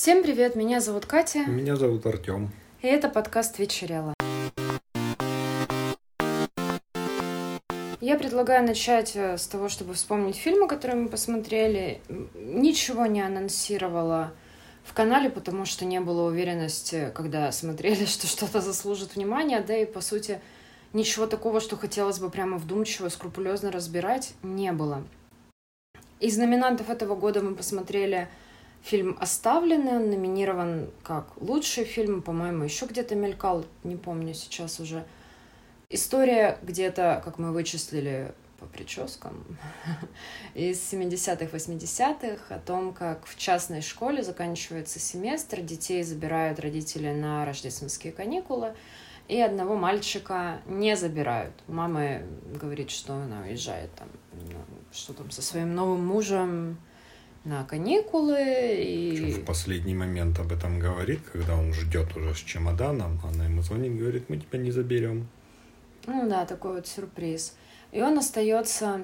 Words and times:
Всем 0.00 0.22
привет, 0.22 0.54
меня 0.54 0.80
зовут 0.80 1.06
Катя. 1.06 1.40
Меня 1.40 1.74
зовут 1.74 2.06
Артем. 2.06 2.52
И 2.82 2.86
это 2.86 3.08
подкаст 3.08 3.58
«Вечерела». 3.58 4.14
Я 8.00 8.16
предлагаю 8.16 8.64
начать 8.64 9.16
э, 9.16 9.36
с 9.36 9.48
того, 9.48 9.68
чтобы 9.68 9.94
вспомнить 9.94 10.36
фильмы, 10.36 10.68
которые 10.68 11.02
мы 11.02 11.08
посмотрели. 11.08 12.00
Ничего 12.36 13.06
не 13.06 13.20
анонсировала 13.20 14.32
в 14.84 14.94
канале, 14.94 15.30
потому 15.30 15.64
что 15.64 15.84
не 15.84 15.98
было 15.98 16.28
уверенности, 16.28 17.10
когда 17.12 17.50
смотрели, 17.50 18.04
что 18.06 18.28
что-то 18.28 18.60
заслужит 18.60 19.16
внимания, 19.16 19.60
да 19.66 19.76
и, 19.76 19.84
по 19.84 20.00
сути, 20.00 20.40
ничего 20.92 21.26
такого, 21.26 21.58
что 21.58 21.76
хотелось 21.76 22.20
бы 22.20 22.30
прямо 22.30 22.58
вдумчиво, 22.58 23.08
скрупулезно 23.08 23.72
разбирать, 23.72 24.34
не 24.44 24.70
было. 24.70 25.02
Из 26.20 26.38
номинантов 26.38 26.88
этого 26.88 27.16
года 27.16 27.42
мы 27.42 27.56
посмотрели 27.56 28.28
фильм 28.82 29.16
«Оставленный», 29.20 29.96
он 29.96 30.10
номинирован 30.10 30.90
как 31.02 31.40
лучший 31.40 31.84
фильм, 31.84 32.22
по-моему, 32.22 32.64
еще 32.64 32.86
где-то 32.86 33.14
мелькал, 33.14 33.64
не 33.84 33.96
помню 33.96 34.34
сейчас 34.34 34.80
уже. 34.80 35.04
История 35.90 36.58
где-то, 36.62 37.22
как 37.24 37.38
мы 37.38 37.52
вычислили 37.52 38.34
по 38.58 38.66
прическам, 38.66 39.44
из 40.54 40.80
70-х, 40.92 41.56
80-х, 41.56 42.54
о 42.54 42.58
том, 42.58 42.92
как 42.92 43.24
в 43.26 43.36
частной 43.38 43.82
школе 43.82 44.22
заканчивается 44.22 44.98
семестр, 44.98 45.60
детей 45.60 46.02
забирают 46.02 46.58
родители 46.58 47.12
на 47.12 47.44
рождественские 47.44 48.12
каникулы, 48.12 48.74
и 49.28 49.40
одного 49.40 49.76
мальчика 49.76 50.60
не 50.66 50.96
забирают. 50.96 51.54
Мама 51.68 52.22
говорит, 52.60 52.90
что 52.90 53.14
она 53.14 53.42
уезжает 53.42 53.94
там, 53.94 54.08
ну, 54.32 54.58
что 54.90 55.12
там 55.12 55.30
со 55.30 55.42
своим 55.42 55.74
новым 55.74 56.04
мужем 56.04 56.78
на 57.48 57.64
каникулы. 57.64 58.76
И... 58.84 59.32
в 59.32 59.44
последний 59.44 59.94
момент 59.94 60.38
об 60.38 60.52
этом 60.52 60.78
говорит, 60.78 61.20
когда 61.32 61.56
он 61.56 61.72
ждет 61.72 62.14
уже 62.16 62.34
с 62.34 62.38
чемоданом, 62.38 63.20
она 63.24 63.46
ему 63.46 63.62
звонит, 63.62 63.96
говорит, 63.98 64.28
мы 64.28 64.36
тебя 64.36 64.58
не 64.58 64.70
заберем. 64.70 65.26
Ну 66.06 66.28
да, 66.28 66.44
такой 66.44 66.74
вот 66.74 66.86
сюрприз. 66.86 67.56
И 67.90 68.02
он 68.02 68.18
остается 68.18 69.00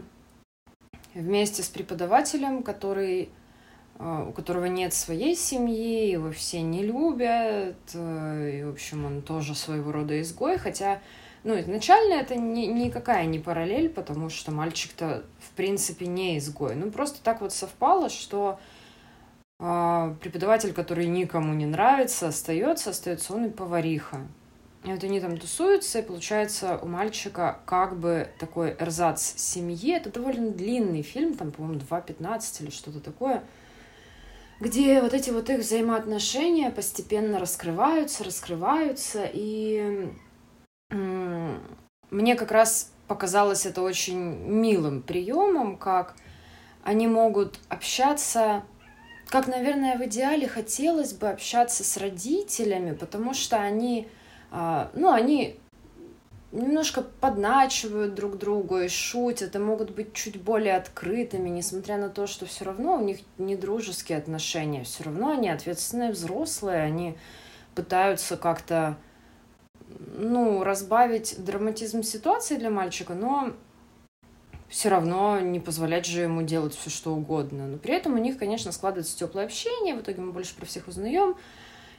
вместе 1.15 1.63
с 1.63 1.69
преподавателем, 1.69 2.63
который 2.63 3.31
э, 3.99 4.27
у 4.29 4.33
которого 4.33 4.67
нет 4.67 4.93
своей 4.93 5.35
семьи, 5.37 6.11
его 6.11 6.31
все 6.31 6.61
не 6.61 6.83
любят, 6.83 7.77
э, 7.95 8.59
и, 8.59 8.65
в 8.65 8.71
общем, 8.71 9.07
он 9.07 9.23
тоже 9.23 9.55
своего 9.55 9.91
рода 9.91 10.21
изгой, 10.21 10.59
хотя 10.59 11.01
ну, 11.45 11.61
изначально 11.61 12.15
это 12.15 12.37
ни, 12.37 12.65
никакая 12.65 13.27
не 13.27 13.39
параллель, 13.39 13.91
потому 13.91 14.31
что 14.31 14.51
мальчик-то, 14.51 15.25
в 15.39 15.51
принципе, 15.51 16.07
не 16.07 16.39
изгой. 16.39 16.75
Ну, 16.75 16.91
просто 16.91 17.23
так 17.23 17.43
вот 17.43 17.53
совпало, 17.53 18.09
что 18.09 18.59
э, 19.61 20.15
преподаватель, 20.23 20.73
который 20.73 21.07
никому 21.07 21.53
не 21.53 21.67
нравится, 21.67 22.29
остается, 22.29 22.91
остается 22.91 23.35
он 23.35 23.47
и 23.47 23.51
повариха. 23.51 24.27
И 24.85 24.89
вот 24.89 25.05
они 25.05 25.21
там 25.21 25.37
тусуются, 25.37 25.99
и 25.99 26.03
получается 26.03 26.79
у 26.79 26.87
мальчика 26.87 27.59
как 27.67 27.99
бы 27.99 28.29
такой 28.39 28.75
эрзац 28.79 29.35
семьи. 29.37 29.95
Это 29.95 30.11
довольно 30.11 30.51
длинный 30.51 31.03
фильм, 31.03 31.35
там, 31.35 31.53
по-моему, 31.53 31.81
2.15 31.81 32.63
или 32.63 32.71
что-то 32.71 33.01
такое, 33.01 33.43
где 34.61 35.03
вот 35.03 35.13
эти 35.13 35.29
вот 35.31 35.51
их 35.51 35.61
взаимоотношения 35.61 36.71
постепенно 36.71 37.39
раскрываются, 37.39 38.25
раскрываются, 38.25 39.29
и 39.31 40.11
мне 40.91 42.37
как 42.37 42.53
раз 42.53 42.93
показалось 43.09 43.67
это 43.67 43.83
очень 43.83 44.19
милым 44.19 45.03
приемом, 45.03 45.77
как 45.77 46.15
они 46.83 47.07
могут 47.07 47.59
общаться, 47.69 48.63
как, 49.29 49.47
наверное, 49.47 49.97
в 49.97 50.05
идеале 50.05 50.47
хотелось 50.47 51.13
бы 51.13 51.29
общаться 51.29 51.83
с 51.83 51.97
родителями, 51.97 52.95
потому 52.95 53.35
что 53.35 53.57
они, 53.57 54.09
а, 54.51 54.91
ну, 54.95 55.11
они 55.11 55.59
немножко 56.53 57.03
подначивают 57.03 58.15
друг 58.15 58.39
друга 58.39 58.85
и 58.85 58.89
шутят, 58.89 59.57
и 59.57 59.59
могут 59.59 59.91
быть 59.91 60.13
чуть 60.13 60.41
более 60.41 60.77
открытыми, 60.77 61.49
несмотря 61.49 61.99
на 61.99 62.09
то, 62.09 62.27
что 62.27 62.47
все 62.47 62.65
равно 62.65 62.97
у 62.97 63.01
них 63.01 63.19
не 63.39 63.57
дружеские 63.57 64.19
отношения, 64.19 64.85
все 64.85 65.05
равно 65.05 65.33
они 65.33 65.49
ответственные 65.49 66.13
взрослые, 66.13 66.83
они 66.83 67.17
пытаются 67.75 68.37
как-то 68.37 68.97
ну, 70.17 70.63
разбавить 70.65 71.37
драматизм 71.39 72.03
ситуации 72.03 72.57
для 72.57 72.71
мальчика, 72.71 73.15
но 73.15 73.53
все 74.69 74.89
равно 74.89 75.41
не 75.41 75.61
позволять 75.61 76.07
же 76.07 76.23
ему 76.23 76.43
делать 76.43 76.75
все, 76.75 76.91
что 76.91 77.15
угодно. 77.15 77.67
Но 77.67 77.79
при 77.79 77.95
этом 77.95 78.15
у 78.15 78.19
них, 78.19 78.39
конечно, 78.39 78.73
складывается 78.73 79.17
теплое 79.17 79.45
общение, 79.45 79.95
в 79.95 80.01
итоге 80.01 80.21
мы 80.21 80.33
больше 80.33 80.57
про 80.57 80.67
всех 80.67 80.89
узнаем. 80.89 81.37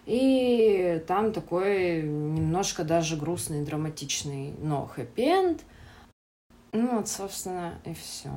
И 0.06 1.03
там 1.07 1.33
такой 1.33 2.03
немножко 2.03 2.83
даже 2.83 3.17
грустный, 3.17 3.66
драматичный, 3.66 4.53
но 4.62 4.85
хэппи-энд. 4.94 5.62
Ну 6.73 6.97
вот, 6.97 7.07
собственно, 7.07 7.79
и 7.85 7.94
все. 7.94 8.29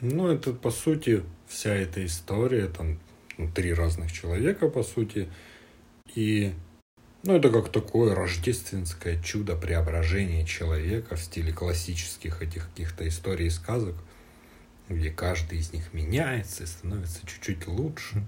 Ну, 0.00 0.28
это, 0.28 0.52
по 0.52 0.70
сути, 0.70 1.22
вся 1.46 1.74
эта 1.74 2.04
история, 2.06 2.68
там, 2.68 2.98
ну, 3.36 3.50
три 3.50 3.74
разных 3.74 4.12
человека, 4.12 4.68
по 4.68 4.82
сути, 4.82 5.28
и 6.14 6.52
ну, 7.22 7.36
это 7.36 7.50
как 7.50 7.70
такое 7.70 8.14
рождественское 8.14 9.20
чудо 9.22 9.54
преображения 9.54 10.46
человека 10.46 11.16
в 11.16 11.20
стиле 11.20 11.52
классических 11.52 12.42
этих 12.42 12.68
каких-то 12.70 13.06
историй 13.06 13.48
и 13.48 13.50
сказок, 13.50 13.94
где 14.88 15.10
каждый 15.10 15.58
из 15.58 15.72
них 15.72 15.92
меняется 15.92 16.64
и 16.64 16.66
становится 16.66 17.26
чуть-чуть 17.26 17.66
лучше. 17.66 18.24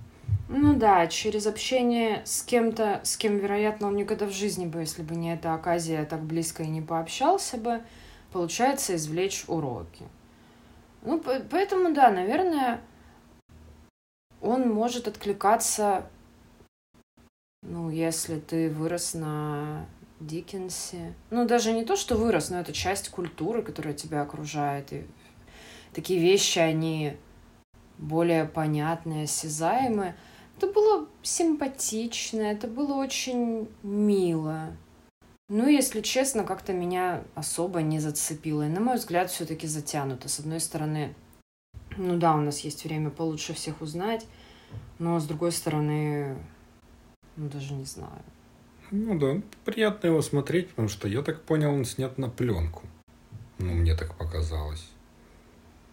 Ну 0.48 0.74
да, 0.74 1.06
через 1.06 1.46
общение 1.46 2.22
с 2.24 2.42
кем-то, 2.42 3.00
с 3.04 3.16
кем, 3.16 3.38
вероятно, 3.38 3.88
он 3.88 3.96
никогда 3.96 4.26
в 4.26 4.32
жизни 4.32 4.66
бы, 4.66 4.80
если 4.80 5.02
бы 5.02 5.14
не 5.14 5.34
эта 5.34 5.54
оказия, 5.54 6.04
так 6.04 6.22
близко 6.22 6.62
и 6.62 6.68
не 6.68 6.82
пообщался 6.82 7.56
бы, 7.56 7.80
получается 8.32 8.94
извлечь 8.94 9.44
уроки. 9.46 10.04
Ну, 11.02 11.20
поэтому, 11.20 11.94
да, 11.94 12.10
наверное, 12.10 12.80
он 14.40 14.70
может 14.70 15.08
откликаться 15.08 16.06
ну, 17.62 17.90
если 17.90 18.38
ты 18.38 18.70
вырос 18.70 19.14
на 19.14 19.86
Диккенсе. 20.20 21.14
Ну, 21.30 21.46
даже 21.46 21.72
не 21.72 21.84
то, 21.84 21.96
что 21.96 22.16
вырос, 22.16 22.50
но 22.50 22.60
это 22.60 22.72
часть 22.72 23.08
культуры, 23.08 23.62
которая 23.62 23.94
тебя 23.94 24.22
окружает. 24.22 24.92
И 24.92 25.04
такие 25.92 26.20
вещи, 26.20 26.58
они 26.58 27.16
более 27.98 28.44
понятные, 28.44 29.24
осязаемые. 29.24 30.16
Это 30.56 30.66
было 30.66 31.08
симпатично, 31.22 32.40
это 32.40 32.66
было 32.68 32.94
очень 32.94 33.68
мило. 33.82 34.76
Ну, 35.48 35.68
если 35.68 36.00
честно, 36.00 36.44
как-то 36.44 36.72
меня 36.72 37.24
особо 37.34 37.82
не 37.82 38.00
зацепило. 38.00 38.66
И, 38.66 38.70
на 38.70 38.80
мой 38.80 38.96
взгляд, 38.96 39.30
все-таки 39.30 39.66
затянуто. 39.66 40.28
С 40.28 40.38
одной 40.38 40.60
стороны, 40.60 41.14
ну 41.96 42.16
да, 42.16 42.34
у 42.34 42.40
нас 42.40 42.60
есть 42.60 42.84
время 42.84 43.10
получше 43.10 43.52
всех 43.52 43.82
узнать, 43.82 44.26
но 44.98 45.18
с 45.18 45.26
другой 45.26 45.52
стороны, 45.52 46.36
ну, 47.36 47.48
даже 47.48 47.74
не 47.74 47.84
знаю. 47.84 48.22
Ну 48.90 49.18
да, 49.18 49.40
приятно 49.64 50.08
его 50.08 50.22
смотреть, 50.22 50.68
потому 50.68 50.88
что, 50.88 51.08
я 51.08 51.22
так 51.22 51.42
понял, 51.42 51.72
он 51.72 51.84
снят 51.84 52.18
на 52.18 52.28
пленку. 52.28 52.82
Ну, 53.58 53.72
мне 53.72 53.96
так 53.96 54.14
показалось. 54.16 54.86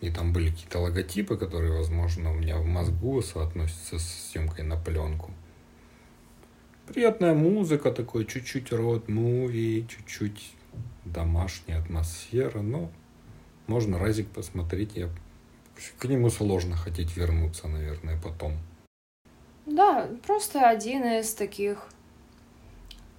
И 0.01 0.09
там 0.11 0.33
были 0.33 0.49
какие-то 0.49 0.79
логотипы, 0.79 1.37
которые, 1.37 1.73
возможно, 1.73 2.31
у 2.31 2.35
меня 2.35 2.57
в 2.57 2.65
мозгу 2.65 3.21
соотносятся 3.21 3.99
с 3.99 4.31
съемкой 4.31 4.65
на 4.65 4.77
пленку. 4.77 5.31
Приятная 6.87 7.33
музыка, 7.33 7.91
такой 7.91 8.25
чуть-чуть 8.25 8.71
род 8.71 9.09
муви, 9.09 9.85
чуть-чуть 9.87 10.53
домашняя 11.05 11.79
атмосфера, 11.79 12.61
но 12.61 12.91
можно 13.67 13.99
разик 13.99 14.27
посмотреть. 14.27 14.95
Я... 14.95 15.09
К 15.99 16.05
нему 16.05 16.29
сложно 16.29 16.75
хотеть 16.75 17.15
вернуться, 17.15 17.67
наверное, 17.67 18.19
потом. 18.19 18.57
Да, 19.69 20.09
просто 20.25 20.67
один 20.67 21.03
из 21.03 21.33
таких... 21.35 21.87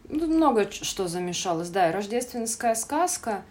Ну, 0.09 0.27
много 0.27 0.69
что 0.71 1.07
замешалось. 1.07 1.71
Да, 1.71 1.89
и 1.89 1.93
рождественская 1.93 2.75
сказка, 2.75 3.45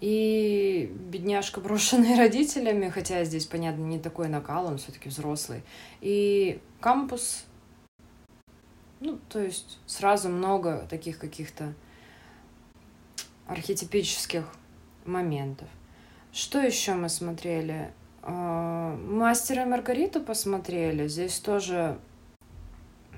и 0.00 0.92
бедняжка, 0.94 1.62
брошенный 1.62 2.14
родителями, 2.18 2.90
хотя 2.90 3.24
здесь, 3.24 3.46
понятно, 3.46 3.82
не 3.84 3.98
такой 3.98 4.28
накал, 4.28 4.66
он 4.66 4.76
все-таки 4.76 5.08
взрослый. 5.08 5.62
И 6.02 6.60
кампус, 6.80 7.46
ну, 9.00 9.18
то 9.30 9.40
есть 9.40 9.78
сразу 9.86 10.28
много 10.28 10.86
таких 10.90 11.18
каких-то 11.18 11.72
архетипических 13.46 14.44
моментов. 15.06 15.68
Что 16.30 16.58
еще 16.60 16.92
мы 16.92 17.08
смотрели? 17.08 17.90
А, 18.20 18.96
Мастера 18.96 19.62
и 19.62 19.66
Маргариту 19.66 20.20
посмотрели. 20.20 21.08
Здесь 21.08 21.38
тоже 21.38 21.98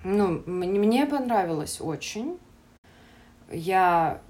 ну, 0.07 0.41
мне 0.47 1.05
понравилось 1.05 1.81
очень. 1.81 2.39
Я, 3.51 4.21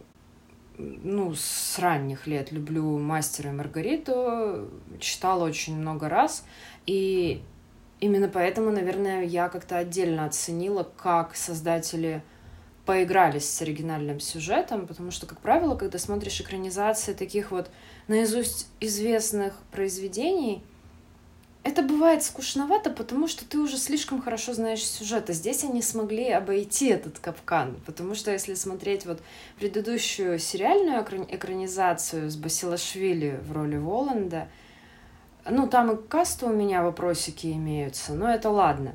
ну, 0.78 1.34
с 1.34 1.78
ранних 1.78 2.26
лет 2.26 2.50
люблю 2.50 2.98
«Мастера 2.98 3.50
и 3.50 3.52
Маргариту», 3.52 4.70
читала 5.00 5.44
очень 5.44 5.76
много 5.76 6.08
раз. 6.08 6.46
И 6.86 7.42
именно 8.00 8.28
поэтому, 8.28 8.70
наверное, 8.70 9.24
я 9.24 9.50
как-то 9.50 9.76
отдельно 9.76 10.24
оценила, 10.24 10.82
как 10.96 11.36
создатели 11.36 12.22
поигрались 12.86 13.46
с 13.46 13.60
оригинальным 13.60 14.18
сюжетом, 14.18 14.86
потому 14.86 15.10
что, 15.10 15.26
как 15.26 15.40
правило, 15.40 15.76
когда 15.76 15.98
смотришь 15.98 16.40
экранизации 16.40 17.12
таких 17.12 17.50
вот 17.50 17.70
наизусть 18.08 18.68
известных 18.80 19.52
произведений, 19.72 20.62
это 21.66 21.82
бывает 21.82 22.22
скучновато, 22.22 22.90
потому 22.90 23.26
что 23.26 23.44
ты 23.44 23.58
уже 23.58 23.76
слишком 23.76 24.22
хорошо 24.22 24.54
знаешь 24.54 24.84
сюжет. 24.84 25.28
А 25.30 25.32
здесь 25.32 25.64
они 25.64 25.82
смогли 25.82 26.30
обойти 26.30 26.90
этот 26.90 27.18
капкан. 27.18 27.76
Потому 27.84 28.14
что 28.14 28.30
если 28.30 28.54
смотреть 28.54 29.04
вот 29.04 29.20
предыдущую 29.58 30.38
сериальную 30.38 31.04
экранизацию 31.28 32.30
с 32.30 32.36
Басилашвили 32.36 33.40
в 33.42 33.50
роли 33.50 33.78
Воланда, 33.78 34.46
ну, 35.44 35.66
там 35.66 35.90
и 35.90 36.08
каста 36.08 36.46
у 36.46 36.52
меня 36.52 36.84
вопросики 36.84 37.48
имеются, 37.48 38.14
но 38.14 38.28
это 38.28 38.48
ладно. 38.48 38.94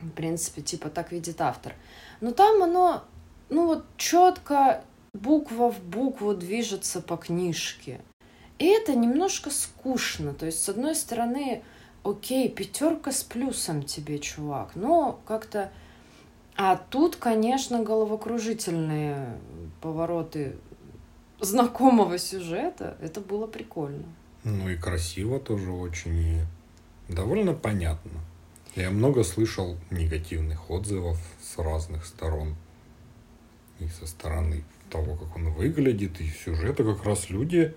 В 0.00 0.10
принципе, 0.10 0.62
типа 0.62 0.90
так 0.90 1.12
видит 1.12 1.40
автор. 1.40 1.72
Но 2.20 2.32
там 2.32 2.64
оно, 2.64 3.04
ну 3.48 3.66
вот 3.66 3.84
четко 3.96 4.82
буква 5.14 5.70
в 5.70 5.80
букву 5.84 6.34
движется 6.34 7.00
по 7.00 7.16
книжке. 7.16 8.00
И 8.58 8.66
это 8.66 8.96
немножко 8.96 9.50
скучно. 9.50 10.34
То 10.34 10.46
есть, 10.46 10.62
с 10.64 10.68
одной 10.68 10.96
стороны, 10.96 11.62
окей, 12.10 12.48
пятерка 12.48 13.12
с 13.12 13.22
плюсом 13.22 13.82
тебе, 13.82 14.18
чувак, 14.18 14.72
но 14.74 15.20
как-то... 15.26 15.70
А 16.56 16.76
тут, 16.76 17.16
конечно, 17.16 17.82
головокружительные 17.82 19.38
повороты 19.82 20.56
знакомого 21.38 22.16
сюжета. 22.16 22.96
Это 23.02 23.20
было 23.20 23.46
прикольно. 23.46 24.04
Ну 24.44 24.70
и 24.70 24.76
красиво 24.76 25.38
тоже 25.38 25.70
очень, 25.70 26.18
и 26.18 27.12
довольно 27.12 27.52
понятно. 27.52 28.20
Я 28.74 28.90
много 28.90 29.22
слышал 29.22 29.76
негативных 29.90 30.70
отзывов 30.70 31.18
с 31.42 31.58
разных 31.58 32.06
сторон. 32.06 32.56
И 33.80 33.88
со 33.88 34.06
стороны 34.06 34.64
того, 34.88 35.16
как 35.16 35.36
он 35.36 35.50
выглядит, 35.50 36.20
и 36.20 36.28
сюжета 36.28 36.84
как 36.84 37.04
раз 37.04 37.28
люди 37.28 37.74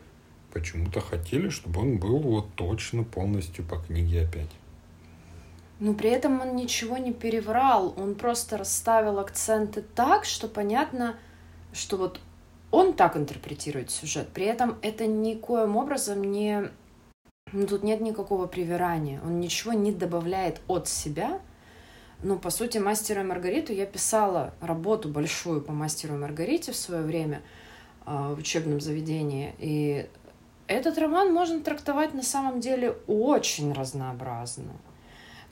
почему-то 0.52 1.02
хотели, 1.02 1.50
чтобы 1.50 1.82
он 1.82 1.98
был 1.98 2.20
вот 2.20 2.54
точно 2.56 3.04
полностью 3.04 3.66
по 3.66 3.78
книге 3.78 4.24
опять. 4.24 4.50
Но 5.80 5.94
при 5.94 6.10
этом 6.10 6.42
он 6.42 6.56
ничего 6.56 6.98
не 6.98 7.14
переврал, 7.14 7.94
он 7.98 8.16
просто 8.16 8.58
расставил 8.58 9.18
акценты 9.20 9.82
так, 9.82 10.26
что 10.26 10.48
понятно, 10.48 11.18
что 11.72 11.96
вот 11.98 12.20
он 12.72 12.94
так 12.94 13.16
интерпретирует 13.16 13.90
сюжет. 13.90 14.30
При 14.30 14.46
этом 14.46 14.78
это 14.82 15.08
никоим 15.08 15.78
образом 15.78 16.22
не... 16.24 16.70
Ну, 17.52 17.66
тут 17.66 17.82
нет 17.82 18.02
никакого 18.02 18.46
привирания. 18.46 19.22
Он 19.26 19.40
ничего 19.40 19.74
не 19.74 19.92
добавляет 19.92 20.62
от 20.68 20.88
себя. 20.88 21.40
Ну, 22.22 22.38
по 22.38 22.50
сути, 22.50 22.78
«Мастеру 22.78 23.22
и 23.22 23.24
Маргариту» 23.24 23.74
я 23.74 23.86
писала 23.86 24.54
работу 24.60 25.10
большую 25.10 25.62
по 25.62 25.72
«Мастеру 25.72 26.16
и 26.16 26.18
Маргарите» 26.18 26.74
в 26.74 26.76
свое 26.76 27.02
время 27.02 27.42
э, 28.06 28.34
в 28.36 28.38
учебном 28.38 28.82
заведении. 28.82 29.56
И 29.58 30.08
этот 30.70 31.00
роман 31.00 31.34
можно 31.34 31.62
трактовать 31.62 32.14
на 32.14 32.22
самом 32.22 32.60
деле 32.60 32.96
очень 33.08 33.74
разнообразно. 33.74 34.72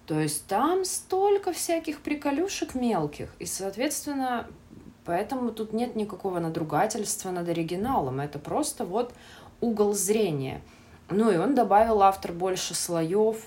То 0.05 0.19
есть 0.19 0.45
там 0.45 0.85
столько 0.85 1.51
всяких 1.51 2.01
приколюшек 2.01 2.75
мелких, 2.75 3.33
и, 3.39 3.45
соответственно, 3.45 4.47
поэтому 5.03 5.51
тут 5.51 5.73
нет 5.73 5.95
никакого 5.95 6.39
надругательства 6.39 7.31
над 7.31 7.49
оригиналом. 7.49 8.19
Это 8.19 8.39
просто 8.39 8.85
вот 8.85 9.13
угол 9.59 9.93
зрения. 9.93 10.61
Ну 11.09 11.31
и 11.31 11.37
он 11.37 11.55
добавил 11.55 12.03
автор 12.03 12.31
больше 12.31 12.75
слоев, 12.75 13.37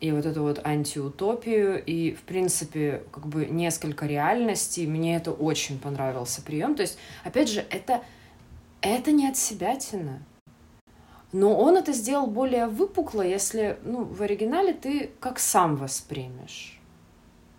и 0.00 0.12
вот 0.12 0.24
эту 0.26 0.42
вот 0.42 0.64
антиутопию, 0.64 1.82
и, 1.84 2.14
в 2.14 2.22
принципе, 2.22 3.02
как 3.12 3.26
бы 3.26 3.46
несколько 3.46 4.06
реальностей. 4.06 4.86
Мне 4.86 5.16
это 5.16 5.30
очень 5.30 5.78
понравился 5.78 6.42
прием. 6.42 6.74
То 6.74 6.82
есть, 6.82 6.98
опять 7.22 7.48
же, 7.48 7.64
это, 7.70 8.02
это 8.80 9.12
не 9.12 9.28
от 9.28 9.36
себя 9.36 9.76
тяна. 9.76 10.22
Но 11.36 11.54
он 11.54 11.76
это 11.76 11.92
сделал 11.92 12.26
более 12.28 12.66
выпукло, 12.66 13.20
если 13.20 13.78
ну, 13.84 14.04
в 14.04 14.22
оригинале 14.22 14.72
ты 14.72 15.10
как 15.20 15.38
сам 15.38 15.76
воспримешь. 15.76 16.80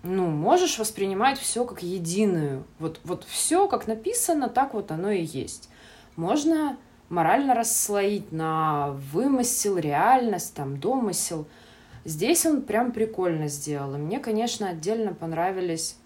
Ну, 0.02 0.26
можешь 0.26 0.80
воспринимать 0.80 1.38
все 1.38 1.64
как 1.64 1.84
единую. 1.84 2.64
Вот, 2.80 3.00
вот 3.04 3.24
все, 3.26 3.68
как 3.68 3.86
написано, 3.86 4.50
так 4.50 4.74
вот 4.74 4.90
оно 4.90 5.12
и 5.12 5.22
есть. 5.22 5.70
Можно 6.16 6.76
морально 7.10 7.54
расслоить 7.54 8.32
на 8.32 8.94
вымысел, 9.14 9.78
реальность, 9.78 10.56
там, 10.56 10.80
домысел. 10.80 11.46
Здесь 12.04 12.48
он 12.48 12.64
прям 12.64 12.92
прикольно 12.92 13.48
сделал. 13.48 13.94
И 13.94 14.00
мне, 14.00 14.20
конечно, 14.20 14.70
отдельно 14.70 15.14
понравились 15.14 15.98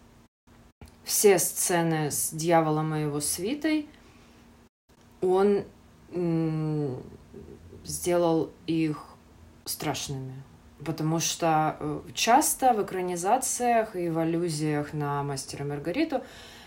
все 1.05 1.39
сцены 1.39 2.11
с 2.11 2.31
дьяволом 2.33 2.95
и 2.95 3.03
его 3.03 3.21
свитой. 3.21 3.87
Он 5.21 5.63
сделал 7.83 8.51
их 8.67 9.03
страшными. 9.65 10.33
Потому 10.83 11.19
что 11.19 11.77
э, 11.79 12.01
часто 12.13 12.73
в 12.73 12.83
экранизациях 12.83 13.95
и 13.95 14.09
в 14.09 14.17
аллюзиях 14.17 14.93
на 14.93 15.23
мастера 15.23 15.63
Маргариту 15.63 16.21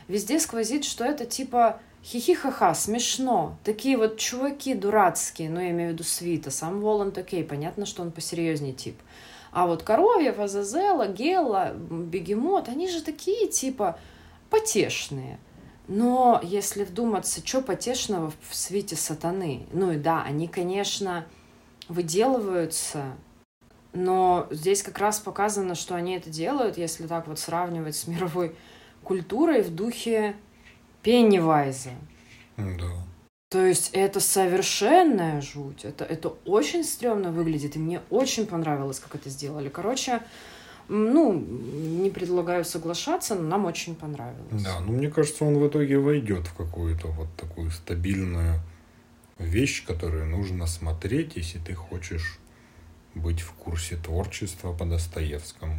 везде 0.07 0.39
сквозит, 0.39 0.85
что 0.85 1.05
это 1.05 1.27
типа 1.27 1.81
хихи-ха-ха, 2.05 2.75
смешно. 2.75 3.57
Такие 3.65 3.97
вот 3.97 4.19
чуваки 4.19 4.75
дурацкие, 4.75 5.51
ну, 5.51 5.61
я 5.61 5.71
имею 5.71 5.91
в 5.91 5.93
виду 5.95 6.05
Свита. 6.05 6.51
Сам 6.51 6.81
Воланд, 6.81 7.19
окей, 7.19 7.43
понятно, 7.43 7.87
что 7.87 8.03
он 8.03 8.13
посерьезнее 8.13 8.75
тип. 8.75 8.97
А 9.51 9.67
вот 9.67 9.83
Коровьев, 9.83 10.39
Азазела, 10.39 11.07
Гела, 11.07 11.73
Бегемот, 11.75 12.69
они 12.69 12.89
же 12.89 13.03
такие, 13.03 13.49
типа, 13.49 13.99
потешные. 14.51 15.39
Но 15.87 16.41
если 16.43 16.85
вдуматься, 16.85 17.47
что 17.47 17.61
потешного 17.61 18.33
в 18.49 18.55
свете 18.55 18.97
сатаны? 18.97 19.67
Ну 19.73 19.93
и 19.93 19.97
да, 19.97 20.23
они, 20.23 20.49
конечно, 20.49 21.27
выделываются, 21.89 23.15
но 23.95 24.49
здесь 24.51 24.83
как 24.83 24.99
раз 24.99 25.21
показано, 25.21 25.75
что 25.75 25.95
они 25.95 26.17
это 26.17 26.29
делают, 26.29 26.77
если 26.77 27.07
так 27.07 27.29
вот 27.29 27.39
сравнивать 27.39 27.97
с 27.97 28.09
мировой 28.09 28.57
культурой 29.03 29.63
в 29.63 29.75
духе 29.75 30.35
Пеннивайза. 31.03 31.91
Да. 32.57 33.05
То 33.51 33.65
есть 33.65 33.91
это 33.93 34.19
совершенная 34.19 35.41
жуть. 35.41 35.85
Это, 35.85 36.05
это 36.05 36.31
очень 36.45 36.83
стрёмно 36.83 37.31
выглядит, 37.31 37.77
и 37.77 37.79
мне 37.79 38.01
очень 38.11 38.47
понравилось, 38.47 38.99
как 38.99 39.15
это 39.15 39.31
сделали. 39.31 39.69
Короче, 39.69 40.23
ну, 40.89 41.33
не 41.33 42.11
предлагаю 42.11 42.65
соглашаться, 42.65 43.35
но 43.35 43.43
нам 43.43 43.65
очень 43.65 43.95
понравилось. 43.95 44.63
Да, 44.63 44.81
ну 44.81 44.93
мне 44.93 45.11
кажется, 45.11 45.45
он 45.45 45.59
в 45.59 45.69
итоге 45.69 45.99
войдет 45.99 46.47
в 46.47 46.55
какую-то 46.55 47.09
вот 47.09 47.29
такую 47.37 47.71
стабильную 47.71 48.61
вещь, 49.39 49.85
которую 49.87 50.27
нужно 50.27 50.67
смотреть, 50.67 51.37
если 51.37 51.59
ты 51.59 51.75
хочешь 51.75 52.39
быть 53.15 53.41
в 53.41 53.53
курсе 53.53 53.97
творчества 53.97 54.73
по 54.73 54.85
Достоевскому. 54.85 55.79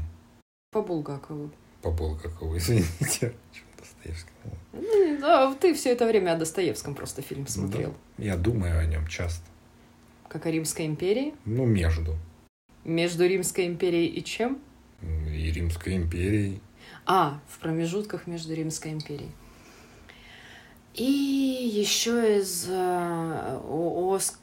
По 0.71 0.81
Булгакову. 0.81 1.51
По 1.81 1.91
Булгакову, 1.91 2.57
извините. 2.57 3.33
Достоевскому. 3.77 4.55
Ну, 4.73 5.17
да, 5.19 5.53
ты 5.55 5.73
все 5.73 5.91
это 5.91 6.07
время 6.07 6.33
о 6.33 6.37
Достоевском 6.37 6.95
просто 6.95 7.21
фильм 7.21 7.47
смотрел. 7.47 7.93
Да, 8.17 8.23
я 8.23 8.37
думаю 8.37 8.79
о 8.79 8.85
нем 8.85 9.07
часто. 9.07 9.45
Как 10.27 10.45
о 10.45 10.51
Римской 10.51 10.85
империи? 10.85 11.33
Ну, 11.45 11.65
между. 11.65 12.17
Между 12.83 13.25
Римской 13.25 13.67
империей 13.67 14.07
и 14.07 14.23
чем? 14.23 14.59
И 15.29 15.51
Римской 15.51 15.95
империей. 15.95 16.61
А, 17.05 17.39
в 17.47 17.59
промежутках 17.59 18.27
между 18.27 18.53
Римской 18.53 18.91
империей. 18.91 19.31
И 20.93 21.03
еще 21.03 22.39
из 22.39 22.67
э, 22.69 23.59
Оск... 23.67 24.39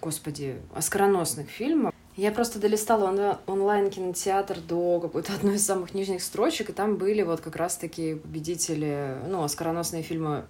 господи, 0.00 0.56
оскароносных 0.74 1.48
фильмов. 1.48 1.94
Я 2.16 2.32
просто 2.32 2.58
долистала 2.58 3.40
онлайн-кинотеатр 3.46 4.60
до 4.60 5.00
какой-то 5.00 5.34
одной 5.36 5.56
из 5.56 5.64
самых 5.64 5.94
нижних 5.94 6.22
строчек, 6.22 6.70
и 6.70 6.72
там 6.72 6.96
были 6.96 7.22
вот 7.22 7.40
как 7.40 7.56
раз-таки 7.56 8.16
победители, 8.16 9.18
ну, 9.28 9.44
оскароносные 9.44 10.02
фильмы 10.02 10.46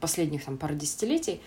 последних 0.00 0.44
там 0.44 0.58
пары 0.58 0.74
десятилетий. 0.74 1.40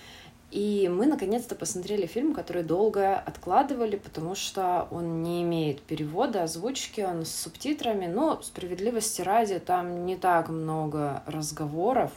И 0.51 0.89
мы 0.89 1.08
наконец-то 1.08 1.56
посмотрели 1.56 2.06
фильм, 2.06 2.34
который 2.34 2.63
долго 2.63 3.18
откладывали, 3.18 3.98
потому 3.98 4.34
что 4.34 4.88
он 4.92 5.22
не 5.22 5.44
имеет 5.44 5.82
перевода, 5.82 6.44
озвучки, 6.44 7.01
он 7.01 7.25
с 7.25 7.36
субтитрами. 7.36 8.08
Но 8.08 8.42
справедливости 8.42 9.22
ради, 9.22 9.60
там 9.60 10.06
не 10.06 10.16
так 10.16 10.48
много 10.48 11.22
разговоров. 11.25 12.12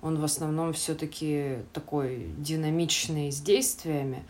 Он 0.00 0.20
в 0.20 0.24
основном 0.24 0.72
все-таки 0.74 1.56
такой 1.72 2.30
динамичный 2.38 3.32
с 3.32 3.40
действиями, 3.40 4.22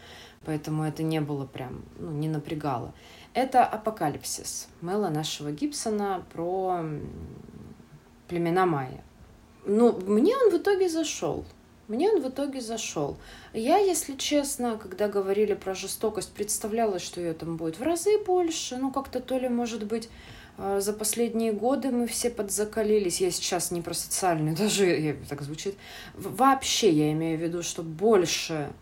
поэтому 0.47 0.85
это 0.85 1.02
не 1.02 1.21
было 1.21 1.45
прям, 1.45 1.85
ну, 1.99 2.12
не 2.12 2.28
напрягало. 2.28 2.95
Это 3.35 3.64
«Апокалипсис» 3.64 4.69
Мэла 4.81 5.09
нашего 5.11 5.52
Гибсона 5.52 6.25
про 6.33 6.83
племена 8.28 8.64
майя. 8.64 9.05
Ну, 9.66 9.93
мне 10.07 10.35
он 10.37 10.50
в 10.50 10.57
итоге 10.57 10.88
зашел. 10.88 11.45
Мне 11.88 12.11
он 12.11 12.21
в 12.21 12.28
итоге 12.28 12.61
зашел. 12.61 13.16
Я, 13.52 13.78
если 13.78 14.14
честно, 14.16 14.76
когда 14.76 15.09
говорили 15.09 15.55
про 15.55 15.75
жестокость, 15.75 16.33
представляла, 16.33 16.99
что 16.99 17.21
ее 17.21 17.33
там 17.33 17.57
будет 17.57 17.78
в 17.78 17.83
разы 17.83 18.19
больше. 18.25 18.76
Ну, 18.76 18.90
как-то 18.90 19.21
то 19.21 19.38
ли, 19.38 19.49
может 19.49 19.85
быть, 19.85 20.09
э, 20.59 20.81
за 20.81 20.93
последние 20.93 21.52
годы 21.52 21.90
мы 21.90 22.07
все 22.07 22.31
подзакалились. 22.31 23.21
Я 23.21 23.31
сейчас 23.31 23.71
не 23.71 23.83
про 23.83 23.95
социальную, 23.95 24.57
даже 24.57 25.16
так 25.28 25.43
звучит. 25.43 25.76
Вообще 26.14 26.90
я 26.90 27.12
имею 27.12 27.38
в 27.38 27.43
виду, 27.43 27.62
что 27.62 27.83
больше 27.83 28.73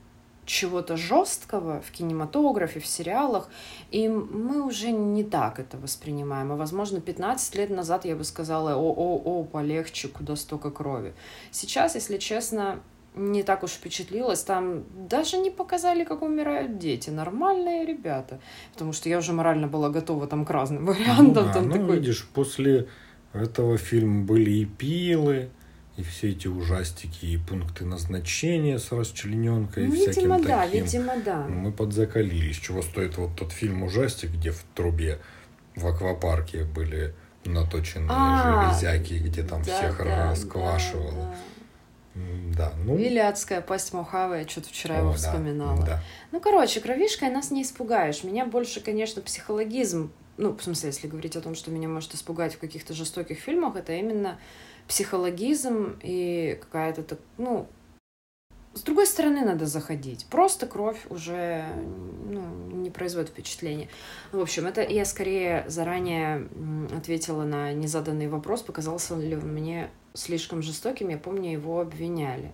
чего-то 0.47 0.97
жесткого 0.97 1.81
в 1.81 1.91
кинематографе, 1.91 2.81
в 2.81 2.87
сериалах, 2.87 3.49
и 3.91 4.09
мы 4.09 4.63
уже 4.63 4.91
не 4.91 5.25
так 5.25 5.59
это 5.59 5.77
воспринимаем. 5.79 6.53
А, 6.53 6.57
возможно, 6.57 7.01
15 7.01 7.55
лет 7.57 7.71
назад 7.71 8.05
я 8.05 8.17
бы 8.17 8.25
сказала, 8.25 8.75
о-о-о, 8.75 9.45
полегче, 9.45 10.09
куда 10.09 10.37
столько 10.37 10.71
крови. 10.71 11.15
Сейчас, 11.51 11.95
если 11.95 12.19
честно, 12.19 12.81
не 13.15 13.43
так 13.43 13.63
уж 13.63 13.71
впечатлилась. 13.71 14.43
Там 14.43 14.85
даже 15.09 15.39
не 15.39 15.51
показали, 15.51 16.05
как 16.05 16.23
умирают 16.23 16.79
дети. 16.79 17.11
Нормальные 17.11 17.87
ребята. 17.87 18.41
Потому 18.73 18.93
что 18.93 19.09
я 19.09 19.19
уже 19.19 19.33
морально 19.33 19.69
была 19.69 19.91
готова 19.91 20.27
там 20.27 20.45
к 20.45 20.51
разным 20.51 20.87
вариантам. 20.87 21.27
Ну, 21.27 21.35
да, 21.35 21.53
там 21.53 21.69
ну 21.69 21.73
такой... 21.73 21.99
видишь, 21.99 22.27
после 22.35 22.89
этого 23.33 23.79
фильма 23.79 24.25
были 24.25 24.51
и 24.51 24.65
пилы, 24.65 25.51
и 25.97 26.03
все 26.03 26.31
эти 26.31 26.49
ужастики, 26.49 27.27
и 27.27 27.39
пункты 27.39 27.85
назначения 27.85 28.79
с 28.79 28.91
расчлененкой, 28.91 29.87
ну, 29.87 29.95
и 29.95 29.97
всяким 29.97 30.23
видимо, 30.23 30.35
таким. 30.39 30.49
да, 30.49 30.67
видимо, 30.67 31.13
да. 31.25 31.47
Мы 31.47 31.73
подзакалились. 31.73 32.57
Чего 32.57 32.83
стоит 32.83 33.17
вот 33.17 33.37
тот 33.37 33.53
фильм 33.53 33.85
ужастик, 33.85 34.31
где 34.31 34.51
в 34.51 34.65
трубе 34.75 35.21
в 35.77 35.87
аквапарке 35.87 36.65
были 36.65 37.15
наточенные 37.45 38.09
а, 38.11 38.73
железяки, 38.73 39.15
где 39.15 39.43
там 39.43 39.63
да, 39.63 39.77
всех 39.77 39.99
да, 39.99 40.31
расквашивало. 40.31 41.13
Да, 41.13 41.31
да. 41.31 41.37
Да, 42.57 42.73
ну... 42.85 42.97
Или 42.97 43.19
адская 43.19 43.61
пасть 43.61 43.93
Мохавы, 43.93 44.39
я 44.39 44.49
что-то 44.49 44.69
вчера 44.69 44.97
О, 44.97 44.99
его 45.01 45.13
вспоминала. 45.15 45.81
Да, 45.81 45.87
да. 45.87 46.03
Ну, 46.31 46.41
короче, 46.41 46.81
кровишкой 46.81 47.31
нас 47.31 47.51
не 47.51 47.63
испугаешь. 47.63 48.23
Меня 48.23 48.47
больше, 48.47 48.81
конечно, 48.81 49.21
психологизм, 49.21 50.13
ну, 50.37 50.57
в 50.57 50.63
смысле, 50.63 50.89
если 50.89 51.09
говорить 51.09 51.37
о 51.37 51.41
том, 51.41 51.55
что 51.55 51.71
меня 51.71 51.89
может 51.89 52.15
испугать 52.15 52.55
в 52.55 52.59
каких-то 52.59 52.95
жестоких 52.95 53.39
фильмах, 53.39 53.77
это 53.77 53.93
именно 53.93 54.39
психологизм 54.87 55.99
и 56.03 56.59
какая-то, 56.61 57.19
ну, 57.39 57.69
с 58.75 58.83
другой 58.83 59.07
стороны 59.07 59.45
надо 59.45 59.67
заходить. 59.67 60.27
Просто 60.27 60.67
кровь 60.67 60.99
уже 61.09 61.65
ну, 62.27 62.45
не 62.73 62.91
производит 62.91 63.31
впечатления. 63.31 63.89
В 64.33 64.41
общем, 64.41 64.67
это 64.67 64.83
я 64.83 65.05
скорее 65.05 65.65
заранее 65.69 66.49
ответила 66.97 67.45
на 67.45 67.73
незаданный 67.73 68.29
вопрос, 68.29 68.63
показался 68.63 69.17
ли 69.17 69.37
он 69.37 69.53
мне 69.53 69.91
слишком 70.15 70.63
жестоким. 70.63 71.09
Я 71.09 71.19
помню, 71.19 71.53
его 71.53 71.81
обвиняли. 71.81 72.53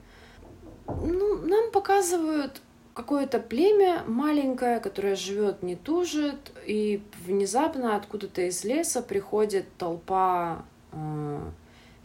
Ну, 0.86 1.36
нам 1.46 1.70
показывают 1.70 2.62
какое-то 2.94 3.38
племя 3.38 4.02
маленькое, 4.06 4.80
которое 4.80 5.14
живет, 5.14 5.62
не 5.62 5.76
тужит, 5.76 6.52
и 6.66 7.02
внезапно 7.24 7.96
откуда-то 7.96 8.42
из 8.42 8.64
леса 8.64 9.00
приходит 9.02 9.66
толпа 9.78 10.64
э, 10.92 11.40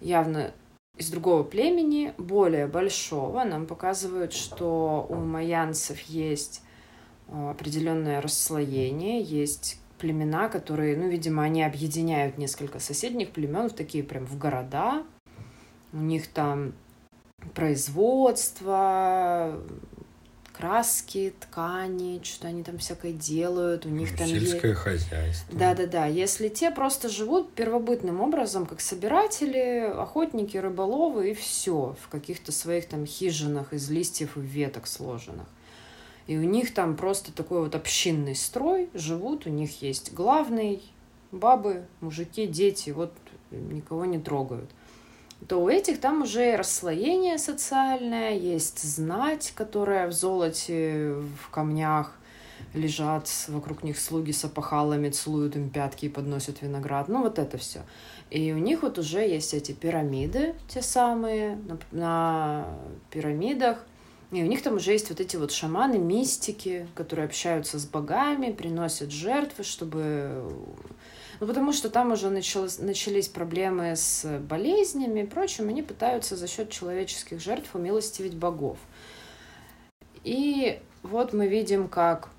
явно 0.01 0.53
из 0.97 1.09
другого 1.09 1.43
племени, 1.43 2.13
более 2.17 2.67
большого, 2.67 3.43
нам 3.43 3.65
показывают, 3.65 4.33
что 4.33 5.05
у 5.09 5.15
майянцев 5.15 6.00
есть 6.01 6.62
э, 7.27 7.50
определенное 7.50 8.21
расслоение, 8.21 9.21
есть 9.21 9.79
племена, 9.97 10.47
которые, 10.47 10.95
ну, 10.95 11.09
видимо, 11.09 11.43
они 11.43 11.63
объединяют 11.63 12.38
несколько 12.38 12.79
соседних 12.79 13.31
племен 13.31 13.69
в 13.69 13.74
такие 13.74 14.03
прям 14.03 14.25
в 14.25 14.38
города. 14.38 15.03
У 15.96 16.00
них 16.00 16.28
там 16.28 16.74
производство, 17.54 19.58
краски, 20.52 21.34
ткани, 21.40 22.20
что 22.22 22.48
они 22.48 22.64
там 22.64 22.80
всякое 22.80 23.14
делают, 23.14 23.86
у 23.86 23.90
них 23.90 24.18
там 24.18 24.28
сельское 24.28 24.72
есть... 24.72 24.82
хозяйство. 24.82 25.58
Да-да-да, 25.58 26.08
если 26.08 26.50
те 26.50 26.70
просто 26.70 27.08
живут 27.08 27.54
первобытным 27.54 28.20
образом, 28.20 28.66
как 28.66 28.82
собиратели, 28.82 29.90
охотники, 29.90 30.58
рыболовы 30.58 31.32
и 31.32 31.34
все 31.34 31.96
в 32.02 32.10
каких-то 32.10 32.52
своих 32.52 32.90
там 32.90 33.06
хижинах 33.06 33.72
из 33.72 33.90
листьев 33.90 34.38
и 34.38 34.42
веток 34.42 34.88
сложенных. 34.88 35.48
И 36.28 36.38
у 36.38 36.44
них 36.44 36.74
там 36.74 36.98
просто 36.98 37.32
такой 37.32 37.62
вот 37.62 37.74
общинный 37.74 38.36
строй, 38.36 38.90
живут, 38.94 39.46
у 39.46 39.50
них 39.50 39.82
есть 39.82 40.14
главный, 40.14 40.84
бабы, 41.32 41.86
мужики, 42.02 42.48
дети, 42.48 42.90
вот 42.90 43.14
никого 43.52 44.04
не 44.04 44.20
трогают 44.20 44.70
то 45.48 45.62
у 45.62 45.70
этих 45.70 46.00
там 46.00 46.24
уже 46.24 46.56
расслоение 46.56 47.38
социальное, 47.38 48.34
есть 48.34 48.82
знать, 48.84 49.54
которая 49.56 50.08
в 50.08 50.12
золоте, 50.12 51.16
в 51.44 51.50
камнях 51.52 52.14
лежат, 52.74 53.30
вокруг 53.48 53.84
них 53.84 54.00
слуги 54.00 54.32
с 54.32 54.44
опахалами 54.46 55.10
целуют 55.10 55.56
им 55.56 55.70
пятки 55.70 56.06
и 56.06 56.10
подносят 56.10 56.62
виноград. 56.62 57.08
Ну, 57.08 57.22
вот 57.22 57.40
это 57.40 57.58
все. 57.58 57.82
И 58.32 58.52
у 58.54 58.58
них 58.58 58.82
вот 58.82 58.98
уже 58.98 59.20
есть 59.20 59.54
эти 59.54 59.72
пирамиды, 59.72 60.56
те 60.68 60.82
самые, 60.82 61.58
на, 61.58 61.78
на 61.92 62.68
пирамидах. 63.12 63.86
И 64.32 64.42
у 64.42 64.46
них 64.48 64.64
там 64.64 64.75
уже 64.75 64.92
есть 64.92 65.10
вот 65.10 65.20
эти 65.20 65.38
вот 65.38 65.52
шаманы, 65.52 65.98
мистики, 65.98 66.88
которые 66.96 67.25
общаются 67.25 67.80
с 67.80 67.86
богами, 67.86 68.52
приносят 68.52 69.12
жертвы, 69.12 69.64
чтобы 69.64 70.44
ну, 71.39 71.48
потому 71.48 71.74
что 71.74 71.89
там 71.89 72.12
уже 72.12 72.30
началось, 72.30 72.80
начались 72.80 73.27
проблемы 73.27 73.96
с 73.96 74.39
болезнями 74.39 75.22
и 75.22 75.25
прочим, 75.25 75.70
они 75.70 75.82
пытаются 75.82 76.36
за 76.36 76.48
счет 76.48 76.70
человеческих 76.70 77.39
жертв 77.42 77.75
умилостивить 77.75 78.36
богов. 78.36 78.77
И 80.24 80.80
вот 81.04 81.34
мы 81.34 81.48
видим, 81.48 81.88
как 81.88 82.30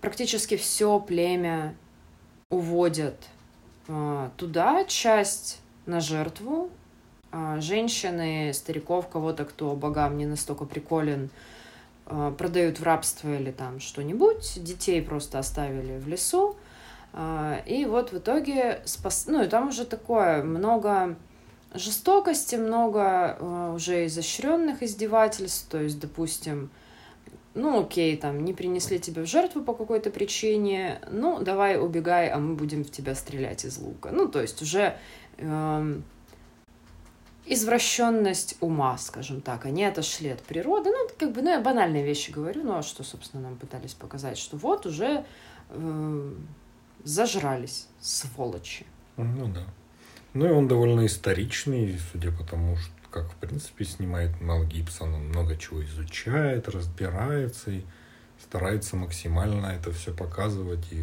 практически 0.00 0.56
все 0.56 1.00
племя 1.00 1.74
уводят 2.50 3.16
э, 3.88 4.30
туда 4.36 4.84
часть 4.84 5.60
на 5.86 6.00
жертву. 6.00 6.70
Э, 7.32 7.60
женщины, 7.60 8.52
стариков, 8.54 9.08
кого-то, 9.08 9.44
кто 9.44 9.74
богам 9.74 10.18
не 10.18 10.26
настолько 10.26 10.64
приколен, 10.64 11.30
э, 12.06 12.32
продают 12.38 12.80
в 12.80 12.82
рабство 12.84 13.34
или 13.34 13.50
там 13.50 13.80
что-нибудь. 13.80 14.62
Детей 14.62 15.02
просто 15.02 15.38
оставили 15.38 15.98
в 15.98 16.06
лесу. 16.06 16.56
А, 17.12 17.60
и 17.66 17.84
вот 17.84 18.12
в 18.12 18.18
итоге 18.18 18.82
спас... 18.84 19.26
Ну, 19.26 19.42
и 19.42 19.48
там 19.48 19.68
уже 19.68 19.84
такое 19.84 20.42
много 20.42 21.16
жестокости, 21.74 22.56
много 22.56 23.36
а, 23.40 23.72
уже 23.74 24.06
изощренных 24.06 24.82
издевательств. 24.82 25.68
То 25.68 25.80
есть, 25.80 25.98
допустим, 25.98 26.70
ну 27.54 27.80
окей, 27.80 28.16
там, 28.16 28.44
не 28.44 28.52
принесли 28.52 28.98
тебя 28.98 29.22
в 29.22 29.26
жертву 29.26 29.62
по 29.62 29.74
какой-то 29.74 30.10
причине, 30.10 31.00
ну, 31.10 31.42
давай 31.42 31.80
убегай, 31.80 32.30
а 32.30 32.38
мы 32.38 32.54
будем 32.54 32.84
в 32.84 32.90
тебя 32.90 33.14
стрелять 33.14 33.64
из 33.64 33.78
лука. 33.78 34.10
Ну, 34.12 34.28
то 34.28 34.40
есть 34.40 34.62
уже 34.62 34.96
эм, 35.38 36.04
извращенность 37.46 38.56
ума, 38.60 38.96
скажем 38.98 39.40
так. 39.40 39.66
Они 39.66 39.84
отошли 39.84 40.28
от 40.30 40.42
природы. 40.42 40.90
Ну, 40.90 41.08
как 41.18 41.32
бы, 41.32 41.42
ну, 41.42 41.50
я 41.50 41.60
банальные 41.60 42.04
вещи 42.04 42.30
говорю, 42.30 42.62
ну, 42.64 42.76
а 42.76 42.82
что, 42.82 43.02
собственно, 43.02 43.42
нам 43.42 43.56
пытались 43.56 43.94
показать, 43.94 44.38
что 44.38 44.56
вот 44.56 44.86
уже 44.86 45.24
э, 45.70 46.32
зажрались, 47.08 47.88
сволочи. 48.00 48.84
Ну 49.16 49.48
да. 49.48 49.64
Ну 50.34 50.46
и 50.46 50.50
он 50.50 50.68
довольно 50.68 51.06
историчный, 51.06 51.98
судя 52.12 52.30
по 52.30 52.44
тому, 52.44 52.76
что 52.76 52.92
как 53.10 53.32
в 53.32 53.36
принципе 53.36 53.86
снимает 53.86 54.40
Мел 54.42 54.64
Гибсон, 54.64 55.14
он 55.14 55.28
много 55.28 55.56
чего 55.56 55.82
изучает, 55.82 56.68
разбирается 56.68 57.70
и 57.70 57.82
старается 58.38 58.96
максимально 58.96 59.66
это 59.66 59.90
все 59.90 60.14
показывать 60.14 60.92
и 60.92 61.02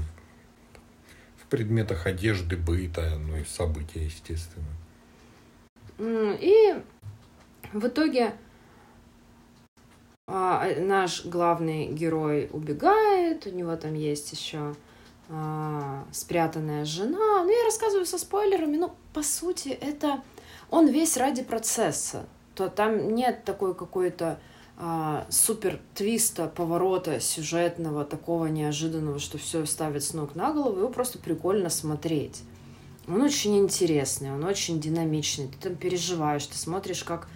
в 1.41 1.47
предметах 1.49 2.05
одежды, 2.05 2.55
быта, 2.55 3.17
ну 3.17 3.37
и 3.37 3.43
события, 3.43 4.05
естественно. 4.05 4.65
И 5.99 6.75
в 7.73 7.87
итоге 7.87 8.35
а, 10.27 10.69
наш 10.77 11.25
главный 11.25 11.87
герой 11.87 12.47
убегает, 12.51 13.47
у 13.47 13.49
него 13.49 13.75
там 13.75 13.95
есть 13.95 14.31
еще 14.31 14.75
а, 15.29 16.05
спрятанная 16.11 16.85
жена. 16.85 17.43
Ну, 17.43 17.49
я 17.49 17.63
рассказываю 17.65 18.05
со 18.05 18.17
спойлерами, 18.17 18.77
но 18.77 18.95
по 19.13 19.23
сути 19.23 19.69
это 19.69 20.21
он 20.69 20.87
весь 20.87 21.17
ради 21.17 21.43
процесса. 21.43 22.25
То 22.53 22.69
там 22.69 23.15
нет 23.15 23.43
такой 23.43 23.75
какой-то 23.75 24.39
а, 24.77 25.25
супер 25.29 25.79
твиста, 25.93 26.47
поворота 26.47 27.19
сюжетного, 27.19 28.05
такого 28.05 28.47
неожиданного, 28.47 29.19
что 29.19 29.37
все 29.37 29.65
ставит 29.65 30.03
с 30.03 30.13
ног 30.13 30.35
на 30.35 30.51
голову, 30.51 30.79
его 30.79 30.89
просто 30.89 31.17
прикольно 31.17 31.69
смотреть. 31.69 32.43
Он 33.07 33.21
очень 33.21 33.57
интересный, 33.57 34.31
он 34.31 34.43
очень 34.43 34.81
динамичный, 34.81 35.47
ты 35.47 35.69
там 35.69 35.75
переживаешь, 35.75 36.45
ты 36.45 36.57
смотришь, 36.57 37.03
как 37.03 37.27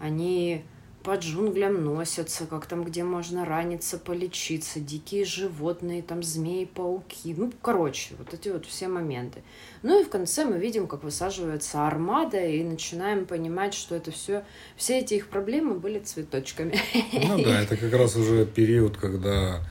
они 0.00 0.64
по 1.02 1.14
джунглям 1.14 1.84
носятся, 1.84 2.46
как 2.46 2.66
там, 2.66 2.84
где 2.84 3.04
можно 3.04 3.44
раниться, 3.44 3.98
полечиться, 3.98 4.80
дикие 4.80 5.24
животные, 5.24 6.02
там 6.02 6.22
змеи, 6.22 6.64
пауки. 6.64 7.34
Ну, 7.36 7.52
короче, 7.62 8.14
вот 8.18 8.34
эти 8.34 8.48
вот 8.48 8.66
все 8.66 8.88
моменты. 8.88 9.42
Ну 9.82 10.00
и 10.00 10.04
в 10.04 10.10
конце 10.10 10.44
мы 10.44 10.58
видим, 10.58 10.86
как 10.86 11.04
высаживается 11.04 11.86
армада, 11.86 12.44
и 12.44 12.62
начинаем 12.62 13.26
понимать, 13.26 13.74
что 13.74 13.94
это 13.94 14.10
все, 14.10 14.44
все 14.76 14.98
эти 14.98 15.14
их 15.14 15.28
проблемы 15.28 15.74
были 15.78 16.00
цветочками. 16.00 16.78
Ну 17.12 17.42
да, 17.42 17.62
это 17.62 17.76
как 17.76 17.92
раз 17.92 18.16
уже 18.16 18.44
период, 18.44 18.96
когда 18.96 19.62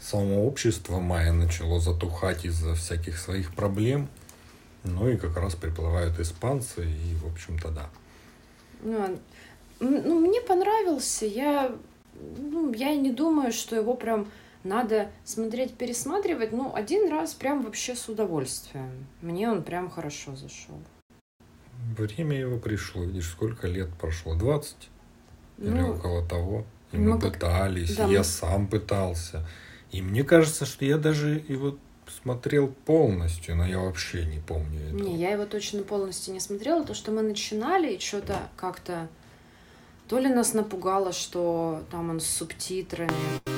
само 0.00 0.46
общество 0.46 0.98
майя 0.98 1.32
начало 1.32 1.80
затухать 1.80 2.44
из-за 2.44 2.74
всяких 2.74 3.18
своих 3.18 3.54
проблем. 3.54 4.08
Ну 4.84 5.08
и 5.08 5.16
как 5.16 5.36
раз 5.36 5.54
приплывают 5.54 6.18
испанцы, 6.20 6.84
и, 6.84 7.14
в 7.16 7.26
общем-то, 7.32 7.70
да. 7.70 7.90
Ну, 8.82 9.18
ну, 9.80 10.20
мне 10.20 10.40
понравился. 10.40 11.26
Я, 11.26 11.74
ну, 12.38 12.72
я 12.72 12.94
не 12.94 13.10
думаю, 13.10 13.52
что 13.52 13.76
его 13.76 13.94
прям 13.94 14.28
надо 14.64 15.10
смотреть, 15.24 15.74
пересматривать. 15.74 16.52
Ну, 16.52 16.74
один 16.74 17.10
раз 17.10 17.34
прям 17.34 17.62
вообще 17.62 17.94
с 17.94 18.08
удовольствием. 18.08 19.06
Мне 19.22 19.50
он 19.50 19.62
прям 19.62 19.90
хорошо 19.90 20.34
зашел. 20.36 20.76
Время 21.96 22.38
его 22.38 22.58
пришло. 22.58 23.04
Видишь, 23.04 23.30
сколько 23.30 23.66
лет 23.66 23.88
прошло? 23.98 24.34
20? 24.34 24.76
Ну, 25.58 25.74
Или 25.74 25.82
около 25.82 26.26
того. 26.26 26.64
И 26.92 26.98
мы, 26.98 27.14
мы 27.14 27.20
пытались, 27.20 27.96
да, 27.96 28.06
я 28.06 28.18
мы... 28.18 28.24
сам 28.24 28.66
пытался. 28.68 29.46
И 29.90 30.02
мне 30.02 30.24
кажется, 30.24 30.66
что 30.66 30.84
я 30.84 30.98
даже 30.98 31.42
его 31.48 31.76
смотрел 32.22 32.68
полностью, 32.68 33.56
но 33.56 33.66
я 33.66 33.80
вообще 33.80 34.24
не 34.24 34.38
помню 34.38 34.88
этого. 34.88 35.00
Не, 35.00 35.16
я 35.16 35.30
его 35.32 35.46
точно 35.46 35.82
полностью 35.82 36.34
не 36.34 36.40
смотрела. 36.40 36.84
То, 36.84 36.94
что 36.94 37.12
мы 37.12 37.22
начинали 37.22 37.94
и 37.94 38.00
что-то 38.00 38.48
как-то 38.56 39.08
то 40.08 40.18
ли 40.18 40.28
нас 40.28 40.54
напугало, 40.54 41.12
что 41.12 41.82
там 41.90 42.10
он 42.10 42.20
с 42.20 42.26
субтитрами. 42.26 43.55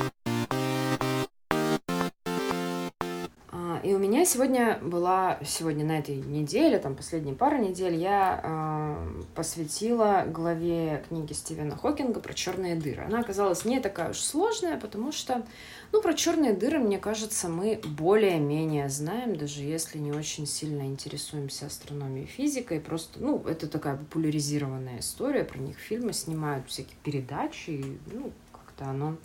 Сегодня 4.29 4.79
была, 4.83 5.39
сегодня 5.45 5.85
на 5.85 5.99
этой 5.99 6.17
неделе, 6.17 6.79
там 6.79 6.95
последние 6.95 7.35
пару 7.35 7.57
недель, 7.57 7.95
я 7.95 8.41
э, 8.43 9.23
посвятила 9.35 10.25
главе 10.27 11.03
книги 11.09 11.33
Стивена 11.33 11.77
Хокинга 11.77 12.21
про 12.21 12.35
черные 12.35 12.77
дыры. 12.77 13.05
Она 13.05 13.21
оказалась 13.21 13.65
не 13.65 13.81
такая 13.81 14.11
уж 14.11 14.19
сложная, 14.19 14.79
потому 14.79 15.13
что 15.13 15.47
ну, 15.93 16.03
про 16.03 16.13
черные 16.13 16.53
дыры, 16.53 16.79
мне 16.79 16.99
кажется, 16.99 17.49
мы 17.49 17.81
более-менее 17.83 18.91
знаем, 18.91 19.35
даже 19.35 19.63
если 19.63 19.99
не 19.99 20.13
очень 20.13 20.47
сильно 20.47 20.83
интересуемся 20.83 21.67
астрономией 21.67 22.25
и 22.25 22.29
физикой. 22.29 22.81
Просто, 22.81 23.21
ну, 23.21 23.43
это 23.47 23.67
такая 23.67 23.97
популяризированная 23.97 25.01
история, 25.01 25.45
про 25.45 25.59
них 25.59 25.79
фильмы 25.79 26.13
снимают, 26.13 26.69
всякие 26.69 26.97
передачи, 27.03 27.71
и, 27.71 27.99
ну, 28.13 28.33
как-то 28.53 28.91
оно 28.91 29.17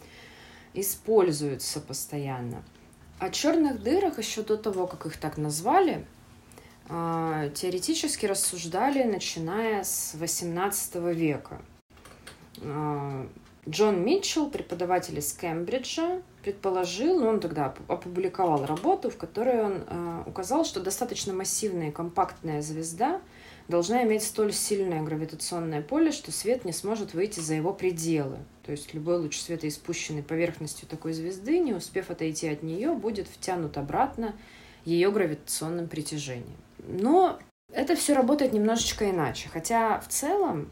используется 0.73 1.81
постоянно. 1.81 2.63
О 3.19 3.29
черных 3.29 3.81
дырах 3.81 4.17
еще 4.17 4.41
до 4.43 4.57
того, 4.57 4.87
как 4.87 5.05
их 5.05 5.17
так 5.17 5.37
назвали, 5.37 6.05
а, 6.89 7.49
теоретически 7.49 8.25
рассуждали, 8.25 9.03
начиная 9.03 9.83
с 9.83 10.15
XVIII 10.15 11.13
века. 11.13 11.61
А, 12.61 13.27
Джон 13.67 14.03
Митчелл, 14.03 14.49
преподаватель 14.49 15.17
из 15.17 15.31
Кембриджа, 15.33 16.21
предположил, 16.43 17.19
ну, 17.19 17.27
он 17.27 17.39
тогда 17.39 17.73
опубликовал 17.87 18.65
работу, 18.65 19.09
в 19.09 19.15
которой 19.15 19.63
он 19.63 19.83
э, 19.87 20.23
указал, 20.25 20.65
что 20.65 20.81
достаточно 20.81 21.33
массивная 21.33 21.87
и 21.87 21.91
компактная 21.91 22.61
звезда 22.61 23.21
должна 23.67 24.03
иметь 24.03 24.23
столь 24.23 24.53
сильное 24.53 25.01
гравитационное 25.01 25.81
поле, 25.81 26.11
что 26.11 26.31
свет 26.31 26.65
не 26.65 26.71
сможет 26.71 27.13
выйти 27.13 27.39
за 27.39 27.55
его 27.55 27.73
пределы. 27.73 28.37
То 28.65 28.71
есть 28.71 28.93
любой 28.93 29.17
луч 29.17 29.39
света, 29.39 29.67
испущенный 29.67 30.23
поверхностью 30.23 30.87
такой 30.87 31.13
звезды, 31.13 31.59
не 31.59 31.73
успев 31.73 32.09
отойти 32.09 32.47
от 32.47 32.63
нее, 32.63 32.93
будет 32.93 33.27
втянут 33.27 33.77
обратно 33.77 34.35
ее 34.85 35.11
гравитационным 35.11 35.87
притяжением. 35.87 36.57
Но 36.79 37.39
это 37.71 37.95
все 37.95 38.13
работает 38.13 38.53
немножечко 38.53 39.09
иначе. 39.09 39.49
Хотя 39.49 39.99
в 39.99 40.07
целом 40.07 40.69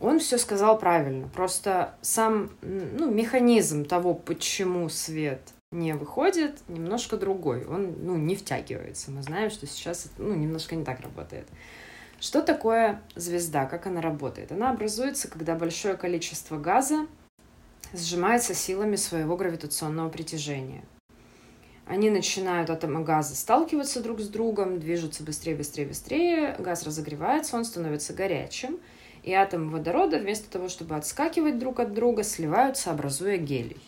он 0.00 0.18
все 0.18 0.38
сказал 0.38 0.78
правильно. 0.78 1.28
Просто 1.28 1.94
сам 2.02 2.50
ну, 2.62 3.10
механизм 3.10 3.84
того, 3.84 4.14
почему 4.14 4.88
свет 4.88 5.40
не 5.74 5.94
выходит, 5.94 6.60
немножко 6.68 7.16
другой. 7.16 7.64
Он 7.66 7.94
ну, 8.02 8.16
не 8.16 8.36
втягивается. 8.36 9.10
Мы 9.10 9.22
знаем, 9.22 9.50
что 9.50 9.66
сейчас 9.66 10.08
ну, 10.18 10.34
немножко 10.34 10.74
не 10.76 10.84
так 10.84 11.00
работает. 11.00 11.46
Что 12.20 12.42
такое 12.42 13.02
звезда? 13.16 13.66
Как 13.66 13.86
она 13.86 14.00
работает? 14.00 14.52
Она 14.52 14.70
образуется, 14.70 15.28
когда 15.28 15.54
большое 15.54 15.94
количество 15.96 16.58
газа 16.58 17.06
сжимается 17.92 18.54
силами 18.54 18.96
своего 18.96 19.36
гравитационного 19.36 20.08
притяжения. 20.08 20.84
Они 21.86 22.08
начинают 22.08 22.70
атомы 22.70 23.04
газа 23.04 23.36
сталкиваться 23.36 24.02
друг 24.02 24.20
с 24.20 24.28
другом, 24.28 24.80
движутся 24.80 25.22
быстрее, 25.22 25.54
быстрее, 25.54 25.86
быстрее, 25.86 26.56
газ 26.58 26.84
разогревается, 26.84 27.56
он 27.56 27.64
становится 27.64 28.14
горячим– 28.14 28.78
и 29.24 29.32
атомы 29.32 29.70
водорода 29.70 30.18
вместо 30.18 30.50
того, 30.50 30.68
чтобы 30.68 30.96
отскакивать 30.96 31.58
друг 31.58 31.80
от 31.80 31.94
друга, 31.94 32.22
сливаются, 32.22 32.90
образуя 32.90 33.38
гелий. 33.38 33.80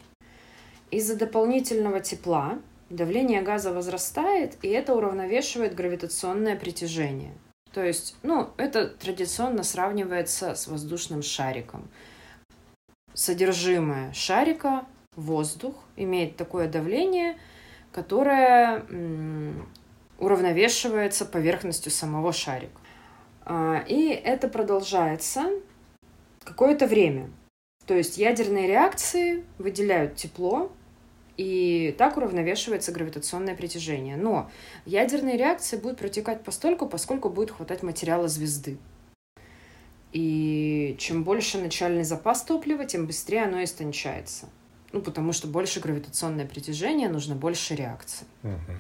Из-за 0.91 1.17
дополнительного 1.17 2.01
тепла 2.01 2.59
давление 2.91 3.43
газа 3.43 3.73
возрастает, 3.73 4.57
и 4.63 4.69
это 4.69 4.95
уравновешивает 4.95 5.75
гравитационное 5.75 6.57
притяжение. 6.57 7.33
То 7.73 7.85
есть, 7.85 8.17
ну, 8.23 8.51
это 8.57 8.89
традиционно 8.89 9.63
сравнивается 9.63 10.55
с 10.55 10.67
воздушным 10.67 11.23
шариком. 11.23 11.89
Содержимое 13.13 14.13
шарика, 14.13 14.87
воздух, 15.15 15.75
имеет 15.97 16.37
такое 16.37 16.69
давление, 16.69 17.37
которое 17.93 18.85
уравновешивается 20.19 21.27
поверхностью 21.27 21.93
самого 21.93 22.33
шарика. 22.33 22.81
А, 23.45 23.85
и 23.87 24.09
это 24.09 24.49
продолжается 24.49 25.51
какое-то 26.45 26.87
время. 26.87 27.31
То 27.87 27.95
есть 27.95 28.19
ядерные 28.19 28.67
реакции 28.67 29.45
выделяют 29.59 30.17
тепло, 30.17 30.73
и 31.37 31.95
так 31.99 32.17
уравновешивается 32.17 32.93
гравитационное 32.93 33.55
притяжение. 33.55 34.17
Но 34.17 34.51
ядерные 34.87 35.37
реакции 35.37 35.77
будут 35.77 35.99
протекать 35.99 36.43
постольку, 36.43 36.87
поскольку 36.87 37.29
будет 37.29 37.51
хватать 37.51 37.83
материала 37.83 38.27
звезды. 38.29 38.79
И 40.13 40.97
чем 40.99 41.25
больше 41.25 41.59
начальный 41.59 42.05
запас 42.05 42.43
топлива, 42.43 42.87
тем 42.87 43.07
быстрее 43.07 43.45
оно 43.45 43.63
истончается. 43.63 44.47
Ну, 44.93 45.03
потому 45.03 45.33
что 45.33 45.47
больше 45.47 45.81
гравитационное 45.81 46.47
притяжение, 46.47 47.09
нужно 47.09 47.35
больше 47.35 47.75
реакций. 47.75 48.27
Uh-huh. 48.43 48.77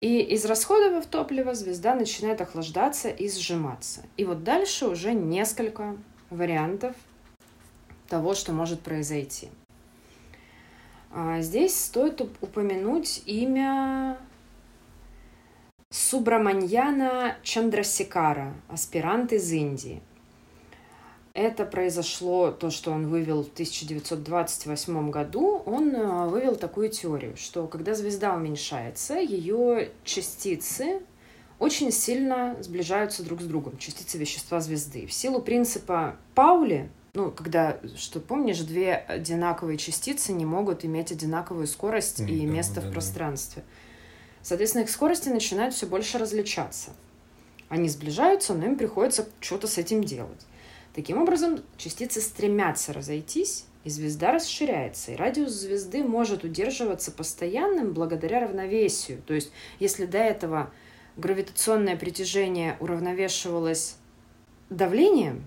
И 0.00 0.20
из 0.20 0.44
расходов 0.44 1.06
топлива 1.06 1.54
звезда 1.54 1.94
начинает 1.94 2.40
охлаждаться 2.40 3.08
и 3.08 3.28
сжиматься. 3.28 4.02
И 4.16 4.24
вот 4.24 4.44
дальше 4.44 4.86
уже 4.86 5.14
несколько 5.14 5.96
вариантов 6.30 6.94
того, 8.10 8.34
что 8.34 8.52
может 8.52 8.80
произойти. 8.82 9.48
А 11.12 11.40
здесь 11.40 11.82
стоит 11.82 12.20
упомянуть 12.20 13.22
имя 13.24 14.18
Субраманьяна 15.90 17.36
Чандрасикара, 17.42 18.54
аспирант 18.68 19.32
из 19.32 19.50
Индии. 19.50 20.02
Это 21.32 21.64
произошло, 21.64 22.50
то, 22.50 22.70
что 22.70 22.90
он 22.92 23.06
вывел 23.06 23.44
в 23.44 23.52
1928 23.52 25.10
году, 25.10 25.62
он 25.64 25.94
э, 25.94 26.28
вывел 26.28 26.56
такую 26.56 26.90
теорию, 26.90 27.36
что 27.36 27.66
когда 27.68 27.94
звезда 27.94 28.34
уменьшается, 28.34 29.14
ее 29.14 29.90
частицы 30.04 31.00
очень 31.60 31.92
сильно 31.92 32.56
сближаются 32.60 33.22
друг 33.22 33.40
с 33.40 33.44
другом, 33.44 33.78
частицы 33.78 34.18
вещества 34.18 34.60
звезды. 34.60 35.06
В 35.06 35.12
силу 35.12 35.40
принципа 35.40 36.16
Паули, 36.34 36.90
ну, 37.14 37.30
когда, 37.30 37.78
что 37.96 38.20
помнишь, 38.20 38.60
две 38.60 38.94
одинаковые 38.94 39.78
частицы 39.78 40.32
не 40.32 40.44
могут 40.44 40.84
иметь 40.84 41.10
одинаковую 41.10 41.66
скорость 41.66 42.20
и 42.20 42.46
да, 42.46 42.52
место 42.52 42.74
да, 42.76 42.80
в 42.82 42.84
да. 42.84 42.92
пространстве. 42.92 43.64
Соответственно, 44.42 44.82
их 44.82 44.90
скорости 44.90 45.28
начинают 45.28 45.74
все 45.74 45.86
больше 45.86 46.18
различаться. 46.18 46.90
Они 47.68 47.88
сближаются, 47.88 48.54
но 48.54 48.66
им 48.66 48.76
приходится 48.76 49.28
что-то 49.40 49.66
с 49.66 49.78
этим 49.78 50.02
делать. 50.02 50.46
Таким 50.94 51.18
образом, 51.18 51.60
частицы 51.76 52.20
стремятся 52.20 52.92
разойтись, 52.92 53.66
и 53.84 53.90
звезда 53.90 54.32
расширяется, 54.32 55.12
и 55.12 55.16
радиус 55.16 55.52
звезды 55.52 56.02
может 56.02 56.44
удерживаться 56.44 57.10
постоянным 57.10 57.92
благодаря 57.92 58.40
равновесию. 58.40 59.22
То 59.26 59.34
есть, 59.34 59.52
если 59.78 60.04
до 60.04 60.18
этого 60.18 60.70
гравитационное 61.16 61.96
притяжение 61.96 62.76
уравновешивалось 62.80 63.96
давлением, 64.68 65.46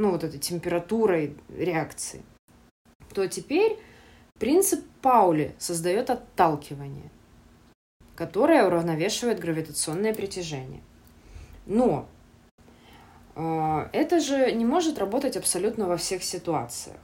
ну 0.00 0.10
вот 0.10 0.24
этой 0.24 0.40
температурой 0.40 1.36
реакции, 1.48 2.22
то 3.14 3.26
теперь 3.28 3.78
принцип 4.38 4.84
Паули 5.02 5.54
создает 5.58 6.10
отталкивание, 6.10 7.10
которое 8.16 8.66
уравновешивает 8.66 9.38
гравитационное 9.38 10.14
притяжение. 10.14 10.80
Но 11.66 12.08
А, 13.36 13.88
это 13.92 14.20
же 14.20 14.52
не 14.52 14.64
может 14.64 14.98
работать 14.98 15.36
абсолютно 15.36 15.86
во 15.86 15.96
всех 15.96 16.24
ситуациях. 16.24 16.96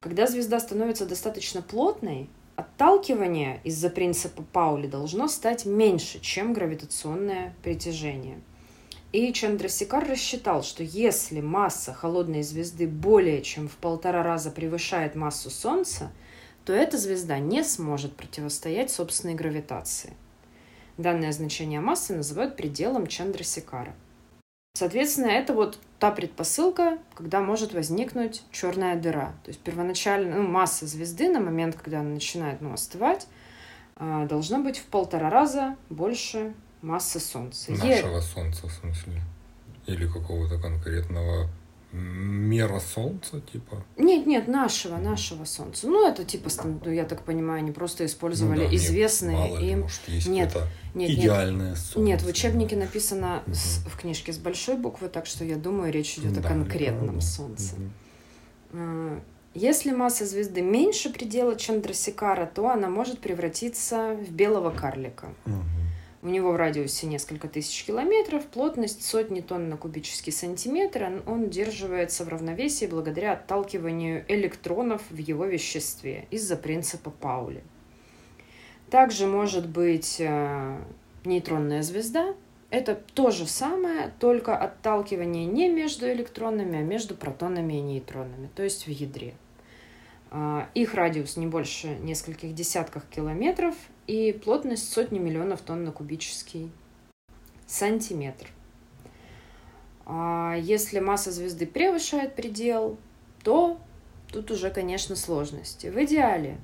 Когда 0.00 0.26
звезда 0.26 0.58
становится 0.58 1.06
достаточно 1.06 1.62
плотной, 1.62 2.28
отталкивание 2.56 3.60
из-за 3.62 3.90
принципа 3.90 4.42
Паули 4.52 4.86
должно 4.86 5.28
стать 5.28 5.66
меньше, 5.66 6.18
чем 6.20 6.52
гравитационное 6.52 7.54
притяжение. 7.62 8.40
И 9.12 9.30
Чандрасикар 9.30 10.08
рассчитал, 10.08 10.62
что 10.62 10.82
если 10.82 11.42
масса 11.42 11.92
холодной 11.92 12.42
звезды 12.42 12.88
более 12.88 13.42
чем 13.42 13.68
в 13.68 13.76
полтора 13.76 14.22
раза 14.22 14.50
превышает 14.50 15.14
массу 15.14 15.50
Солнца, 15.50 16.10
то 16.64 16.72
эта 16.72 16.96
звезда 16.96 17.38
не 17.38 17.62
сможет 17.62 18.16
противостоять 18.16 18.90
собственной 18.90 19.34
гравитации. 19.34 20.14
Данное 20.96 21.32
значение 21.32 21.80
массы 21.80 22.14
называют 22.14 22.56
пределом 22.56 23.06
Чандрасикара. 23.06 23.94
Соответственно, 24.74 25.26
это 25.26 25.52
вот 25.52 25.78
та 25.98 26.10
предпосылка, 26.10 26.98
когда 27.14 27.40
может 27.40 27.74
возникнуть 27.74 28.42
черная 28.50 28.96
дыра. 28.96 29.34
То 29.44 29.50
есть 29.50 29.60
первоначально 29.60 30.36
ну, 30.36 30.48
масса 30.48 30.86
звезды 30.86 31.28
на 31.28 31.40
момент, 31.40 31.76
когда 31.76 32.00
она 32.00 32.10
начинает 32.10 32.62
ну, 32.62 32.72
остывать, 32.72 33.26
а, 33.96 34.26
должна 34.26 34.60
быть 34.60 34.78
в 34.78 34.84
полтора 34.84 35.28
раза 35.28 35.76
больше 35.90 36.54
массы 36.82 37.20
Солнца. 37.20 37.72
Нашего 37.72 38.16
Е... 38.16 38.20
Солнца, 38.20 38.68
в 38.68 38.72
смысле? 38.72 39.22
Или 39.86 40.06
какого-то 40.06 40.58
конкретного 40.58 41.48
мера 41.92 42.80
Солнца, 42.80 43.40
типа? 43.40 43.82
Нет, 43.98 44.26
нет, 44.26 44.48
нашего, 44.48 44.96
нашего 44.96 45.44
Солнца. 45.44 45.86
Ну, 45.86 46.08
это 46.08 46.24
типа, 46.24 46.48
ну, 46.64 46.90
я 46.90 47.04
так 47.04 47.22
понимаю, 47.22 47.58
они 47.58 47.70
просто 47.70 48.06
использовали 48.06 48.64
ну, 48.64 48.70
да, 48.70 48.76
известные 48.76 49.36
нет, 49.36 49.50
мало 49.50 49.58
ли, 49.58 49.72
им. 49.72 49.80
Может, 49.80 50.00
есть 50.08 50.28
нет, 50.28 50.56
нет, 50.94 51.10
идеальное 51.10 51.70
нет, 51.70 51.78
Солнце. 51.78 52.00
Нет, 52.00 52.22
в 52.22 52.28
учебнике 52.28 52.76
написано 52.76 53.42
угу. 53.46 53.54
с, 53.54 53.84
в 53.86 53.96
книжке 53.96 54.32
с 54.32 54.38
большой 54.38 54.76
буквы, 54.76 55.08
так 55.08 55.26
что 55.26 55.44
я 55.44 55.56
думаю, 55.56 55.92
речь 55.92 56.18
идет 56.18 56.32
да, 56.34 56.40
о 56.40 56.42
конкретном 56.42 57.20
Солнце. 57.20 57.74
Угу. 58.72 59.20
Если 59.54 59.90
масса 59.90 60.24
звезды 60.24 60.62
меньше 60.62 61.12
предела 61.12 61.56
Чандрасикара, 61.56 62.46
то 62.46 62.70
она 62.70 62.88
может 62.88 63.18
превратиться 63.18 64.14
в 64.14 64.32
белого 64.32 64.70
карлика. 64.70 65.26
Угу. 65.44 65.81
У 66.24 66.28
него 66.28 66.52
в 66.52 66.56
радиусе 66.56 67.08
несколько 67.08 67.48
тысяч 67.48 67.84
километров, 67.84 68.46
плотность 68.46 69.04
сотни 69.04 69.40
тонн 69.40 69.68
на 69.68 69.76
кубический 69.76 70.32
сантиметр. 70.32 71.20
Он 71.26 71.42
удерживается 71.42 72.24
в 72.24 72.28
равновесии 72.28 72.86
благодаря 72.86 73.32
отталкиванию 73.32 74.24
электронов 74.28 75.02
в 75.10 75.16
его 75.16 75.46
веществе 75.46 76.28
из-за 76.30 76.54
принципа 76.54 77.10
Паули. 77.10 77.64
Также 78.88 79.26
может 79.26 79.68
быть 79.68 80.18
э, 80.20 80.78
нейтронная 81.24 81.82
звезда. 81.82 82.34
Это 82.70 82.94
то 82.94 83.32
же 83.32 83.46
самое, 83.46 84.12
только 84.20 84.56
отталкивание 84.56 85.44
не 85.44 85.68
между 85.68 86.10
электронами, 86.12 86.78
а 86.78 86.82
между 86.82 87.16
протонами 87.16 87.74
и 87.74 87.80
нейтронами, 87.80 88.48
то 88.54 88.62
есть 88.62 88.86
в 88.86 88.90
ядре. 88.90 89.34
А, 90.34 90.70
их 90.72 90.94
радиус 90.94 91.36
не 91.36 91.46
больше 91.46 91.88
нескольких 92.00 92.54
десятков 92.54 93.04
километров 93.04 93.74
и 94.06 94.32
плотность 94.32 94.90
сотни 94.90 95.18
миллионов 95.18 95.60
тонн 95.60 95.84
на 95.84 95.92
кубический 95.92 96.72
сантиметр. 97.66 98.46
А 100.06 100.56
если 100.58 101.00
масса 101.00 101.30
звезды 101.30 101.66
превышает 101.66 102.34
предел, 102.34 102.96
то 103.44 103.78
тут 104.32 104.50
уже, 104.50 104.70
конечно, 104.70 105.16
сложности. 105.16 105.88
В 105.88 106.02
идеале 106.02 106.56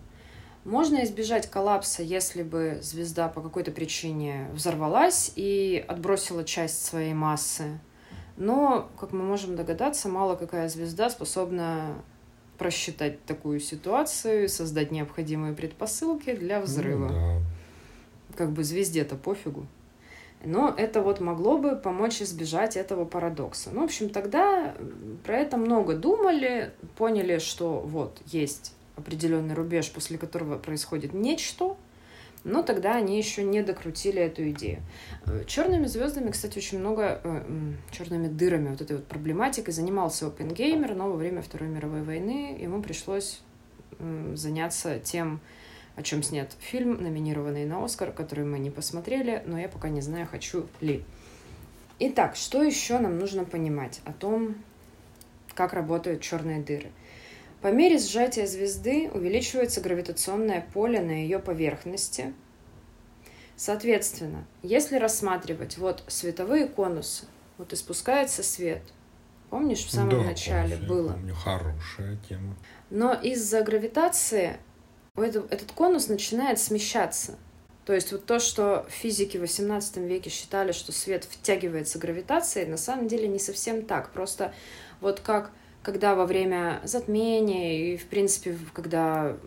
можно 0.64 1.04
избежать 1.04 1.50
коллапса, 1.50 2.02
если 2.02 2.42
бы 2.42 2.78
звезда 2.80 3.28
по 3.28 3.42
какой-то 3.42 3.70
причине 3.70 4.48
взорвалась 4.54 5.30
и 5.36 5.84
отбросила 5.86 6.42
часть 6.42 6.86
своей 6.86 7.12
массы. 7.12 7.78
Но, 8.38 8.88
как 8.98 9.12
мы 9.12 9.24
можем 9.24 9.56
догадаться, 9.56 10.08
мало 10.08 10.36
какая 10.36 10.70
звезда 10.70 11.10
способна 11.10 12.02
просчитать 12.58 13.24
такую 13.24 13.60
ситуацию, 13.60 14.48
создать 14.48 14.90
необходимые 14.90 15.54
предпосылки 15.54 16.34
для 16.34 16.60
взрыва. 16.60 17.08
Ну, 17.08 17.14
да. 17.14 18.36
Как 18.36 18.52
бы 18.52 18.64
звезде-то 18.64 19.16
пофигу. 19.16 19.66
Но 20.44 20.72
это 20.76 21.02
вот 21.02 21.20
могло 21.20 21.58
бы 21.58 21.74
помочь 21.74 22.22
избежать 22.22 22.76
этого 22.76 23.04
парадокса. 23.04 23.70
Ну, 23.72 23.80
в 23.80 23.84
общем, 23.84 24.08
тогда 24.08 24.74
про 25.24 25.38
это 25.38 25.56
много 25.56 25.94
думали, 25.94 26.72
поняли, 26.96 27.38
что 27.38 27.80
вот 27.80 28.20
есть 28.26 28.74
определенный 28.96 29.54
рубеж, 29.54 29.90
после 29.90 30.18
которого 30.18 30.58
происходит 30.58 31.12
нечто, 31.12 31.76
но 32.48 32.62
тогда 32.62 32.96
они 32.96 33.16
еще 33.18 33.44
не 33.44 33.62
докрутили 33.62 34.20
эту 34.20 34.50
идею. 34.50 34.80
Э, 35.26 35.44
черными 35.46 35.86
звездами, 35.86 36.30
кстати, 36.30 36.58
очень 36.58 36.78
много, 36.78 37.20
э, 37.22 37.42
черными 37.90 38.28
дырами, 38.28 38.70
вот 38.70 38.80
этой 38.80 38.96
вот 38.96 39.06
проблематикой 39.06 39.72
занимался 39.72 40.26
OpenGamer, 40.26 40.94
но 40.94 41.10
во 41.10 41.16
время 41.16 41.42
Второй 41.42 41.68
мировой 41.68 42.02
войны 42.02 42.56
ему 42.58 42.82
пришлось 42.82 43.40
заняться 44.34 45.00
тем, 45.00 45.40
о 45.96 46.02
чем 46.04 46.22
снят 46.22 46.48
фильм, 46.60 47.02
номинированный 47.02 47.64
на 47.66 47.84
Оскар, 47.84 48.12
который 48.12 48.44
мы 48.44 48.60
не 48.60 48.70
посмотрели, 48.70 49.42
но 49.46 49.58
я 49.58 49.68
пока 49.68 49.88
не 49.88 50.00
знаю, 50.00 50.28
хочу 50.30 50.68
ли. 50.80 51.02
Итак, 51.98 52.36
что 52.36 52.62
еще 52.62 53.00
нам 53.00 53.18
нужно 53.18 53.44
понимать 53.44 54.00
о 54.04 54.12
том, 54.12 54.54
как 55.54 55.72
работают 55.72 56.20
черные 56.20 56.60
дыры? 56.60 56.92
По 57.60 57.68
мере 57.68 57.98
сжатия 57.98 58.46
звезды 58.46 59.10
увеличивается 59.12 59.80
гравитационное 59.80 60.66
поле 60.72 61.00
на 61.00 61.10
ее 61.10 61.38
поверхности. 61.40 62.32
Соответственно, 63.56 64.46
если 64.62 64.96
рассматривать 64.96 65.78
вот 65.78 66.04
световые 66.06 66.68
конусы, 66.68 67.26
вот 67.56 67.72
испускается 67.72 68.44
свет. 68.44 68.82
Помнишь, 69.50 69.84
в 69.84 69.90
самом 69.90 70.10
да, 70.10 70.22
начале 70.22 70.76
помню, 70.76 70.88
было? 70.88 71.12
Помню, 71.12 71.34
хорошая 71.34 72.18
тема. 72.28 72.56
Но 72.90 73.14
из-за 73.14 73.62
гравитации 73.62 74.58
этот 75.16 75.72
конус 75.72 76.08
начинает 76.08 76.60
смещаться. 76.60 77.36
То 77.84 77.94
есть 77.94 78.12
вот 78.12 78.26
то, 78.26 78.38
что 78.38 78.86
физики 78.90 79.38
в 79.38 79.42
XVIII 79.42 80.06
веке 80.06 80.30
считали, 80.30 80.72
что 80.72 80.92
свет 80.92 81.24
втягивается 81.24 81.98
гравитацией, 81.98 82.68
на 82.68 82.76
самом 82.76 83.08
деле 83.08 83.26
не 83.26 83.38
совсем 83.38 83.84
так. 83.86 84.12
Просто 84.12 84.52
вот 85.00 85.20
как 85.20 85.50
когда 85.88 86.14
во 86.14 86.26
время 86.26 86.82
затмения 86.84 87.94
и, 87.94 87.96
в 87.96 88.04
принципе, 88.08 88.58
когда 88.74 89.38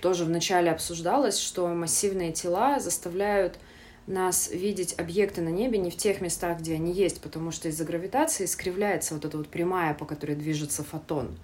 тоже 0.00 0.24
вначале 0.24 0.68
обсуждалось, 0.68 1.38
что 1.38 1.68
массивные 1.68 2.32
тела 2.32 2.80
заставляют 2.80 3.60
нас 4.08 4.50
видеть 4.50 4.98
объекты 4.98 5.42
на 5.42 5.50
небе 5.50 5.78
не 5.78 5.92
в 5.92 5.96
тех 5.96 6.20
местах, 6.20 6.58
где 6.58 6.74
они 6.74 6.92
есть, 6.92 7.20
потому 7.20 7.52
что 7.52 7.68
из-за 7.68 7.84
гравитации 7.84 8.46
искривляется 8.46 9.14
вот 9.14 9.24
эта 9.24 9.38
вот 9.38 9.46
прямая, 9.46 9.94
по 9.94 10.06
которой 10.06 10.34
движется 10.34 10.82
фотон. 10.82 11.38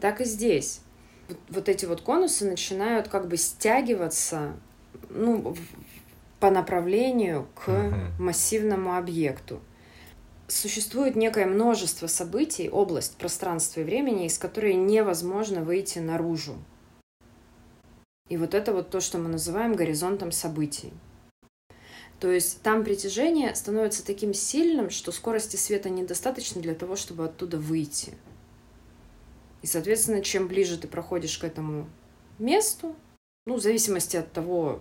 Так 0.00 0.20
и 0.20 0.24
здесь. 0.24 0.80
Вот 1.50 1.68
эти 1.68 1.84
вот 1.84 2.00
конусы 2.00 2.50
начинают 2.50 3.06
как 3.06 3.28
бы 3.28 3.36
стягиваться 3.36 4.54
ну, 5.08 5.56
по 6.40 6.50
направлению 6.50 7.46
к 7.54 7.70
массивному 8.18 8.96
объекту 8.96 9.60
существует 10.52 11.16
некое 11.16 11.46
множество 11.46 12.06
событий, 12.06 12.68
область 12.68 13.16
пространства 13.16 13.80
и 13.80 13.84
времени, 13.84 14.26
из 14.26 14.38
которой 14.38 14.74
невозможно 14.74 15.62
выйти 15.62 15.98
наружу. 15.98 16.56
И 18.28 18.36
вот 18.36 18.54
это 18.54 18.72
вот 18.72 18.90
то, 18.90 19.00
что 19.00 19.18
мы 19.18 19.28
называем 19.28 19.74
горизонтом 19.74 20.32
событий. 20.32 20.92
То 22.20 22.30
есть 22.30 22.62
там 22.62 22.84
притяжение 22.84 23.54
становится 23.54 24.06
таким 24.06 24.32
сильным, 24.32 24.90
что 24.90 25.10
скорости 25.10 25.56
света 25.56 25.90
недостаточно 25.90 26.62
для 26.62 26.74
того, 26.74 26.94
чтобы 26.96 27.24
оттуда 27.24 27.58
выйти. 27.58 28.14
И, 29.62 29.66
соответственно, 29.66 30.22
чем 30.22 30.48
ближе 30.48 30.78
ты 30.78 30.86
проходишь 30.86 31.38
к 31.38 31.44
этому 31.44 31.88
месту, 32.38 32.94
ну, 33.46 33.56
в 33.56 33.60
зависимости 33.60 34.16
от 34.16 34.30
того, 34.32 34.80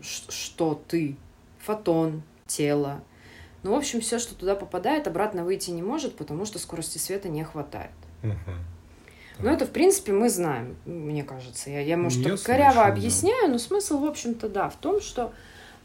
что 0.00 0.80
ты, 0.88 1.16
фотон, 1.58 2.22
тело, 2.46 3.02
ну, 3.62 3.72
в 3.72 3.76
общем, 3.76 4.00
все, 4.00 4.18
что 4.18 4.34
туда 4.34 4.54
попадает, 4.54 5.06
обратно 5.06 5.44
выйти 5.44 5.70
не 5.70 5.82
может, 5.82 6.16
потому 6.16 6.44
что 6.44 6.58
скорости 6.58 6.98
света 6.98 7.28
не 7.28 7.44
хватает. 7.44 7.90
Угу. 8.22 8.52
Ну, 9.38 9.50
это, 9.50 9.66
в 9.66 9.70
принципе, 9.70 10.12
мы 10.12 10.30
знаем, 10.30 10.76
мне 10.86 11.22
кажется. 11.22 11.70
Я, 11.70 11.80
я 11.80 11.96
может, 11.96 12.24
так 12.24 12.40
коряво 12.42 12.84
да. 12.84 12.86
объясняю, 12.86 13.50
но 13.50 13.58
смысл, 13.58 13.98
в 13.98 14.06
общем-то, 14.06 14.48
да, 14.48 14.68
в 14.70 14.76
том, 14.76 15.00
что 15.00 15.32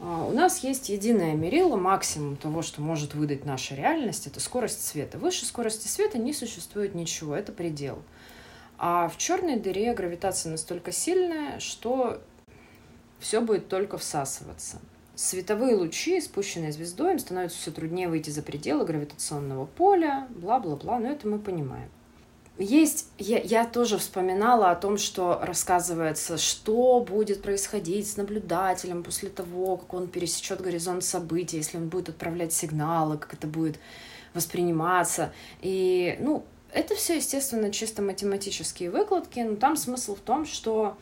а, 0.00 0.24
у 0.24 0.32
нас 0.32 0.64
есть 0.64 0.88
единое 0.88 1.34
мерило, 1.34 1.76
максимум 1.76 2.36
того, 2.36 2.62
что 2.62 2.80
может 2.80 3.14
выдать 3.14 3.44
наша 3.44 3.74
реальность, 3.74 4.26
это 4.26 4.40
скорость 4.40 4.86
света. 4.86 5.18
Выше 5.18 5.44
скорости 5.44 5.86
света 5.86 6.18
не 6.18 6.32
существует 6.32 6.94
ничего, 6.94 7.36
это 7.36 7.52
предел. 7.52 8.02
А 8.78 9.08
в 9.08 9.18
черной 9.18 9.56
дыре 9.56 9.92
гравитация 9.94 10.50
настолько 10.50 10.90
сильная, 10.90 11.60
что 11.60 12.20
все 13.20 13.40
будет 13.40 13.68
только 13.68 13.98
всасываться. 13.98 14.80
Световые 15.14 15.76
лучи, 15.76 16.20
спущенные 16.20 16.72
звездой, 16.72 17.12
им 17.12 17.18
становится 17.18 17.58
все 17.58 17.70
труднее 17.70 18.08
выйти 18.08 18.30
за 18.30 18.42
пределы 18.42 18.86
гравитационного 18.86 19.66
поля, 19.66 20.26
бла-бла-бла, 20.30 20.98
но 20.98 21.10
это 21.10 21.28
мы 21.28 21.38
понимаем. 21.38 21.90
есть, 22.56 23.08
я, 23.18 23.38
я 23.38 23.66
тоже 23.66 23.98
вспоминала 23.98 24.70
о 24.70 24.74
том, 24.74 24.96
что 24.96 25.38
рассказывается, 25.42 26.38
что 26.38 27.00
будет 27.06 27.42
происходить 27.42 28.10
с 28.10 28.16
наблюдателем 28.16 29.02
после 29.02 29.28
того, 29.28 29.76
как 29.76 29.92
он 29.92 30.08
пересечет 30.08 30.62
горизонт 30.62 31.04
событий, 31.04 31.58
если 31.58 31.76
он 31.76 31.88
будет 31.88 32.08
отправлять 32.08 32.54
сигналы, 32.54 33.18
как 33.18 33.34
это 33.34 33.46
будет 33.46 33.78
восприниматься. 34.32 35.32
И, 35.60 36.16
ну, 36.20 36.44
это 36.72 36.94
все, 36.94 37.16
естественно, 37.16 37.70
чисто 37.70 38.00
математические 38.00 38.90
выкладки, 38.90 39.40
но 39.40 39.56
там 39.56 39.76
смысл 39.76 40.14
в 40.14 40.20
том, 40.20 40.46
что 40.46 40.96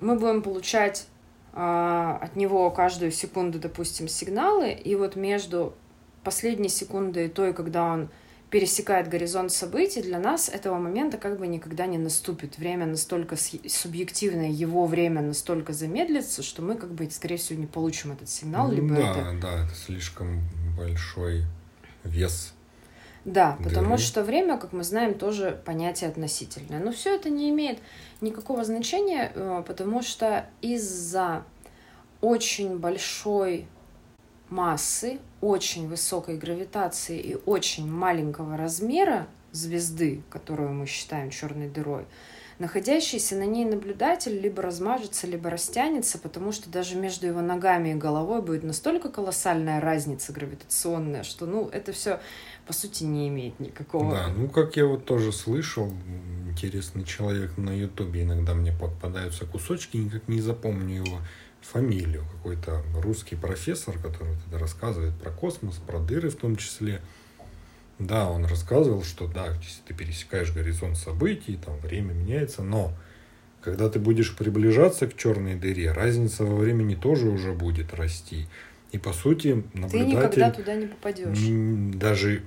мы 0.00 0.18
будем 0.18 0.42
получать 0.42 1.06
от 1.52 2.34
него 2.36 2.70
каждую 2.70 3.12
секунду, 3.12 3.58
допустим, 3.58 4.08
сигналы, 4.08 4.72
и 4.72 4.94
вот 4.94 5.16
между 5.16 5.74
последней 6.24 6.68
секундой 6.68 7.26
и 7.26 7.28
той, 7.28 7.52
когда 7.52 7.84
он 7.84 8.08
пересекает 8.52 9.08
горизонт 9.08 9.50
событий, 9.50 10.02
для 10.02 10.18
нас 10.18 10.50
этого 10.50 10.78
момента 10.78 11.16
как 11.16 11.38
бы 11.38 11.46
никогда 11.46 11.86
не 11.86 11.96
наступит. 11.96 12.58
Время 12.58 12.84
настолько 12.84 13.36
субъективное, 13.36 14.50
его 14.50 14.86
время 14.86 15.22
настолько 15.22 15.72
замедлится, 15.72 16.42
что 16.42 16.60
мы 16.60 16.74
как 16.74 16.92
бы, 16.92 17.10
скорее 17.10 17.38
всего, 17.38 17.58
не 17.58 17.66
получим 17.66 18.12
этот 18.12 18.28
сигнал. 18.28 18.68
Ну, 18.68 18.74
либо 18.74 18.94
да, 18.94 19.10
это... 19.10 19.38
да, 19.40 19.64
это 19.64 19.74
слишком 19.74 20.42
большой 20.76 21.44
вес. 22.04 22.52
Да, 23.24 23.56
потому 23.62 23.98
что 23.98 24.24
время, 24.24 24.58
как 24.58 24.72
мы 24.72 24.82
знаем, 24.82 25.14
тоже 25.14 25.60
понятие 25.64 26.10
относительное. 26.10 26.80
Но 26.80 26.90
все 26.90 27.14
это 27.14 27.30
не 27.30 27.50
имеет 27.50 27.78
никакого 28.20 28.64
значения, 28.64 29.30
э, 29.34 29.62
потому 29.66 30.02
что 30.02 30.46
из-за 30.60 31.44
очень 32.20 32.78
большой 32.78 33.66
массы, 34.48 35.18
очень 35.40 35.88
высокой 35.88 36.36
гравитации 36.36 37.18
и 37.18 37.36
очень 37.46 37.90
маленького 37.90 38.56
размера 38.56 39.26
звезды, 39.52 40.22
которую 40.28 40.72
мы 40.72 40.86
считаем 40.86 41.30
черной 41.30 41.68
дырой, 41.68 42.04
находящийся 42.62 43.34
на 43.34 43.44
ней 43.44 43.64
наблюдатель 43.64 44.38
либо 44.38 44.62
размажется, 44.62 45.26
либо 45.26 45.50
растянется, 45.50 46.16
потому 46.16 46.52
что 46.52 46.70
даже 46.70 46.94
между 46.96 47.26
его 47.26 47.40
ногами 47.40 47.90
и 47.90 47.94
головой 47.94 48.40
будет 48.40 48.62
настолько 48.62 49.08
колоссальная 49.08 49.80
разница 49.80 50.32
гравитационная, 50.32 51.24
что, 51.24 51.44
ну, 51.44 51.68
это 51.68 51.92
все 51.92 52.20
по 52.66 52.72
сути 52.72 53.02
не 53.02 53.28
имеет 53.28 53.58
никакого. 53.58 54.14
Да, 54.14 54.28
ну 54.28 54.48
как 54.48 54.76
я 54.76 54.86
вот 54.86 55.04
тоже 55.04 55.32
слышал, 55.32 55.92
интересный 56.48 57.04
человек 57.04 57.58
на 57.58 57.70
Ютубе 57.70 58.22
иногда 58.22 58.54
мне 58.54 58.72
попадаются 58.72 59.44
кусочки, 59.44 59.96
никак 59.96 60.28
не 60.28 60.40
запомню 60.40 61.04
его 61.04 61.18
фамилию, 61.60 62.24
какой-то 62.36 62.82
русский 62.94 63.34
профессор, 63.34 63.98
который 63.98 64.36
тогда 64.44 64.58
рассказывает 64.58 65.14
про 65.20 65.32
космос, 65.32 65.76
про 65.84 65.98
дыры 65.98 66.30
в 66.30 66.36
том 66.36 66.54
числе. 66.54 67.02
Да, 68.06 68.28
он 68.28 68.44
рассказывал, 68.44 69.04
что 69.04 69.26
да, 69.26 69.46
если 69.62 69.82
ты 69.86 69.94
пересекаешь 69.94 70.52
горизонт 70.52 70.96
событий, 70.96 71.58
там 71.64 71.78
время 71.78 72.12
меняется, 72.12 72.62
но 72.62 72.92
когда 73.62 73.88
ты 73.88 73.98
будешь 73.98 74.34
приближаться 74.34 75.06
к 75.06 75.16
черной 75.16 75.54
дыре, 75.54 75.92
разница 75.92 76.44
во 76.44 76.56
времени 76.56 76.94
тоже 76.94 77.28
уже 77.28 77.52
будет 77.52 77.94
расти. 77.94 78.48
И 78.90 78.98
по 78.98 79.12
сути 79.12 79.64
наблюдатель... 79.72 79.90
Ты 79.90 80.04
никогда 80.04 80.50
туда 80.50 80.74
не 80.74 80.86
попадешь. 80.86 81.38
Даже 81.96 82.42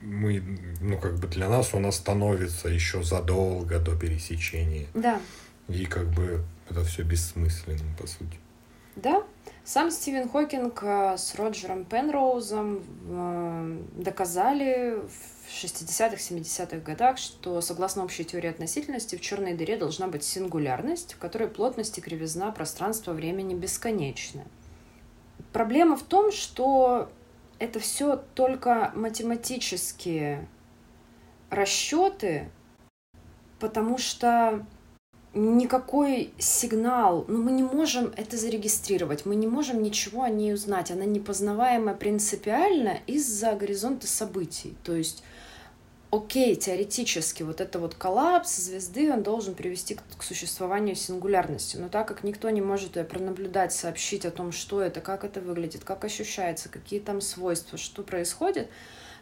мы, 0.00 0.42
ну 0.80 0.98
как 0.98 1.18
бы 1.18 1.28
для 1.28 1.48
нас 1.48 1.74
он 1.74 1.86
остановится 1.86 2.68
еще 2.68 3.02
задолго 3.02 3.78
до 3.78 3.96
пересечения. 3.96 4.86
Да. 4.94 5.20
И 5.68 5.84
как 5.84 6.08
бы 6.08 6.42
это 6.70 6.84
все 6.84 7.02
бессмысленно, 7.02 7.94
по 7.98 8.06
сути. 8.06 8.38
Да, 8.96 9.22
сам 9.66 9.90
Стивен 9.90 10.28
Хокинг 10.28 10.80
э, 10.84 11.16
с 11.18 11.34
Роджером 11.34 11.84
Пенроузом 11.84 12.84
э, 13.08 13.78
доказали 13.96 15.00
в 15.00 15.50
60-х, 15.52 16.14
70-х 16.14 16.76
годах, 16.78 17.18
что 17.18 17.60
согласно 17.60 18.04
общей 18.04 18.24
теории 18.24 18.48
относительности 18.48 19.16
в 19.16 19.20
черной 19.20 19.54
дыре 19.54 19.76
должна 19.76 20.06
быть 20.06 20.22
сингулярность, 20.22 21.14
в 21.14 21.18
которой 21.18 21.48
плотность 21.48 21.98
и 21.98 22.00
кривизна 22.00 22.52
пространства 22.52 23.12
времени 23.12 23.54
бесконечны. 23.54 24.44
Проблема 25.52 25.96
в 25.96 26.04
том, 26.04 26.30
что 26.30 27.10
это 27.58 27.80
все 27.80 28.22
только 28.36 28.92
математические 28.94 30.46
расчеты, 31.50 32.48
потому 33.58 33.98
что 33.98 34.64
никакой 35.36 36.32
сигнал, 36.38 37.24
ну 37.28 37.42
мы 37.42 37.52
не 37.52 37.62
можем 37.62 38.12
это 38.16 38.36
зарегистрировать, 38.36 39.26
мы 39.26 39.36
не 39.36 39.46
можем 39.46 39.82
ничего 39.82 40.22
о 40.22 40.30
ней 40.30 40.54
узнать, 40.54 40.90
она 40.90 41.04
непознаваема 41.04 41.94
принципиально 41.94 42.98
из-за 43.06 43.52
горизонта 43.54 44.06
событий, 44.06 44.74
то 44.82 44.94
есть 44.94 45.22
окей, 46.10 46.56
теоретически 46.56 47.42
вот 47.42 47.60
это 47.60 47.78
вот 47.78 47.94
коллапс 47.94 48.56
звезды, 48.56 49.12
он 49.12 49.22
должен 49.22 49.54
привести 49.54 49.94
к, 49.94 50.02
к 50.16 50.22
существованию 50.22 50.96
сингулярности. 50.96 51.76
Но 51.76 51.88
так 51.88 52.08
как 52.08 52.24
никто 52.24 52.48
не 52.50 52.60
может 52.60 52.96
ее 52.96 53.04
пронаблюдать, 53.04 53.72
сообщить 53.72 54.24
о 54.24 54.30
том, 54.30 54.52
что 54.52 54.80
это, 54.80 55.00
как 55.00 55.24
это 55.24 55.40
выглядит, 55.40 55.84
как 55.84 56.04
ощущается, 56.04 56.68
какие 56.68 57.00
там 57.00 57.20
свойства, 57.20 57.76
что 57.78 58.02
происходит, 58.02 58.68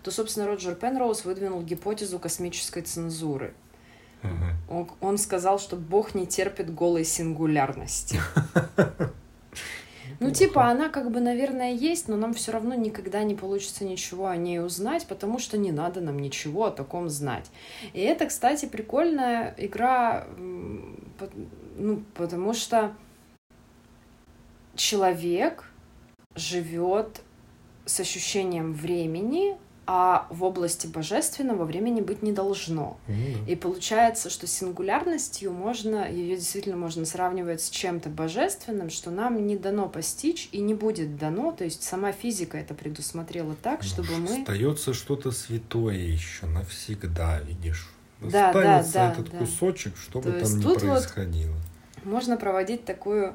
то, 0.02 0.10
собственно, 0.10 0.46
Роджер 0.46 0.74
Пенроуз 0.74 1.24
выдвинул 1.24 1.62
гипотезу 1.62 2.18
космической 2.18 2.82
цензуры. 2.82 3.54
Угу. 4.24 4.76
Он, 4.76 4.90
он 5.00 5.18
сказал, 5.18 5.58
что 5.58 5.76
Бог 5.76 6.14
не 6.14 6.26
терпит 6.26 6.74
голой 6.74 7.04
сингулярности. 7.04 8.18
Ну, 10.20 10.30
типа, 10.30 10.66
она 10.68 10.88
как 10.88 11.10
бы, 11.10 11.20
наверное, 11.20 11.72
есть, 11.72 12.08
но 12.08 12.16
нам 12.16 12.34
все 12.34 12.52
равно 12.52 12.74
никогда 12.74 13.24
не 13.24 13.34
получится 13.34 13.84
ничего 13.84 14.28
о 14.28 14.36
ней 14.36 14.60
узнать, 14.60 15.06
потому 15.06 15.38
что 15.38 15.58
не 15.58 15.72
надо 15.72 16.00
нам 16.00 16.18
ничего 16.18 16.66
о 16.66 16.70
таком 16.70 17.08
знать. 17.08 17.50
И 17.92 18.00
это, 18.00 18.26
кстати, 18.26 18.66
прикольная 18.66 19.54
игра, 19.58 20.26
ну, 20.38 22.02
потому 22.14 22.54
что 22.54 22.94
человек 24.76 25.64
живет 26.36 27.20
с 27.84 28.00
ощущением 28.00 28.72
времени, 28.72 29.56
а 29.86 30.26
в 30.30 30.44
области 30.44 30.86
божественного 30.86 31.64
времени 31.64 32.00
быть 32.00 32.22
не 32.22 32.32
должно. 32.32 32.98
Mm-hmm. 33.06 33.50
И 33.50 33.56
получается, 33.56 34.30
что 34.30 34.46
сингулярностью 34.46 35.52
можно, 35.52 36.10
ее 36.10 36.36
действительно 36.36 36.76
можно 36.76 37.04
сравнивать 37.04 37.60
с 37.60 37.70
чем-то 37.70 38.08
божественным, 38.08 38.90
что 38.90 39.10
нам 39.10 39.46
не 39.46 39.56
дано 39.56 39.88
постичь 39.88 40.48
и 40.52 40.60
не 40.60 40.74
будет 40.74 41.16
дано, 41.16 41.52
то 41.52 41.64
есть 41.64 41.82
сама 41.82 42.12
физика 42.12 42.56
это 42.56 42.74
предусмотрела 42.74 43.54
так, 43.62 43.82
ну, 43.82 43.88
чтобы 43.88 44.16
мы... 44.18 44.40
Остается 44.40 44.94
что-то 44.94 45.30
святое 45.30 45.96
еще 45.96 46.46
навсегда, 46.46 47.40
видишь. 47.40 47.90
Да, 48.20 48.48
Останется 48.48 48.92
да, 48.92 49.06
да, 49.06 49.12
этот 49.12 49.30
да. 49.30 49.38
кусочек, 49.38 49.96
что 49.96 50.20
то 50.20 50.30
бы 50.30 50.40
там 50.40 50.58
ни 50.58 50.62
происходило. 50.62 51.52
Вот 51.52 51.60
можно 52.04 52.36
проводить 52.36 52.84
такую 52.84 53.34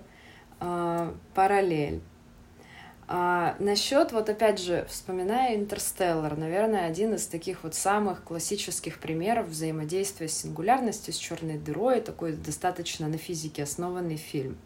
э, 0.60 1.14
параллель. 1.34 2.02
А 3.12 3.56
насчет, 3.58 4.12
вот 4.12 4.30
опять 4.30 4.60
же, 4.60 4.86
вспоминая 4.88 5.56
Интерстеллар, 5.56 6.38
наверное, 6.38 6.86
один 6.86 7.16
из 7.16 7.26
таких 7.26 7.64
вот 7.64 7.74
самых 7.74 8.24
классических 8.24 9.00
примеров 9.00 9.48
взаимодействия 9.48 10.28
с 10.28 10.38
сингулярностью, 10.38 11.12
с 11.12 11.18
черной 11.18 11.58
дырой, 11.58 12.02
такой 12.02 12.34
достаточно 12.34 13.08
на 13.08 13.18
физике 13.18 13.64
основанный 13.64 14.18
фильм. 14.18 14.60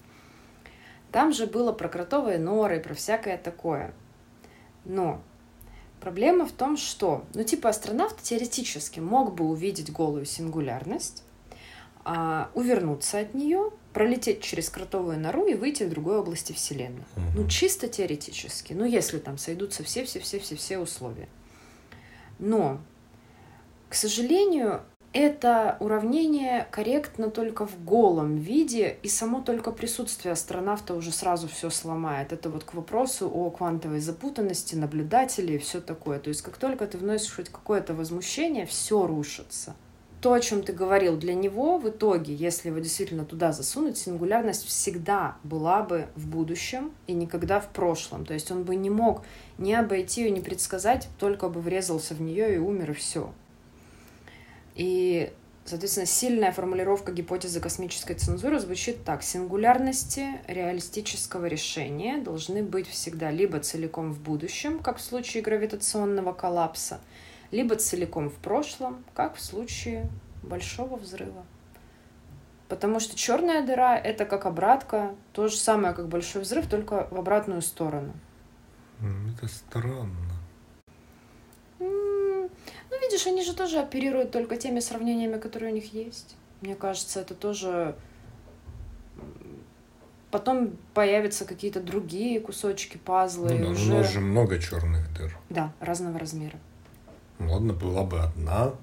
Там 1.13 1.32
же 1.32 1.47
было 1.47 1.71
про 1.71 1.88
кротовые 1.88 2.38
норы, 2.38 2.82
про 2.82 2.93
всякое 2.93 3.38
такое. 3.38 3.93
Но 4.84 5.21
проблема 6.01 6.45
в 6.45 6.51
том, 6.51 6.75
что, 6.75 7.23
ну, 7.34 7.45
типа, 7.45 7.69
астронавт 7.69 8.21
теоретически 8.21 8.99
мог 8.99 9.36
бы 9.36 9.45
увидеть 9.45 9.93
голую 9.93 10.25
сингулярность, 10.25 11.23
а, 12.05 12.49
увернуться 12.53 13.19
от 13.19 13.33
нее, 13.33 13.71
пролететь 13.93 14.41
через 14.41 14.69
кротовую 14.69 15.19
нору 15.19 15.45
и 15.45 15.53
выйти 15.53 15.83
в 15.83 15.89
другой 15.89 16.17
области 16.17 16.51
Вселенной. 16.51 17.03
Угу. 17.15 17.25
Ну, 17.35 17.47
чисто 17.47 17.87
теоретически. 17.87 18.73
Ну, 18.73 18.85
если 18.85 19.19
там 19.19 19.37
сойдутся 19.37 19.83
все-все-все-все-все 19.83 20.79
условия. 20.79 21.29
Но, 22.39 22.81
к 23.89 23.95
сожалению, 23.95 24.81
это 25.13 25.77
уравнение 25.79 26.67
корректно 26.71 27.29
только 27.29 27.67
в 27.67 27.85
голом 27.85 28.35
виде, 28.35 28.97
и 29.03 29.07
само 29.07 29.41
только 29.41 29.71
присутствие 29.71 30.31
астронавта 30.31 30.95
уже 30.95 31.11
сразу 31.11 31.47
все 31.47 31.69
сломает. 31.69 32.33
Это 32.33 32.49
вот 32.49 32.63
к 32.63 32.73
вопросу 32.73 33.29
о 33.29 33.51
квантовой 33.51 33.99
запутанности, 33.99 34.75
наблюдателей 34.75 35.55
и 35.55 35.59
все 35.59 35.79
такое. 35.79 36.19
То 36.19 36.29
есть 36.29 36.41
как 36.41 36.57
только 36.57 36.87
ты 36.87 36.97
вносишь 36.97 37.35
хоть 37.35 37.49
какое-то 37.49 37.93
возмущение, 37.93 38.65
все 38.65 39.05
рушится 39.05 39.75
то, 40.23 40.31
о 40.31 40.39
чем 40.39 40.63
ты 40.63 40.71
говорил, 40.71 41.17
для 41.17 41.33
него 41.33 41.77
в 41.77 41.89
итоге, 41.89 42.33
если 42.33 42.69
его 42.69 42.79
действительно 42.79 43.25
туда 43.25 43.51
засунуть, 43.51 43.97
сингулярность 43.97 44.65
всегда 44.65 45.36
была 45.43 45.83
бы 45.83 46.07
в 46.15 46.27
будущем 46.27 46.93
и 47.07 47.13
никогда 47.13 47.59
в 47.59 47.67
прошлом. 47.67 48.25
То 48.25 48.33
есть 48.33 48.49
он 48.49 48.63
бы 48.63 48.77
не 48.77 48.89
мог 48.89 49.23
не 49.57 49.75
обойти 49.75 50.23
ее, 50.23 50.31
не 50.31 50.39
предсказать, 50.39 51.09
только 51.19 51.49
бы 51.49 51.59
врезался 51.59 52.13
в 52.13 52.21
нее 52.21 52.55
и 52.55 52.57
умер, 52.57 52.91
и 52.91 52.93
все. 52.93 53.33
И, 54.75 55.29
соответственно, 55.65 56.05
сильная 56.05 56.53
формулировка 56.53 57.12
гипотезы 57.12 57.59
космической 57.59 58.13
цензуры 58.13 58.62
звучит 58.62 59.03
так. 59.03 59.23
Сингулярности 59.23 60.39
реалистического 60.47 61.47
решения 61.47 62.17
должны 62.17 62.63
быть 62.63 62.88
всегда 62.88 63.29
либо 63.29 63.59
целиком 63.59 64.13
в 64.13 64.21
будущем, 64.21 64.79
как 64.79 64.99
в 64.99 65.01
случае 65.01 65.43
гравитационного 65.43 66.31
коллапса, 66.31 67.01
либо 67.53 67.75
целиком 67.75 68.29
в 68.29 68.35
прошлом, 68.35 69.05
как 69.13 69.35
в 69.35 69.41
случае 69.41 70.09
большого 70.41 70.97
взрыва. 70.97 71.45
Потому 72.67 72.99
что 72.99 73.15
черная 73.15 73.63
дыра 73.63 73.95
это 73.95 74.25
как 74.25 74.47
обратка, 74.47 75.13
то 75.33 75.47
же 75.47 75.55
самое, 75.55 75.93
как 75.93 76.07
большой 76.07 76.41
взрыв, 76.41 76.67
только 76.67 77.07
в 77.11 77.17
обратную 77.17 77.61
сторону. 77.61 78.13
Это 78.99 79.47
странно. 79.47 80.31
Ну, 81.79 82.49
видишь, 83.01 83.27
они 83.27 83.43
же 83.43 83.55
тоже 83.55 83.79
оперируют 83.79 84.31
только 84.31 84.57
теми 84.57 84.79
сравнениями, 84.79 85.37
которые 85.39 85.71
у 85.71 85.75
них 85.75 85.93
есть. 85.93 86.35
Мне 86.61 86.73
кажется, 86.73 87.19
это 87.19 87.35
тоже 87.35 87.95
потом 90.31 90.75
появятся 90.95 91.45
какие-то 91.45 91.79
другие 91.79 92.39
кусочки 92.39 92.97
пазла. 92.97 93.49
Ну, 93.49 93.65
да, 93.65 93.69
уже... 93.69 93.93
у 93.93 93.97
нас 93.97 94.11
же 94.11 94.19
много 94.19 94.57
черных 94.57 95.13
дыр. 95.13 95.37
Да, 95.49 95.71
разного 95.79 96.17
размера. 96.17 96.57
Ладно, 97.39 97.73
была 97.73 98.03
бы 98.03 98.19
одна, 98.19 98.73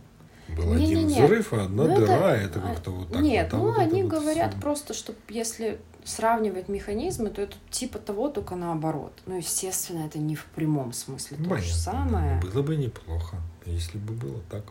был 0.48 0.74
Не, 0.74 0.84
один 0.84 0.98
не, 1.06 1.14
не. 1.14 1.22
взрыв 1.22 1.52
и 1.52 1.56
одна 1.56 1.84
Ну, 1.84 1.92
это- 1.92 2.00
дыра, 2.06 2.36
это, 2.36 2.58
а, 2.58 2.62
как-то 2.74 2.90
вот 2.90 3.12
так 3.12 3.20
Нет, 3.22 3.52
вот. 3.52 3.56
а 3.56 3.58
ну 3.62 3.64
вот 3.68 3.72
это 3.78 3.82
они 3.82 4.02
вот 4.02 4.12
говорят 4.12 4.52
всё. 4.52 4.60
просто, 4.60 4.94
что 4.94 5.14
если 5.28 5.78
сравнивать 6.04 6.68
механизмы, 6.68 7.30
то 7.30 7.42
это 7.42 7.56
типа 7.70 7.98
того, 7.98 8.28
только 8.28 8.56
наоборот. 8.56 9.12
Ну, 9.26 9.36
естественно, 9.36 10.06
это 10.06 10.18
не 10.18 10.34
в 10.34 10.44
прямом 10.46 10.92
смысле 10.92 11.36
то 11.36 11.42
же 11.44 11.48
Понятно, 11.50 11.74
самое. 11.74 12.40
Было 12.40 12.62
бы 12.62 12.76
неплохо, 12.76 13.36
если 13.66 13.98
бы 13.98 14.12
было 14.14 14.40
так. 14.50 14.64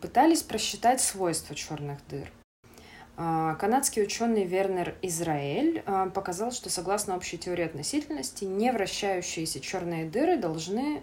Пытались 0.00 0.42
просчитать 0.42 1.00
свойства 1.00 1.54
черных 1.54 1.98
дыр. 2.10 2.30
А, 3.16 3.54
Канадский 3.56 4.02
ученый 4.02 4.44
Вернер 4.44 4.94
Израиль 5.02 5.82
а, 5.86 6.08
показал, 6.10 6.52
что 6.52 6.70
согласно 6.70 7.16
общей 7.16 7.36
теории 7.38 7.64
относительности, 7.64 8.44
невращающиеся 8.44 9.60
черные 9.60 10.04
дыры 10.08 10.36
должны 10.38 11.02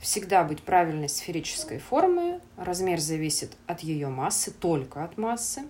всегда 0.00 0.44
быть 0.44 0.62
правильной 0.62 1.08
сферической 1.08 1.78
формы. 1.78 2.40
Размер 2.56 3.00
зависит 3.00 3.52
от 3.66 3.80
ее 3.80 4.08
массы, 4.08 4.50
только 4.50 5.04
от 5.04 5.18
массы. 5.18 5.62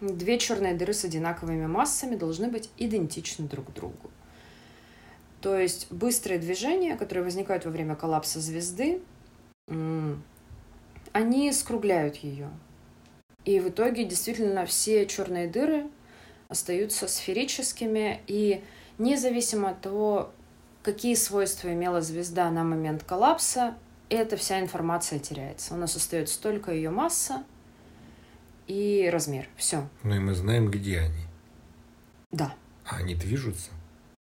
Две 0.00 0.38
черные 0.38 0.74
дыры 0.74 0.94
с 0.94 1.04
одинаковыми 1.04 1.66
массами 1.66 2.16
должны 2.16 2.48
быть 2.48 2.70
идентичны 2.78 3.46
друг 3.46 3.72
другу. 3.72 4.10
То 5.40 5.58
есть 5.58 5.90
быстрые 5.90 6.38
движения, 6.38 6.96
которые 6.96 7.24
возникают 7.24 7.64
во 7.64 7.70
время 7.70 7.94
коллапса 7.96 8.40
звезды, 8.40 9.00
они 11.12 11.52
скругляют 11.52 12.16
ее. 12.16 12.50
И 13.44 13.58
в 13.58 13.68
итоге 13.68 14.04
действительно 14.04 14.66
все 14.66 15.06
черные 15.06 15.48
дыры 15.48 15.86
остаются 16.48 17.08
сферическими, 17.08 18.20
и 18.26 18.62
независимо 18.98 19.70
от 19.70 19.80
того, 19.80 20.30
какие 20.82 21.14
свойства 21.14 21.72
имела 21.72 22.00
звезда 22.00 22.50
на 22.50 22.64
момент 22.64 23.04
коллапса, 23.04 23.76
эта 24.08 24.36
вся 24.36 24.60
информация 24.60 25.18
теряется. 25.18 25.74
У 25.74 25.76
нас 25.76 25.94
остается 25.96 26.40
только 26.40 26.72
ее 26.72 26.90
масса 26.90 27.44
и 28.66 29.08
размер. 29.12 29.48
Все. 29.56 29.88
Ну 30.02 30.14
и 30.14 30.18
мы 30.18 30.34
знаем, 30.34 30.70
где 30.70 31.00
они. 31.00 31.24
Да. 32.30 32.54
А 32.84 32.96
они 32.96 33.14
движутся? 33.14 33.70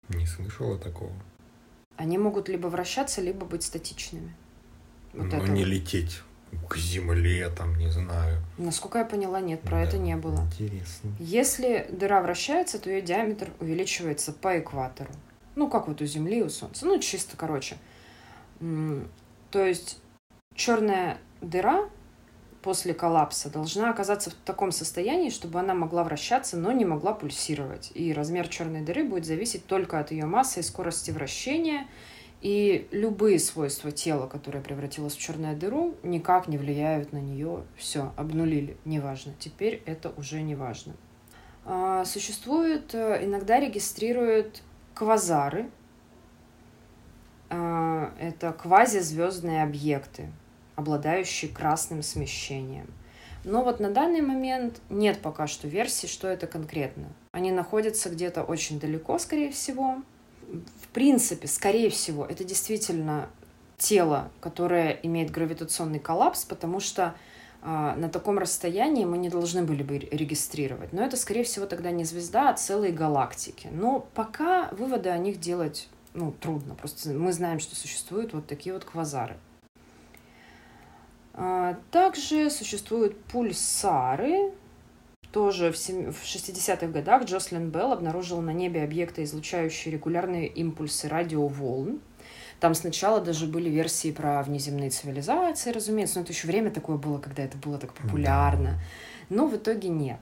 Не 0.09 0.25
слышала 0.25 0.77
такого. 0.77 1.13
Они 1.95 2.17
могут 2.17 2.49
либо 2.49 2.67
вращаться, 2.67 3.21
либо 3.21 3.45
быть 3.45 3.63
статичными. 3.63 4.33
Вот 5.13 5.27
Но 5.27 5.37
это 5.37 5.47
не 5.47 5.63
вот. 5.63 5.69
лететь 5.69 6.21
к 6.67 6.77
земле, 6.77 7.49
там, 7.49 7.77
не 7.77 7.89
знаю. 7.89 8.41
Насколько 8.57 8.99
я 8.99 9.05
поняла, 9.05 9.39
нет, 9.39 9.61
про 9.61 9.81
это 9.81 9.97
Да, 9.97 10.03
не 10.03 10.15
было. 10.15 10.41
Интересно. 10.41 11.11
Если 11.19 11.87
дыра 11.91 12.21
вращается, 12.21 12.79
то 12.79 12.89
ее 12.89 13.01
диаметр 13.01 13.49
увеличивается 13.59 14.33
по 14.33 14.57
экватору. 14.59 15.11
Ну, 15.55 15.67
как 15.69 15.87
вот 15.87 16.01
у 16.01 16.05
Земли 16.05 16.43
у 16.43 16.49
Солнца. 16.49 16.85
Ну, 16.85 16.99
чисто, 16.99 17.35
короче. 17.37 17.77
То 18.59 19.65
есть 19.65 19.99
черная 20.55 21.17
дыра 21.41 21.89
после 22.61 22.93
коллапса 22.93 23.49
должна 23.49 23.89
оказаться 23.89 24.29
в 24.29 24.33
таком 24.33 24.71
состоянии, 24.71 25.29
чтобы 25.29 25.59
она 25.59 25.73
могла 25.73 26.03
вращаться, 26.03 26.57
но 26.57 26.71
не 26.71 26.85
могла 26.85 27.13
пульсировать. 27.13 27.91
И 27.95 28.13
размер 28.13 28.47
черной 28.47 28.81
дыры 28.81 29.03
будет 29.05 29.25
зависеть 29.25 29.65
только 29.65 29.99
от 29.99 30.11
ее 30.11 30.25
массы 30.25 30.59
и 30.59 30.63
скорости 30.63 31.11
вращения. 31.11 31.87
И 32.41 32.87
любые 32.91 33.37
свойства 33.37 33.91
тела, 33.91 34.27
которое 34.27 34.61
превратилось 34.61 35.13
в 35.13 35.19
черную 35.19 35.57
дыру, 35.57 35.95
никак 36.03 36.47
не 36.47 36.57
влияют 36.57 37.11
на 37.11 37.17
нее. 37.17 37.63
Все, 37.75 38.13
обнулили, 38.15 38.77
неважно. 38.85 39.33
Теперь 39.39 39.83
это 39.85 40.13
уже 40.15 40.41
не 40.41 40.55
важно. 40.55 40.93
А, 41.65 42.05
Существует, 42.05 42.95
э, 42.95 43.25
иногда 43.25 43.59
регистрируют 43.59 44.61
квазары. 44.99 45.69
А, 47.49 48.11
Это 48.19 48.51
квазизвездные 48.51 49.63
объекты, 49.63 50.29
обладающие 50.75 51.49
красным 51.49 52.03
смещением. 52.03 52.87
Но 53.45 53.63
вот 53.63 53.79
на 53.79 53.89
данный 53.89 54.19
момент 54.19 54.81
нет 54.89 55.21
пока 55.21 55.47
что 55.47 55.69
версии, 55.69 56.07
что 56.07 56.27
это 56.27 56.47
конкретно. 56.47 57.07
Они 57.31 57.51
находятся 57.51 58.09
где-то 58.09 58.43
очень 58.43 58.77
далеко, 58.77 59.17
скорее 59.19 59.51
всего. 59.51 60.03
В 60.83 60.87
принципе, 60.89 61.47
скорее 61.47 61.89
всего, 61.89 62.25
это 62.25 62.43
действительно 62.43 63.29
тело, 63.77 64.29
которое 64.41 64.99
имеет 65.03 65.31
гравитационный 65.31 65.99
коллапс, 65.99 66.43
потому 66.43 66.81
что 66.81 67.15
на 67.61 68.09
таком 68.09 68.39
расстоянии 68.39 69.05
мы 69.05 69.17
не 69.17 69.29
должны 69.29 69.63
были 69.63 69.83
бы 69.83 69.99
регистрировать. 69.99 70.93
Но 70.93 71.03
это, 71.03 71.17
скорее 71.17 71.43
всего, 71.43 71.65
тогда 71.65 71.91
не 71.91 72.05
звезда, 72.05 72.49
а 72.49 72.53
целые 72.53 72.93
галактики. 72.93 73.67
Но 73.71 74.07
пока 74.13 74.69
выводы 74.71 75.09
о 75.09 75.17
них 75.17 75.39
делать 75.39 75.89
ну, 76.13 76.31
трудно. 76.31 76.75
Просто 76.75 77.09
мы 77.09 77.31
знаем, 77.33 77.59
что 77.59 77.75
существуют 77.75 78.33
вот 78.33 78.47
такие 78.47 78.73
вот 78.73 78.83
квазары. 78.83 79.37
А, 81.33 81.77
Также 81.91 82.49
существуют 82.49 83.19
пульсары. 83.25 84.51
Тоже 85.31 85.71
в 85.71 85.77
сем- 85.77 86.11
в 86.11 86.25
60-х 86.25 86.87
годах 86.87 87.25
Джослин 87.25 87.69
Белл 87.69 87.91
обнаружила 87.91 88.41
на 88.41 88.51
небе 88.51 88.83
объекты, 88.83 89.23
излучающие 89.23 89.93
регулярные 89.93 90.47
импульсы 90.47 91.07
радиоволн. 91.07 92.01
Там 92.59 92.75
сначала 92.75 93.21
даже 93.21 93.47
были 93.47 93.69
версии 93.69 94.11
про 94.11 94.43
внеземные 94.43 94.89
цивилизации, 94.89 95.71
разумеется, 95.71 96.17
но 96.17 96.23
это 96.23 96.33
еще 96.33 96.47
время 96.47 96.71
такое 96.71 96.97
было, 96.97 97.17
когда 97.19 97.43
это 97.43 97.57
было 97.57 97.77
так 97.77 97.93
популярно. 97.93 98.79
Но 99.29 99.47
в 99.47 99.55
итоге 99.55 99.89
нет. 99.89 100.19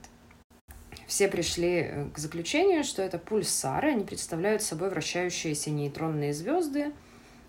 Все 1.08 1.26
пришли 1.28 1.80
э, 1.80 2.06
к 2.12 2.18
заключению, 2.18 2.84
что 2.84 3.02
это 3.02 3.18
пульсары, 3.18 3.92
они 3.92 4.04
представляют 4.04 4.62
собой 4.62 4.90
вращающиеся 4.90 5.70
нейтронные 5.70 6.34
звезды, 6.34 6.92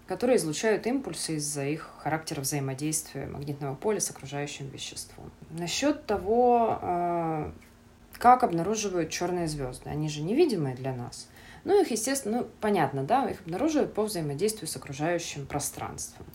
которые 0.07 0.37
излучают 0.37 0.87
импульсы 0.87 1.35
из-за 1.35 1.65
их 1.65 1.91
характера 1.99 2.41
взаимодействия 2.41 3.27
магнитного 3.27 3.75
поля 3.75 3.99
с 3.99 4.09
окружающим 4.09 4.69
веществом. 4.69 5.29
Насчет 5.51 6.05
того, 6.05 6.79
э, 6.81 7.51
как 8.13 8.43
обнаруживают 8.43 9.09
черные 9.09 9.47
звезды. 9.47 9.89
Они 9.89 10.09
же 10.09 10.21
невидимые 10.21 10.75
для 10.75 10.95
нас. 10.95 11.27
Ну, 11.63 11.81
их, 11.81 11.91
естественно, 11.91 12.39
ну, 12.39 12.47
понятно, 12.61 13.03
да, 13.03 13.29
их 13.29 13.41
обнаруживают 13.41 13.93
по 13.93 14.03
взаимодействию 14.03 14.67
с 14.67 14.75
окружающим 14.75 15.45
пространством. 15.45 16.25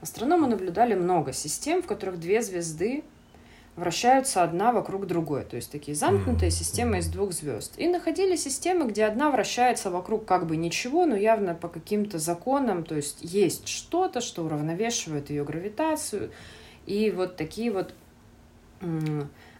Астрономы 0.00 0.46
наблюдали 0.46 0.94
много 0.94 1.32
систем, 1.32 1.82
в 1.82 1.86
которых 1.86 2.20
две 2.20 2.42
звезды 2.42 3.02
вращаются 3.76 4.42
одна 4.42 4.72
вокруг 4.72 5.06
другой, 5.06 5.44
то 5.44 5.56
есть 5.56 5.70
такие 5.70 5.94
замкнутые 5.94 6.50
системы 6.50 6.98
из 6.98 7.08
двух 7.08 7.32
звезд. 7.32 7.74
И 7.76 7.86
находили 7.86 8.34
системы, 8.34 8.88
где 8.88 9.04
одна 9.04 9.30
вращается 9.30 9.90
вокруг 9.90 10.24
как 10.24 10.46
бы 10.46 10.56
ничего, 10.56 11.04
но 11.04 11.14
явно 11.14 11.54
по 11.54 11.68
каким-то 11.68 12.18
законам, 12.18 12.84
то 12.84 12.96
есть 12.96 13.18
есть 13.20 13.68
что-то, 13.68 14.20
что 14.20 14.44
уравновешивает 14.44 15.28
ее 15.30 15.44
гравитацию. 15.44 16.30
И 16.86 17.10
вот 17.10 17.36
такие 17.36 17.70
вот 17.70 17.94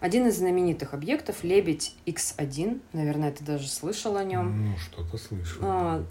один 0.07 0.29
из 0.29 0.39
знаменитых 0.39 0.95
объектов 0.95 1.43
Лебедь 1.43 1.97
X1, 2.07 2.81
наверное, 2.93 3.33
ты 3.33 3.43
даже 3.43 3.67
слышал 3.67 4.17
о 4.17 4.23
нем. 4.23 4.71
Ну, 4.71 4.77
что-то 4.77 5.19
слышал. 5.19 5.61
А, 5.65 6.05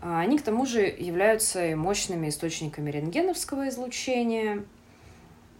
а 0.00 0.20
Они, 0.20 0.38
к 0.38 0.42
тому 0.42 0.64
же, 0.64 0.80
являются 0.80 1.76
мощными 1.76 2.30
источниками 2.30 2.90
рентгеновского 2.90 3.68
излучения, 3.68 4.64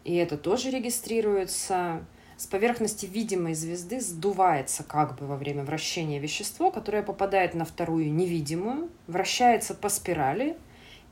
и 0.04 0.14
это 0.14 0.38
тоже 0.38 0.70
регистрируется. 0.70 2.04
С 2.38 2.46
поверхности 2.46 3.04
видимой 3.04 3.52
звезды 3.52 4.00
сдувается 4.00 4.82
как 4.82 5.18
бы 5.18 5.26
во 5.26 5.36
время 5.36 5.62
вращения 5.62 6.20
вещество, 6.20 6.70
которое 6.70 7.02
попадает 7.02 7.52
на 7.52 7.66
вторую 7.66 8.10
невидимую, 8.10 8.88
вращается 9.08 9.74
по 9.74 9.90
спирали 9.90 10.56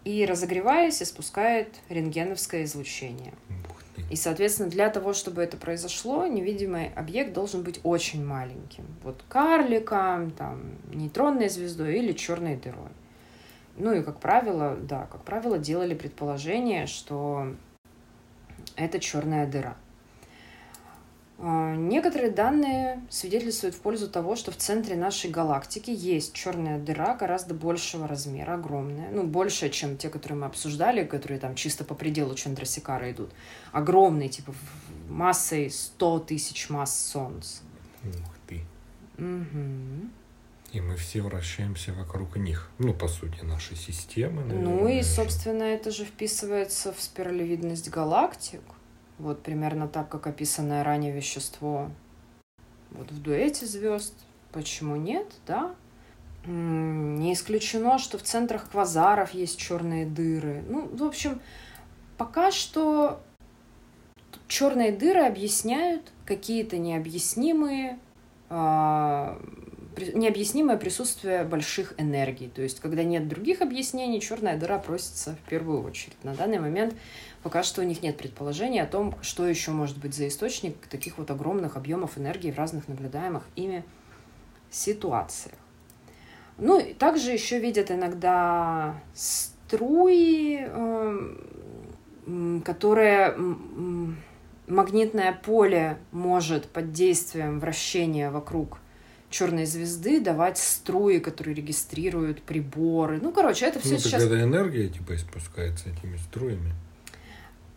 и, 0.05 0.25
разогреваясь, 0.25 1.03
испускает 1.03 1.75
рентгеновское 1.91 2.65
излучение. 2.65 3.35
И, 4.11 4.15
соответственно, 4.15 4.71
для 4.71 4.89
того, 4.89 5.13
чтобы 5.13 5.43
это 5.43 5.57
произошло, 5.57 6.27
невидимый 6.27 6.93
объект 6.95 7.33
должен 7.33 7.63
быть 7.63 7.81
очень 7.83 8.25
маленьким. 8.25 8.85
Вот 9.03 9.23
карликом, 9.29 10.31
там, 10.31 10.63
нейтронной 10.93 11.49
звездой 11.49 11.99
или 11.99 12.13
черной 12.13 12.57
дырой. 12.57 12.91
Ну 13.77 13.93
и, 13.93 14.03
как 14.03 14.21
правило, 14.21 14.77
да, 14.77 15.07
как 15.11 15.25
правило, 15.25 15.59
делали 15.59 15.95
предположение, 15.95 16.87
что 16.87 17.55
это 18.77 19.01
черная 19.01 19.47
дыра. 19.47 19.77
А, 21.39 21.75
некоторые 21.75 22.31
данные 22.31 23.03
свидетельствуют 23.11 23.75
в 23.75 23.81
пользу 23.81 24.09
того, 24.09 24.37
что 24.37 24.51
в 24.51 24.57
центре 24.57 24.97
нашей 24.97 25.31
галактики 25.31 25.91
есть 25.91 26.33
черная 26.33 26.79
дыра 26.79 27.15
гораздо 27.15 27.55
большего 27.55 28.09
размера, 28.09 28.55
огромная. 28.55 29.11
Ну, 29.11 29.25
больше, 29.25 29.69
чем 29.69 29.99
те, 29.99 30.09
которые 30.09 30.39
мы 30.39 30.47
обсуждали, 30.47 31.05
которые 31.05 31.39
там 31.39 31.55
чисто 31.55 31.85
по 31.85 31.95
пределу 31.95 32.35
Чандрасикара 32.35 33.11
идут. 33.11 33.33
Огромные, 33.73 34.31
типа 34.31 34.55
массой 35.09 35.71
100 35.71 36.21
тысяч 36.21 36.71
масс 36.71 36.99
Солнца. 36.99 37.63
Ух 38.05 38.35
ты. 38.47 38.63
Угу. 39.19 40.11
И 40.73 40.81
мы 40.81 40.97
все 40.97 41.23
вращаемся 41.23 41.93
вокруг 41.93 42.37
них. 42.37 42.71
Ну, 42.79 42.95
по 42.95 43.09
сути, 43.09 43.45
нашей 43.45 43.77
системы. 43.77 44.43
Наверное, 44.43 44.75
ну 44.75 44.89
и, 44.89 45.03
собственно, 45.03 45.63
это 45.63 45.91
же 45.91 46.05
вписывается 46.05 46.93
в 46.93 47.01
спиралевидность 47.01 47.91
галактик. 47.91 48.61
Вот 49.19 49.43
примерно 49.43 49.89
так, 49.89 50.09
как 50.09 50.27
описанное 50.27 50.85
ранее 50.85 51.13
вещество 51.13 51.91
вот 52.91 53.11
в 53.11 53.23
дуэте 53.23 53.67
звезд. 53.67 54.15
Почему 54.53 54.97
нет, 54.97 55.27
да? 55.47 55.75
Не 56.47 57.33
исключено, 57.33 57.99
что 57.99 58.19
в 58.19 58.23
центрах 58.23 58.71
квазаров 58.71 59.33
есть 59.33 59.59
черные 59.59 60.07
дыры. 60.07 60.63
Ну, 60.69 60.89
в 60.89 61.03
общем, 61.03 61.41
пока 62.17 62.51
что 62.51 63.21
черные 64.47 64.93
дыры 64.93 65.21
объясняют 65.27 66.13
какие-то 66.25 66.79
необъяснимые 66.79 67.99
а, 68.49 69.41
необъяснимое 70.15 70.77
присутствие 70.77 71.45
больших 71.45 71.95
энергий. 71.99 72.49
То 72.49 72.63
есть, 72.63 72.81
когда 72.81 73.03
нет 73.03 73.29
других 73.29 73.63
объяснений, 73.63 74.21
черная 74.21 74.57
дыра 74.59 74.79
просится 74.79 75.37
в 75.37 75.49
первую 75.49 75.83
очередь. 75.83 76.23
На 76.23 76.35
данный 76.35 76.59
момент 76.59 76.95
пока 77.47 77.63
что 77.63 77.81
у 77.81 77.85
них 77.85 78.03
нет 78.03 78.17
предположений 78.17 78.83
о 78.83 78.87
том, 78.87 79.15
что 79.23 79.47
еще 79.47 79.71
может 79.71 79.99
быть 79.99 80.17
за 80.17 80.27
источник 80.27 80.89
таких 80.89 81.17
вот 81.17 81.31
огромных 81.31 81.77
объемов 81.77 82.19
энергии 82.19 82.51
в 82.51 82.59
разных 82.59 82.89
наблюдаемых 82.89 83.45
ими 83.55 83.85
ситуациях. 84.69 85.55
Ну, 86.59 86.83
также 86.99 87.31
еще 87.31 87.61
видят 87.61 87.93
иногда 87.93 89.01
струи, 89.15 90.59
эм, 90.59 92.63
которые 92.65 93.37
магнитное 94.67 95.33
поле 95.33 95.99
может 96.11 96.67
под 96.67 96.91
действием 96.91 97.61
вращения 97.61 98.33
вокруг 98.33 98.79
черной 99.31 99.67
звезды 99.67 100.21
давать 100.21 100.59
струи, 100.59 101.21
которые 101.21 101.55
регистрируют 101.55 102.43
приборы. 102.43 103.21
Ну, 103.23 103.31
короче, 103.31 103.67
это 103.67 103.79
все 103.79 103.93
ну, 103.93 103.99
сейчас... 104.01 104.25
когда 104.25 104.43
энергия 104.43 104.89
типа 104.89 105.15
испускается 105.15 105.91
этими 105.91 106.17
струями. 106.17 106.75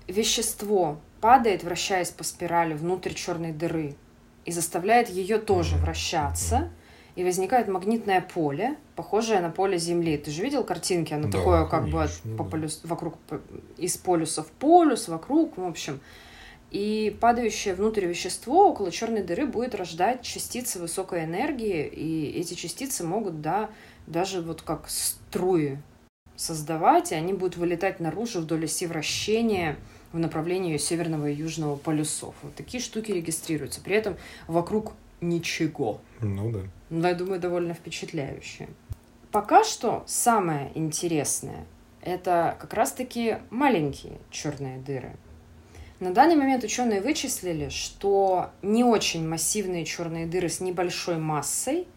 Вещество 0.10 0.98
падает, 1.22 1.64
вращаясь 1.64 2.10
по 2.10 2.24
спирали 2.24 2.74
внутрь 2.74 3.14
черной 3.14 3.52
дыры 3.52 3.96
и 4.44 4.52
заставляет 4.52 5.08
ее 5.10 5.38
тоже 5.38 5.76
вращаться. 5.76 6.72
И 7.16 7.24
возникает 7.24 7.68
магнитное 7.68 8.22
поле, 8.22 8.78
похожее 8.96 9.40
на 9.42 9.50
поле 9.50 9.78
Земли. 9.78 10.18
Ты 10.18 10.32
же 10.32 10.42
видел 10.42 10.64
картинки? 10.64 11.14
Оно 11.14 11.28
да, 11.28 11.38
такое, 11.38 11.66
как 11.66 11.84
конечно, 11.84 12.32
бы 12.32 12.38
по 12.38 12.44
полюс, 12.44 12.80
вокруг 12.84 13.16
из 13.78 13.98
полюса 13.98 14.42
в 14.42 14.48
полюс, 14.48 15.10
вокруг, 15.10 15.58
в 15.58 15.64
общем. 15.66 16.00
И 16.72 17.16
падающее 17.20 17.76
внутрь 17.76 18.06
вещество 18.06 18.70
около 18.70 18.90
черной 18.90 19.22
дыры 19.22 19.46
будет 19.46 19.76
рождать 19.76 20.22
частицы 20.22 20.80
высокой 20.80 21.26
энергии, 21.26 21.86
и 21.86 22.40
эти 22.40 22.54
частицы 22.54 23.04
могут, 23.04 23.42
да, 23.42 23.70
даже 24.08 24.42
вот 24.42 24.62
как 24.62 24.90
струи 24.90 25.78
создавать, 26.36 27.12
и 27.12 27.16
они 27.16 27.34
будут 27.34 27.58
вылетать 27.58 28.00
наружу 28.00 28.40
вдоль 28.40 28.66
оси 28.66 28.88
вращения 28.88 29.78
в 30.12 30.20
направлении 30.20 30.78
северного 30.78 31.30
и 31.30 31.36
южного 31.36 31.76
полюсов. 31.76 32.36
Вот 32.42 32.56
такие 32.56 32.82
штуки 32.82 33.12
регистрируются. 33.12 33.82
При 33.82 33.96
этом 33.96 34.18
вокруг 34.48 34.94
ничего. 35.22 36.02
Ну 36.22 36.52
да. 36.52 36.62
Но 36.90 37.08
я 37.08 37.16
думаю, 37.16 37.40
довольно 37.40 37.74
впечатляющее. 37.74 38.70
Пока 39.32 39.64
что 39.64 40.04
самое 40.08 40.72
интересное– 40.76 41.66
это 42.02 42.58
как 42.60 42.74
раз-таки 42.74 43.38
маленькие 43.50 44.18
черные 44.32 44.80
дыры– 44.80 45.16
на 46.00 46.14
данный 46.14 46.38
момент 46.38 46.64
ученые 46.64 47.02
вычислили, 47.02 47.68
что 47.68 48.52
не 48.62 48.86
очень 48.86 49.28
массивные 49.28 49.84
черные 49.84 50.26
дыры 50.26 50.48
с 50.48 50.62
небольшой 50.62 51.18
массой 51.18 51.88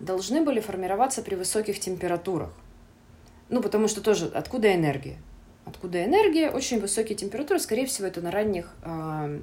должны 0.00 0.42
были 0.42 0.58
формироваться 0.58 1.22
при 1.22 1.36
высоких 1.36 1.78
температурах. 1.78 2.50
Ну, 3.50 3.62
потому 3.62 3.86
что 3.86 4.00
тоже 4.00 4.26
откуда 4.26 4.74
энергия? 4.74 5.18
Откуда 5.64 6.04
энергия? 6.04 6.50
Очень 6.50 6.80
высокие 6.80 7.16
температуры, 7.16 7.58
скорее 7.58 7.86
всего, 7.86 8.06
это 8.06 8.20
на 8.20 8.30
ранних 8.30 8.68
э, 8.82 9.40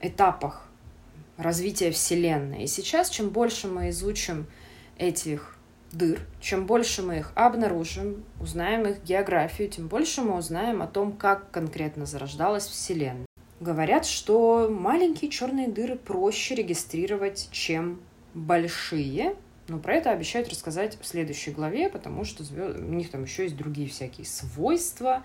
этапах 0.00 0.68
развития 1.36 1.90
Вселенной. 1.90 2.64
И 2.64 2.66
сейчас, 2.66 3.10
чем 3.10 3.30
больше 3.30 3.68
мы 3.68 3.90
изучим 3.90 4.46
этих 4.98 5.56
дыр, 5.92 6.20
чем 6.40 6.66
больше 6.66 7.02
мы 7.02 7.18
их 7.18 7.32
обнаружим, 7.34 8.24
узнаем 8.40 8.86
их 8.86 9.02
географию, 9.02 9.68
тем 9.68 9.88
больше 9.88 10.22
мы 10.22 10.36
узнаем 10.36 10.82
о 10.82 10.86
том, 10.86 11.12
как 11.12 11.50
конкретно 11.50 12.06
зарождалась 12.06 12.66
Вселенная. 12.66 13.26
Говорят, 13.60 14.06
что 14.06 14.68
маленькие 14.70 15.30
черные 15.30 15.68
дыры 15.68 15.96
проще 15.96 16.54
регистрировать, 16.54 17.48
чем 17.52 18.00
большие, 18.32 19.36
но 19.70 19.78
про 19.78 19.94
это 19.94 20.10
обещают 20.10 20.48
рассказать 20.48 20.98
в 21.00 21.06
следующей 21.06 21.52
главе, 21.52 21.88
потому 21.88 22.24
что 22.24 22.42
звезд... 22.42 22.76
у 22.76 22.92
них 22.92 23.08
там 23.08 23.22
еще 23.22 23.44
есть 23.44 23.56
другие 23.56 23.88
всякие 23.88 24.26
свойства. 24.26 25.22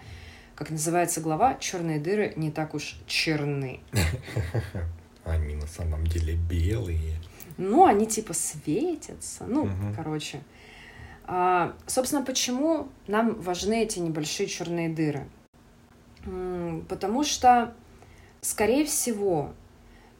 Как 0.53 0.69
называется 0.69 1.19
глава, 1.19 1.55
черные 1.55 1.99
дыры 1.99 2.31
не 2.35 2.51
так 2.51 2.75
уж 2.75 2.99
черны. 3.07 3.79
Они 5.25 5.55
на 5.55 5.65
самом 5.65 6.05
деле 6.05 6.35
белые. 6.35 7.19
Ну, 7.57 7.85
они 7.85 8.05
типа 8.05 8.33
светятся. 8.33 9.45
Ну, 9.47 9.63
угу. 9.63 9.95
короче. 9.95 10.41
А, 11.23 11.73
собственно, 11.87 12.23
почему 12.23 12.89
нам 13.07 13.41
важны 13.41 13.81
эти 13.81 13.97
небольшие 13.97 14.47
черные 14.47 14.89
дыры? 14.89 15.25
Потому 16.87 17.23
что, 17.23 17.73
скорее 18.41 18.85
всего, 18.85 19.53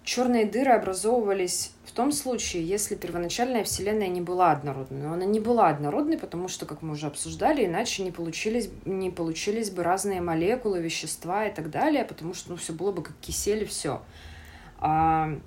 черные 0.06 0.46
дыры 0.46 0.72
образовывались 0.72 1.72
в 1.84 1.92
том 1.92 2.12
случае, 2.12 2.64
если 2.66 2.96
первоначальная 2.96 3.64
Вселенная 3.64 4.08
не 4.08 4.22
была 4.22 4.52
однородной. 4.52 5.02
Но 5.02 5.14
она 5.14 5.26
не 5.26 5.40
была 5.40 5.68
однородной, 5.70 6.18
потому 6.18 6.48
что, 6.48 6.66
как 6.66 6.82
мы 6.82 6.94
уже 6.94 7.08
обсуждали, 7.08 7.66
иначе 7.66 8.04
не 8.04 8.12
получились, 8.12 8.70
не 8.86 9.10
получились 9.10 9.72
бы 9.72 9.84
разные 9.84 10.22
молекулы, 10.22 10.80
вещества 10.80 11.48
и 11.48 11.54
так 11.54 11.72
далее, 11.72 12.06
потому 12.06 12.34
что 12.34 12.52
ну, 12.52 12.56
все 12.56 12.72
было 12.72 12.92
бы 12.92 13.02
как 13.02 13.16
кисель 13.20 13.66
все. 13.66 14.02
А, 14.78 15.38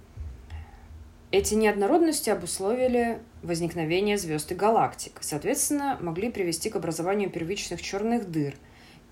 эти 1.30 1.54
неоднородности 1.54 2.30
обусловили 2.30 3.20
возникновение 3.42 4.18
звезд 4.18 4.50
и 4.50 4.54
галактик, 4.56 5.18
соответственно, 5.20 5.96
могли 6.00 6.30
привести 6.30 6.68
к 6.68 6.76
образованию 6.76 7.30
первичных 7.30 7.80
черных 7.80 8.28
дыр. 8.30 8.54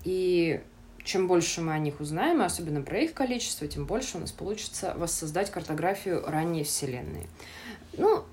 И 0.03 0.61
чем 1.07 1.27
больше 1.27 1.61
мы 1.61 1.73
о 1.73 1.79
них 1.79 2.01
узнаем, 2.01 2.41
особенно 2.41 2.81
про 2.81 2.99
их 2.99 3.13
количество, 3.13 3.65
тем 3.65 3.85
больше 3.85 4.17
у 4.17 4.19
нас 4.19 4.31
получится 4.31 4.93
воссоздать 4.97 5.49
картографию 5.49 6.23
ранней 6.27 6.65
Вселенной. 6.65 7.27
Ну, 7.97 8.25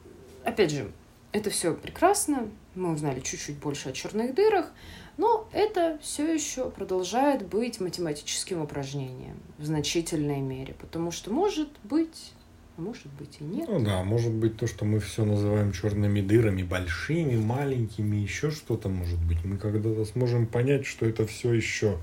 опять 0.45 0.73
же, 0.73 0.91
это 1.31 1.51
все 1.51 1.73
прекрасно, 1.73 2.49
мы 2.75 2.93
узнали 2.93 3.21
чуть-чуть 3.21 3.59
больше 3.59 3.91
о 3.91 3.93
черных 3.93 4.35
дырах, 4.35 4.73
но 5.17 5.49
это 5.53 5.99
все 6.03 6.35
еще 6.35 6.69
продолжает 6.69 7.47
быть 7.47 7.79
математическим 7.79 8.61
упражнением 8.61 9.37
в 9.59 9.65
значительной 9.65 10.41
мере, 10.41 10.75
потому 10.75 11.13
что, 11.13 11.33
может 11.33 11.69
быть, 11.85 12.33
а 12.77 12.81
может 12.81 13.07
быть 13.13 13.37
и 13.39 13.45
нет. 13.45 13.69
Ну 13.69 13.85
да, 13.85 14.03
может 14.03 14.33
быть 14.33 14.57
то, 14.57 14.67
что 14.67 14.85
мы 14.85 14.99
все 14.99 15.25
называем 15.25 15.71
черными 15.71 16.21
дырами, 16.21 16.65
большими, 16.65 17.37
маленькими, 17.37 18.17
еще 18.17 18.51
что-то 18.51 18.89
может 18.89 19.25
быть. 19.25 19.45
Мы 19.45 19.59
когда-то 19.59 20.05
сможем 20.07 20.49
понять, 20.49 20.85
что 20.85 21.07
это 21.07 21.25
все 21.25 21.53
еще 21.53 21.99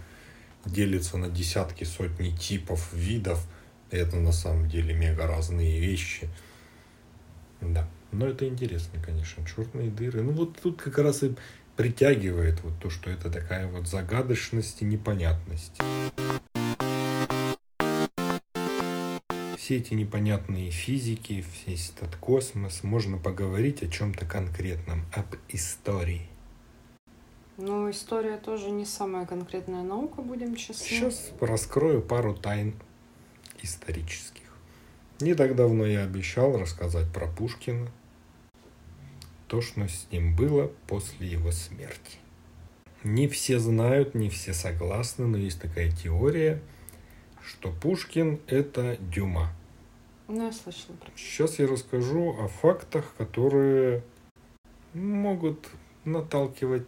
делится 0.66 1.18
на 1.18 1.30
десятки, 1.30 1.84
сотни 1.84 2.30
типов, 2.30 2.94
видов. 2.94 3.46
Это 3.90 4.18
на 4.18 4.32
самом 4.32 4.70
деле 4.70 4.94
мега 4.94 5.28
разные 5.28 5.80
вещи. 5.80 6.30
Да. 7.62 7.88
Но 8.12 8.28
это 8.28 8.48
интересно, 8.48 9.00
конечно, 9.04 9.46
черные 9.46 9.90
дыры. 9.90 10.22
Ну 10.22 10.32
вот 10.32 10.60
тут 10.62 10.82
как 10.82 10.98
раз 10.98 11.24
и 11.24 11.34
притягивает 11.78 12.62
вот 12.64 12.74
то, 12.80 12.90
что 12.90 13.10
это 13.10 13.30
такая 13.30 13.68
вот 13.68 13.88
загадочность 13.88 14.82
и 14.82 14.86
непонятность. 14.86 15.80
все 19.72 19.78
эти 19.78 19.94
непонятные 19.94 20.70
физики, 20.70 21.46
весь 21.66 21.94
этот 21.96 22.18
космос, 22.18 22.84
можно 22.84 23.18
поговорить 23.18 23.82
о 23.84 23.88
чем-то 23.88 24.26
конкретном, 24.26 25.06
об 25.14 25.36
истории. 25.48 26.28
Ну, 27.62 27.92
история 27.92 28.38
тоже 28.38 28.72
не 28.72 28.86
самая 28.86 29.28
конкретная 29.28 29.84
наука, 29.84 30.24
будем 30.24 30.56
честны. 30.56 30.84
Сейчас 30.84 31.32
раскрою 31.40 32.02
пару 32.02 32.34
тайн 32.34 32.74
исторических. 33.62 34.42
Не 35.20 35.36
так 35.36 35.56
давно 35.56 35.86
я 35.86 36.02
обещал 36.02 36.58
рассказать 36.58 37.14
про 37.14 37.28
Пушкина, 37.28 37.88
то, 39.48 39.62
что 39.62 39.88
с 39.88 40.08
ним 40.12 40.36
было 40.36 40.72
после 40.88 41.28
его 41.28 41.52
смерти. 41.52 42.18
Не 43.04 43.28
все 43.28 43.60
знают, 43.60 44.16
не 44.16 44.30
все 44.30 44.54
согласны, 44.54 45.28
но 45.28 45.38
есть 45.38 45.62
такая 45.62 45.92
теория, 45.92 46.60
что 47.44 47.72
Пушкин– 47.72 48.40
это 48.48 48.98
Дюма– 49.00 49.54
Ну, 50.28 50.46
я 50.46 50.52
слышала 50.52 50.98
Сейчас 51.16 51.60
я 51.60 51.68
расскажу 51.68 52.36
о 52.40 52.48
фактах, 52.48 53.14
которые 53.20 54.02
могут 54.96 55.68
наталкивать 56.06 56.88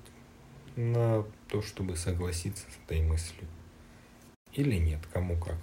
на 0.76 1.26
то, 1.50 1.62
чтобы 1.62 1.96
согласиться 1.96 2.64
с 2.64 2.86
этой 2.86 3.02
мыслью. 3.02 3.48
Или 4.54 4.78
нет, 4.78 5.00
кому 5.12 5.38
как. 5.38 5.58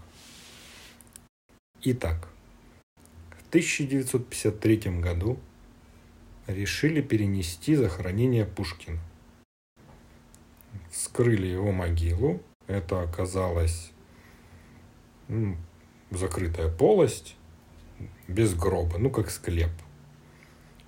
Итак, 1.83 2.29
в 3.31 3.49
1953 3.49 5.01
году 5.01 5.39
решили 6.47 7.01
перенести 7.01 7.75
захоронение 7.75 8.45
Пушкина. 8.45 9.01
Вскрыли 10.91 11.47
его 11.47 11.73
могилу. 11.73 12.43
Это 12.67 13.03
оказалась 13.03 13.93
м, 15.29 15.57
закрытая 16.11 16.71
полость 16.71 17.37
без 18.29 18.55
гроба, 18.55 18.99
ну 18.99 19.11
как 19.11 19.31
склеп, 19.31 19.71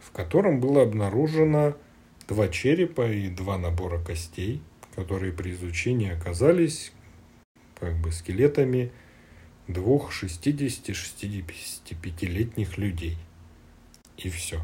в 0.00 0.10
котором 0.12 0.60
было 0.60 0.82
обнаружено 0.82 1.74
два 2.32 2.48
черепа 2.48 3.12
и 3.12 3.28
два 3.28 3.58
набора 3.58 4.02
костей, 4.02 4.62
которые 4.96 5.34
при 5.34 5.52
изучении 5.52 6.10
оказались 6.10 6.90
как 7.78 8.00
бы 8.00 8.10
скелетами 8.10 8.90
двух 9.68 10.10
60-65-летних 10.12 12.78
людей. 12.78 13.18
И 14.16 14.30
все. 14.30 14.62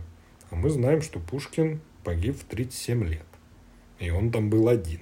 А 0.51 0.57
мы 0.57 0.71
знаем, 0.71 1.03
что 1.03 1.21
Пушкин 1.21 1.83
погиб 2.05 2.39
в 2.39 2.45
37 2.45 3.05
лет. 3.05 3.27
И 3.99 4.09
он 4.09 4.31
там 4.31 4.49
был 4.49 4.69
один. 4.69 5.01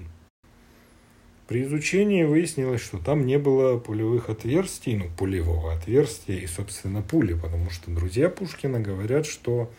При 1.47 1.63
изучении 1.63 2.25
выяснилось, 2.25 2.81
что 2.81 2.99
там 2.99 3.27
не 3.27 3.39
было 3.39 3.79
пулевых 3.79 4.29
отверстий, 4.29 4.97
ну, 4.97 5.09
пулевого 5.17 5.73
отверстия 5.73 6.39
и, 6.39 6.49
собственно, 6.49 7.03
пули, 7.03 7.35
потому 7.35 7.71
что 7.71 7.93
друзья 7.93 8.29
Пушкина 8.29 8.81
говорят, 8.81 9.25
что 9.25 9.71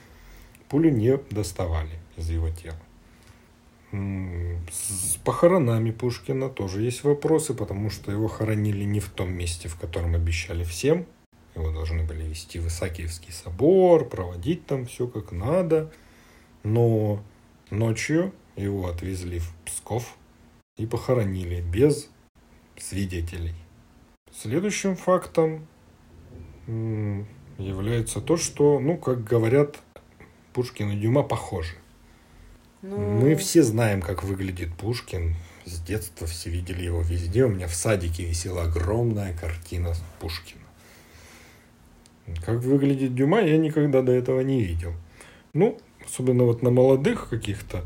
пулю 0.69 0.89
не 0.89 1.17
доставали 1.29 1.99
из 2.17 2.29
его 2.29 2.49
тела. 2.49 2.77
С 4.69 5.15
похоронами 5.23 5.91
Пушкина 5.91 6.49
тоже 6.49 6.81
есть 6.81 7.05
вопросы, 7.05 7.53
потому 7.53 7.89
что 7.89 8.11
его 8.11 8.27
хоронили 8.27 8.83
не 8.83 8.99
в 8.99 9.09
том 9.09 9.31
месте, 9.31 9.69
в 9.69 9.79
котором 9.79 10.13
обещали 10.15 10.65
всем. 10.65 11.05
Его 11.55 11.71
должны 11.71 12.03
были 12.03 12.23
вести 12.23 12.59
в 12.59 12.67
Исаакиевский 12.67 13.31
собор, 13.31 14.07
проводить 14.07 14.65
там 14.65 14.85
все 14.85 15.07
как 15.07 15.31
надо. 15.31 15.91
Но 16.63 17.23
ночью 17.69 18.33
его 18.57 18.87
отвезли 18.87 19.39
в 19.39 19.53
Псков 19.65 20.17
и 20.75 20.85
похоронили 20.85 21.61
без 21.61 22.09
свидетелей. 22.77 23.55
Следующим 24.33 24.95
фактом 24.95 25.65
является 26.67 28.21
то, 28.21 28.35
что, 28.37 28.79
ну, 28.79 28.97
как 28.97 29.23
говорят, 29.23 29.79
Пушкин 30.53 30.91
и 30.91 30.97
Дюма 30.97 31.23
похожи. 31.23 31.75
Ну... 32.87 32.97
Мы 32.97 33.35
все 33.35 33.63
знаем, 33.63 34.01
как 34.01 34.23
выглядит 34.23 34.73
Пушкин. 34.75 35.35
С 35.65 35.81
детства 35.81 36.25
все 36.25 36.49
видели 36.49 36.85
его 36.85 37.01
везде. 37.01 37.43
У 37.43 37.49
меня 37.49 37.67
в 37.67 37.75
садике 37.75 38.23
висела 38.23 38.63
огромная 38.63 39.35
картина 39.35 39.93
Пушкина. 40.19 40.61
Как 42.45 42.61
выглядит 42.63 43.13
Дюма, 43.13 43.41
я 43.41 43.57
никогда 43.57 44.01
до 44.01 44.13
этого 44.13 44.39
не 44.39 44.63
видел. 44.63 44.93
Ну, 45.53 45.77
особенно 46.05 46.45
вот 46.45 46.61
на 46.61 46.71
молодых 46.71 47.29
каких-то, 47.29 47.83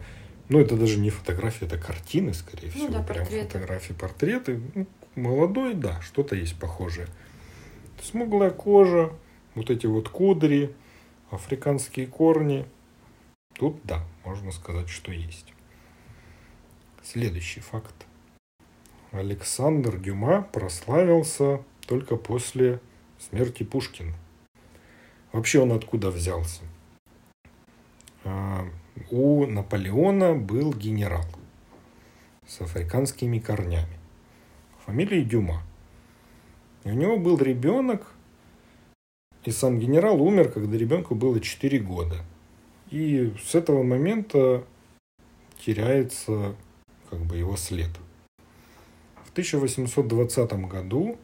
ну, 0.50 0.60
это 0.60 0.76
даже 0.76 1.00
не 1.00 1.10
фотографии, 1.10 1.66
это 1.66 1.80
картины, 1.80 2.36
скорее 2.36 2.68
ну, 2.68 2.72
всего. 2.72 2.88
Да, 2.90 3.02
прям 3.02 3.26
портреты. 3.26 3.48
фотографии, 3.48 3.94
портреты. 3.94 4.62
Ну, 4.76 4.88
молодой, 5.16 5.74
да, 5.74 6.00
что-то 6.02 6.36
есть 6.36 6.60
похожее. 6.60 7.08
Смуглая 8.04 8.52
кожа, 8.52 9.12
вот 9.56 9.72
эти 9.72 9.88
вот 9.88 10.10
кудри, 10.10 10.76
африканские 11.32 12.06
корни. 12.06 12.66
Тут, 13.54 13.80
да, 13.84 14.04
можно 14.26 14.52
сказать, 14.52 14.90
что 14.90 15.12
есть. 15.12 15.54
Следующий 17.04 17.60
факт. 17.60 18.06
Александр 19.12 19.98
Дюма 19.98 20.44
прославился 20.44 21.64
только 21.88 22.16
после 22.16 22.80
смерти 23.20 23.64
Пушкина. 23.64 24.14
Вообще 25.32 25.60
он 25.60 25.72
откуда 25.72 26.12
взялся? 26.12 26.62
А, 28.24 28.66
у 29.10 29.46
Наполеона 29.46 30.36
был 30.36 30.74
генерал 30.74 31.26
с 32.46 32.62
африканскими 32.62 33.40
корнями. 33.40 33.98
Фамилия 34.86 35.24
Дюма. 35.24 35.64
И 36.84 36.90
у 36.90 36.94
него 36.94 37.18
был 37.18 37.38
ребенок, 37.38 38.12
и 39.44 39.52
сам 39.52 39.80
генерал 39.80 40.22
умер, 40.22 40.52
когда 40.52 40.78
ребенку 40.78 41.16
было 41.16 41.40
4 41.40 41.80
года. 41.80 42.24
И 42.92 43.34
с 43.42 43.56
этого 43.56 43.84
момента 43.84 44.66
теряется 45.58 46.56
как 47.10 47.20
бы 47.20 47.38
его 47.38 47.56
след. 47.56 47.90
В 49.26 49.32
1820 49.32 50.54
году 50.68 51.18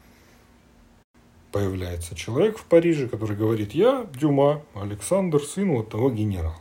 появляется 1.52 2.16
человек 2.16 2.58
в 2.58 2.66
Париже, 2.66 3.10
который 3.10 3.36
говорит, 3.36 3.74
я 3.74 4.08
Дюма, 4.14 4.64
Александр, 4.74 5.42
сын 5.42 5.72
вот 5.72 5.90
того 5.90 6.10
генерала. 6.10 6.56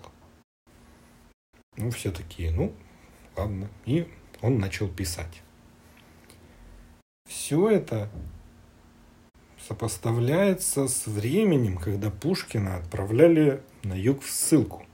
Ну, 1.77 1.91
все 1.91 2.11
такие, 2.11 2.51
ну, 2.51 2.73
ладно. 3.37 3.69
И 3.85 4.09
он 4.43 4.59
начал 4.59 4.89
писать. 4.89 5.43
Все 7.29 7.69
это 7.71 8.11
сопоставляется 9.69 10.89
с 10.89 11.07
временем, 11.07 11.77
когда 11.77 12.11
Пушкина 12.11 12.77
отправляли 12.77 13.63
на 13.85 13.95
юг 13.95 14.23
в 14.23 14.31
ссылку. 14.31 14.85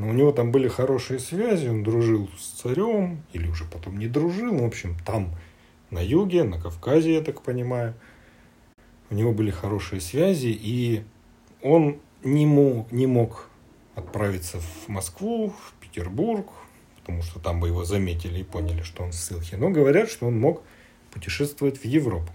Но 0.00 0.08
у 0.08 0.12
него 0.12 0.32
там 0.32 0.50
были 0.50 0.66
хорошие 0.66 1.20
связи, 1.20 1.68
он 1.68 1.84
дружил 1.84 2.28
с 2.36 2.60
царем, 2.60 3.22
или 3.32 3.46
уже 3.46 3.64
потом 3.64 3.98
не 3.98 4.08
дружил, 4.08 4.58
в 4.58 4.64
общем, 4.64 4.96
там 5.06 5.30
на 5.90 6.00
юге, 6.00 6.42
на 6.42 6.60
Кавказе, 6.60 7.14
я 7.14 7.20
так 7.20 7.42
понимаю– 7.42 7.94
у 9.10 9.14
него 9.14 9.32
были 9.32 9.50
хорошие 9.50 10.00
связи, 10.00 10.48
и 10.48 11.02
он 11.62 11.98
не 12.22 12.46
мог, 12.46 12.90
не 12.92 13.06
мог 13.06 13.50
отправиться 13.96 14.60
в 14.60 14.88
Москву, 14.88 15.50
в 15.50 15.74
Петербург, 15.80 16.46
потому 17.00 17.22
что 17.22 17.40
там 17.40 17.60
бы 17.60 17.68
его 17.68 17.84
заметили 17.84 18.40
и 18.40 18.44
поняли, 18.44 18.82
что 18.82 19.02
он 19.02 19.10
в 19.10 19.14
ссылке. 19.14 19.56
Но 19.56 19.70
говорят, 19.70 20.08
что 20.08 20.28
он 20.28 20.38
мог 20.38 20.62
путешествовать 21.10 21.78
в 21.78 21.84
Европу. 21.84 22.32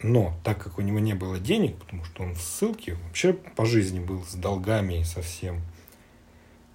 Но 0.00 0.32
так 0.44 0.62
как 0.62 0.78
у 0.78 0.82
него 0.82 1.00
не 1.00 1.14
было 1.14 1.40
денег, 1.40 1.76
потому 1.76 2.04
что 2.04 2.22
он 2.22 2.34
в 2.34 2.40
ссылке, 2.40 2.96
вообще 3.06 3.32
по 3.32 3.66
жизни 3.66 3.98
был 3.98 4.22
с 4.22 4.34
долгами 4.34 5.00
и 5.00 5.04
совсем, 5.04 5.60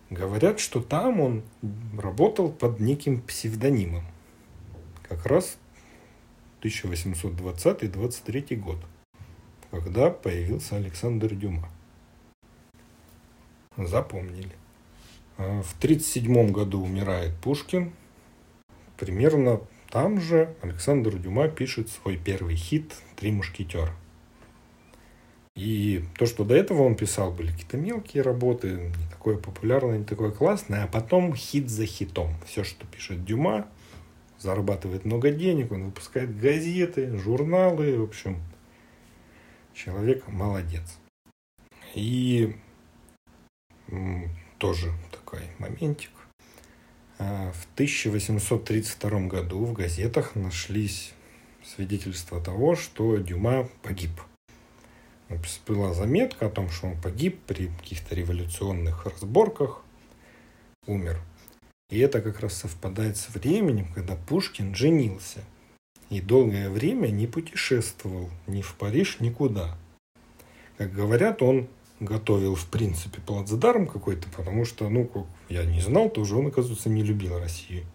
говорят, 0.10 0.60
что 0.60 0.82
там 0.82 1.20
он 1.20 1.44
работал 1.98 2.52
под 2.52 2.80
неким 2.80 3.22
псевдонимом. 3.22 4.04
Как 5.08 5.26
раз 5.26 5.58
1820-23 6.62 8.56
год, 8.56 8.78
когда 9.72 10.10
появился 10.10 10.76
Александр 10.76 11.36
Дюма. 11.36 11.70
Запомнили. 13.76 14.56
А 15.38 15.62
в 15.62 15.76
1937 15.78 16.52
году 16.52 16.84
умирает 16.84 17.36
Пушкин. 17.38 17.92
Примерно 18.98 19.62
там 19.90 20.22
же 20.22 20.56
Александр 20.62 21.18
Дюма 21.18 21.48
пишет 21.48 21.90
свой 21.90 22.18
первый 22.18 22.56
хит 22.56 22.94
«Три 23.16 23.32
мушкетера». 23.32 23.94
И 25.56 26.04
то, 26.18 26.26
что 26.26 26.44
до 26.44 26.56
этого 26.56 26.82
он 26.82 26.96
писал, 26.96 27.32
были 27.32 27.52
какие-то 27.52 27.78
мелкие 27.78 28.24
работы, 28.24 28.92
не 28.98 29.10
такое 29.12 29.38
популярное, 29.38 30.00
не 30.00 30.06
такое 30.06 30.32
классное, 30.32 30.84
а 30.84 30.88
потом 30.88 31.36
хит 31.36 31.70
за 31.70 31.86
хитом. 31.86 32.34
Все, 32.46 32.64
что 32.64 32.88
пишет 32.88 33.24
Дюма, 33.24 33.68
зарабатывает 34.40 35.06
много 35.06 35.30
денег, 35.32 35.72
он 35.72 35.86
выпускает 35.86 36.40
газеты, 36.40 37.16
журналы, 37.18 38.00
в 38.00 38.04
общем, 38.04 38.42
человек 39.74 40.28
молодец. 40.28 40.98
И 41.94 42.56
тоже 44.58 44.92
такой 45.12 45.42
моментик. 45.60 46.10
А, 47.20 47.52
в 47.52 47.68
1832 47.76 49.28
году 49.28 49.66
в 49.66 49.74
газетах 49.74 50.36
нашлись 50.36 51.14
свидетельства 51.64 52.42
того, 52.42 52.76
что 52.76 53.18
Дюма 53.18 53.70
погиб. 53.84 54.12
Была 55.68 55.94
заметка 55.94 56.48
о 56.48 56.50
том, 56.50 56.70
что 56.70 56.88
он 56.88 57.02
погиб 57.02 57.40
при 57.48 57.68
каких-то 57.68 58.16
революционных 58.16 59.06
разборках, 59.06 59.82
умер 60.86 61.20
и 61.94 62.00
это 62.00 62.22
как 62.22 62.40
раз 62.40 62.56
совпадает 62.56 63.18
с 63.18 63.30
временем, 63.30 63.88
когда 63.94 64.16
Пушкин 64.16 64.74
женился. 64.74 65.44
И 66.10 66.22
долгое 66.22 66.72
время 66.72 67.10
не 67.10 67.28
путешествовал 67.28 68.32
ни 68.48 68.64
в 68.64 68.74
Париж, 68.80 69.18
никуда. 69.20 69.78
Как 70.80 70.92
говорят, 70.92 71.44
он 71.44 71.68
готовил, 72.00 72.56
в 72.56 72.66
принципе, 72.66 73.22
плацдарм 73.22 73.86
какой-то, 73.86 74.28
потому 74.36 74.66
что, 74.66 74.90
ну, 74.90 75.06
как 75.06 75.26
я 75.50 75.66
не 75.66 75.82
знал, 75.82 76.10
тоже 76.10 76.36
он, 76.36 76.48
оказывается, 76.48 76.90
не 76.90 77.04
любил 77.04 77.38
Россию. 77.38 77.86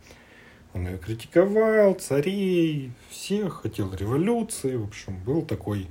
Он 0.74 0.86
ее 0.86 0.98
критиковал, 0.98 1.94
царей, 1.94 2.92
всех, 3.10 3.62
хотел 3.62 3.92
революции, 3.92 4.76
в 4.76 4.84
общем, 4.84 5.18
был 5.24 5.42
такой 5.42 5.88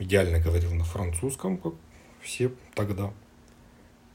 идеально 0.00 0.40
говорил 0.40 0.74
на 0.74 0.82
французском, 0.82 1.56
как 1.56 1.74
все 2.20 2.50
тогда. 2.74 3.12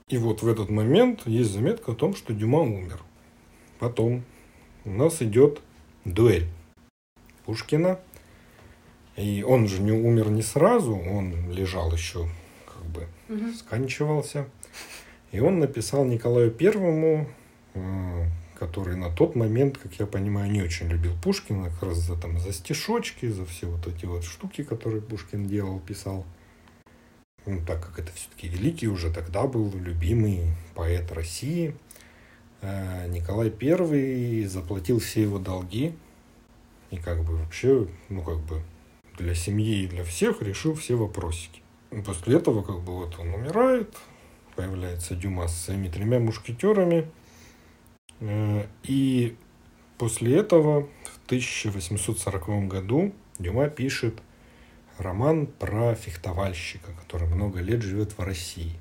И 0.10 0.18
вот 0.18 0.42
в 0.42 0.48
этот 0.48 0.70
момент 0.70 1.26
есть 1.26 1.52
заметка 1.52 1.94
о 1.94 1.96
том, 1.96 2.16
что 2.16 2.34
Дюма 2.34 2.60
умер. 2.60 3.02
Потом 3.80 4.24
у 4.84 4.92
нас 4.92 5.22
идет 5.22 5.62
дуэль 6.04 6.48
Пушкина. 7.46 8.00
И 9.16 9.44
он 9.44 9.68
же 9.68 9.82
не 9.82 9.94
умер 9.94 10.30
не 10.30 10.42
сразу, 10.42 10.94
он 10.98 11.50
лежал 11.50 11.94
еще, 11.94 12.28
как 12.66 12.84
бы 12.86 13.08
угу. 13.30 13.54
сканчивался. 13.54 14.50
И 15.32 15.40
он 15.40 15.60
написал 15.60 16.04
Николаю 16.04 16.52
Первому, 16.52 17.30
э, 17.76 18.26
который 18.58 18.96
на 18.96 19.10
тот 19.10 19.36
момент, 19.36 19.78
как 19.78 19.94
я 19.96 20.06
понимаю, 20.06 20.52
не 20.52 20.62
очень 20.62 20.88
любил 20.88 21.14
Пушкина, 21.22 21.70
как 21.70 21.84
раз 21.84 21.98
за, 21.98 22.16
там, 22.16 22.40
за 22.40 22.54
стишочки, 22.54 23.28
за 23.28 23.46
все 23.46 23.68
вот 23.68 23.86
эти 23.88 24.06
вот 24.06 24.24
штуки, 24.24 24.64
которые 24.64 25.02
Пушкин 25.02 25.48
делал, 25.48 25.80
писал. 25.80 26.26
Ну, 27.46 27.62
так 27.66 27.86
как 27.86 28.00
это 28.00 28.12
все-таки 28.14 28.48
великий 28.48 28.88
уже 28.88 29.14
тогда 29.14 29.44
был 29.44 29.72
любимый 29.76 30.48
поэт 30.74 31.12
России, 31.12 31.76
э, 32.62 33.08
Николай 33.10 33.52
Первый 33.52 34.46
заплатил 34.46 35.00
все 35.00 35.22
его 35.22 35.38
долги 35.38 35.96
и 36.90 36.98
как 36.98 37.24
бы 37.24 37.38
вообще, 37.38 37.88
ну 38.10 38.24
как 38.24 38.40
бы 38.40 38.62
для 39.18 39.36
семьи 39.36 39.84
и 39.84 39.88
для 39.88 40.04
всех 40.04 40.42
решил 40.42 40.74
все 40.74 40.96
вопросики. 40.96 41.62
После 42.06 42.38
этого 42.38 42.64
как 42.64 42.82
бы 42.82 42.94
вот 42.94 43.18
он 43.20 43.34
умирает, 43.34 43.96
появляется 44.56 45.16
Дюма 45.16 45.48
с 45.48 45.66
своими 45.66 45.88
тремя 45.88 46.20
мушкетерами. 46.20 47.10
Э, 48.20 48.66
и 48.84 49.36
после 49.98 50.38
этого 50.38 50.88
в 51.04 51.26
1840 51.26 52.68
году 52.68 53.14
Дюма 53.40 53.70
пишет 53.70 54.22
роман 54.98 55.48
про 55.48 55.96
фехтовальщика, 55.96 56.92
который 57.02 57.28
много 57.28 57.60
лет 57.60 57.82
живет 57.82 58.18
в 58.18 58.22
России. 58.22 58.74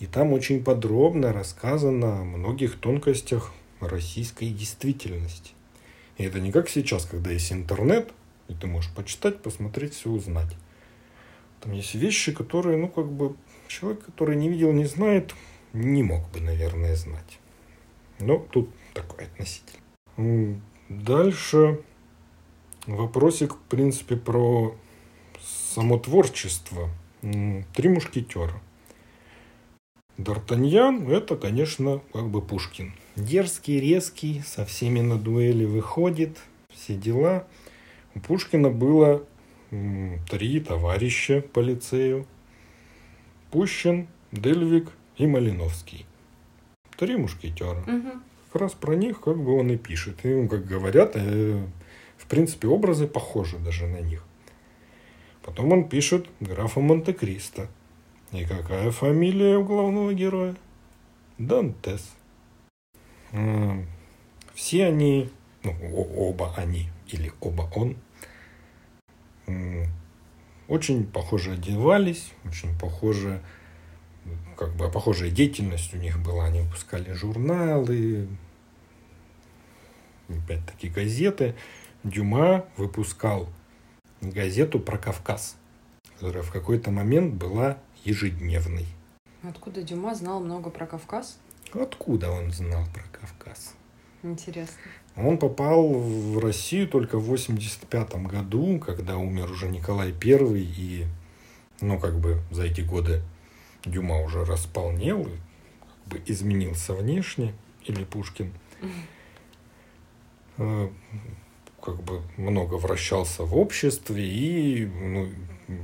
И 0.00 0.06
там 0.06 0.32
очень 0.32 0.62
подробно 0.62 1.32
рассказано 1.32 2.20
о 2.20 2.24
многих 2.24 2.78
тонкостях 2.78 3.52
российской 3.80 4.50
действительности. 4.50 5.52
И 6.16 6.24
это 6.24 6.40
не 6.40 6.52
как 6.52 6.68
сейчас, 6.68 7.04
когда 7.04 7.30
есть 7.30 7.52
интернет, 7.52 8.12
и 8.48 8.54
ты 8.54 8.66
можешь 8.66 8.92
почитать, 8.92 9.42
посмотреть, 9.42 9.94
все 9.94 10.10
узнать. 10.10 10.56
Там 11.60 11.72
есть 11.72 11.94
вещи, 11.94 12.32
которые, 12.32 12.76
ну, 12.76 12.88
как 12.88 13.10
бы, 13.10 13.36
человек, 13.66 14.04
который 14.04 14.36
не 14.36 14.48
видел, 14.48 14.72
не 14.72 14.86
знает, 14.86 15.34
не 15.72 16.02
мог 16.02 16.28
бы, 16.30 16.40
наверное, 16.40 16.94
знать. 16.96 17.38
Но 18.20 18.38
тут 18.50 18.70
такое 18.94 19.26
относительно. 19.26 20.60
Дальше 20.88 21.82
вопросик, 22.86 23.54
в 23.54 23.60
принципе, 23.68 24.16
про 24.16 24.74
само 25.40 25.98
творчество. 25.98 26.88
Три 27.20 27.88
мушкетера. 27.88 28.60
Д'Артаньян– 30.16 31.08
это, 31.12 31.36
конечно, 31.36 32.00
как 32.12 32.28
бы 32.28 32.42
Пушкин. 32.42 32.92
Дерзкий, 33.14 33.78
резкий, 33.78 34.40
со 34.40 34.64
всеми 34.64 35.00
на 35.00 35.16
дуэли 35.16 35.64
выходит, 35.64 36.38
все 36.70 36.94
дела. 36.94 37.46
У 38.16 38.20
Пушкина 38.20 38.68
было 38.70 39.24
три 40.28 40.58
товарища 40.58 41.40
по 41.40 41.60
лицею. 41.60 42.26
Пущин, 43.52 44.08
Дельвик 44.32 44.90
и 45.18 45.26
Малиновский. 45.28 46.04
Три 46.98 47.16
мушкетера. 47.16 47.80
Угу. 47.80 48.10
Как 48.52 48.60
раз 48.60 48.72
про 48.74 48.94
них 48.96 49.20
как 49.20 49.38
бы 49.38 49.56
он 49.56 49.70
и 49.70 49.76
пишет. 49.76 50.24
И, 50.24 50.28
ну, 50.28 50.48
как 50.48 50.66
говорят, 50.66 51.12
э, 51.14 51.64
в 52.16 52.26
принципе, 52.26 52.66
образы 52.66 53.06
похожи 53.06 53.56
даже 53.58 53.86
на 53.86 54.00
них. 54.00 54.24
Потом 55.42 55.72
он 55.72 55.88
пишет 55.88 56.26
графа 56.40 56.80
Монте-Кристо. 56.80 57.68
И 58.32 58.44
какая 58.44 58.90
фамилия 58.90 59.58
у 59.58 59.64
главного 59.64 60.12
героя? 60.12 60.56
Дантес. 61.38 62.14
Все 64.54 64.86
они, 64.86 65.30
ну, 65.62 65.74
оба 66.16 66.52
они, 66.56 66.90
или 67.06 67.32
оба 67.40 67.70
он, 67.74 67.96
очень 70.66 71.06
похоже 71.06 71.52
одевались, 71.52 72.32
очень 72.44 72.76
похоже, 72.78 73.40
как 74.56 74.74
бы 74.74 74.90
похожая 74.90 75.30
деятельность 75.30 75.94
у 75.94 75.98
них 75.98 76.18
была. 76.22 76.46
Они 76.46 76.60
выпускали 76.60 77.12
журналы, 77.12 78.28
опять-таки 80.28 80.88
газеты. 80.88 81.54
Дюма 82.04 82.64
выпускал 82.76 83.48
газету 84.20 84.78
про 84.80 84.98
Кавказ, 84.98 85.56
которая 86.14 86.42
в 86.42 86.52
какой-то 86.52 86.90
момент 86.90 87.34
была 87.34 87.78
ежедневной. 88.04 88.86
Откуда 89.42 89.82
Дюма 89.82 90.14
знал 90.14 90.40
много 90.40 90.70
про 90.70 90.86
Кавказ? 90.86 91.38
Откуда 91.72 92.30
он 92.30 92.52
знал 92.52 92.84
про 92.92 93.02
Кавказ? 93.18 93.74
Интересно. 94.22 94.74
Он 95.16 95.38
попал 95.38 95.88
в 95.88 96.38
Россию 96.38 96.88
только 96.88 97.18
в 97.18 97.24
85 97.24 98.14
году, 98.26 98.78
когда 98.78 99.16
умер 99.16 99.50
уже 99.50 99.68
Николай 99.68 100.12
I, 100.12 100.60
и, 100.60 101.06
ну, 101.80 101.98
как 101.98 102.18
бы 102.18 102.40
за 102.50 102.64
эти 102.64 102.80
годы 102.80 103.22
Дюма 103.84 104.20
уже 104.22 104.44
располнел, 104.44 105.24
как 105.24 106.12
бы 106.12 106.22
изменился 106.26 106.94
внешне, 106.94 107.54
или 107.84 108.04
Пушкин. 108.04 108.52
Mm 110.58 110.92
как 111.88 112.02
бы 112.02 112.22
много 112.36 112.74
вращался 112.74 113.44
в 113.44 113.56
обществе, 113.56 114.26
и 114.26 114.84
ну, 114.86 115.28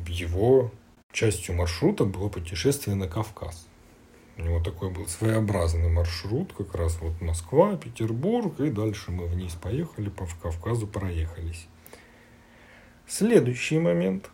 его 0.07 0.71
частью 1.13 1.55
маршрута 1.55 2.05
было 2.05 2.29
путешествие 2.29 2.97
на 2.97 3.09
Кавказ. 3.09 3.67
У 4.37 4.43
него 4.43 4.61
такой 4.61 4.91
был 4.91 5.07
своеобразный 5.07 5.89
маршрут, 5.89 6.53
как 6.53 6.75
раз 6.75 6.99
вот 7.01 7.21
Москва, 7.21 7.77
Петербург, 7.77 8.59
и 8.61 8.69
дальше 8.69 9.13
мы 9.13 9.27
вниз 9.27 9.53
поехали, 9.55 10.09
по 10.09 10.27
Кавказу 10.43 10.87
проехались. 10.87 11.69
Следующий 13.07 13.79
момент. 13.79 14.31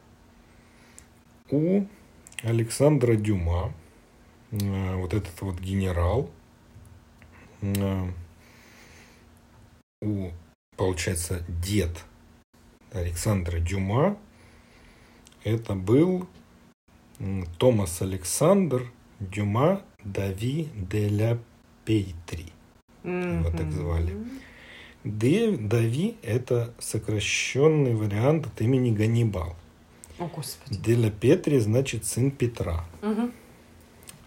У 1.50 1.84
Александра 2.42 3.16
Дюма, 3.16 3.72
э, 4.50 4.96
вот 4.96 5.14
этот 5.14 5.40
вот 5.42 5.60
генерал, 5.60 6.30
э, 7.60 8.10
у 10.02 10.30
получается, 10.76 11.44
дед 11.48 12.04
Александра 12.92 13.58
Дюма, 13.58 14.16
это 15.44 15.74
был 15.74 16.26
Томас 17.58 18.00
Александр 18.00 18.90
Дюма 19.18 19.82
Дави 20.02 20.68
де 20.74 21.08
ля 21.10 21.38
Пейтри. 21.84 22.46
Mm-hmm. 23.04 23.40
Его 23.40 23.50
так 23.50 23.72
звали. 23.72 24.16
Де, 25.04 25.56
Дави– 25.56 26.16
это 26.22 26.74
сокращенный 26.78 27.94
вариант 27.94 28.46
от 28.46 28.60
имени 28.60 28.90
Ганнибал. 28.90 29.56
О, 30.20 30.26
Господи. 30.26 30.78
Де 30.80 30.94
ля 30.94 31.10
Петри 31.10 31.58
значит 31.58 32.04
сын 32.04 32.30
Петра. 32.30 32.84
Mm-hmm. 33.02 33.32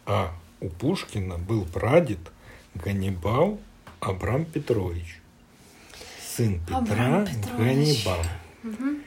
А 0.05 0.33
у 0.59 0.69
Пушкина 0.69 1.37
был 1.37 1.65
прадед 1.65 2.19
Ганнибал 2.75 3.59
Абрам 3.99 4.43
Петрович 4.43 5.23
сын 6.35 6.59
Петра 6.65 7.25
Ганнибал. 7.57 8.19
Угу. 8.63 8.97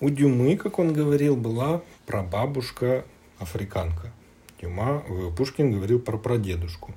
У 0.00 0.10
Дюмы, 0.10 0.56
как 0.56 0.78
он 0.78 0.92
говорил, 0.92 1.36
была 1.36 1.82
прабабушка 2.06 3.04
африканка. 3.38 4.12
Дюма, 4.60 5.04
э, 5.06 5.30
Пушкин 5.36 5.72
говорил 5.72 6.00
про 6.00 6.16
прадедушку. 6.16 6.94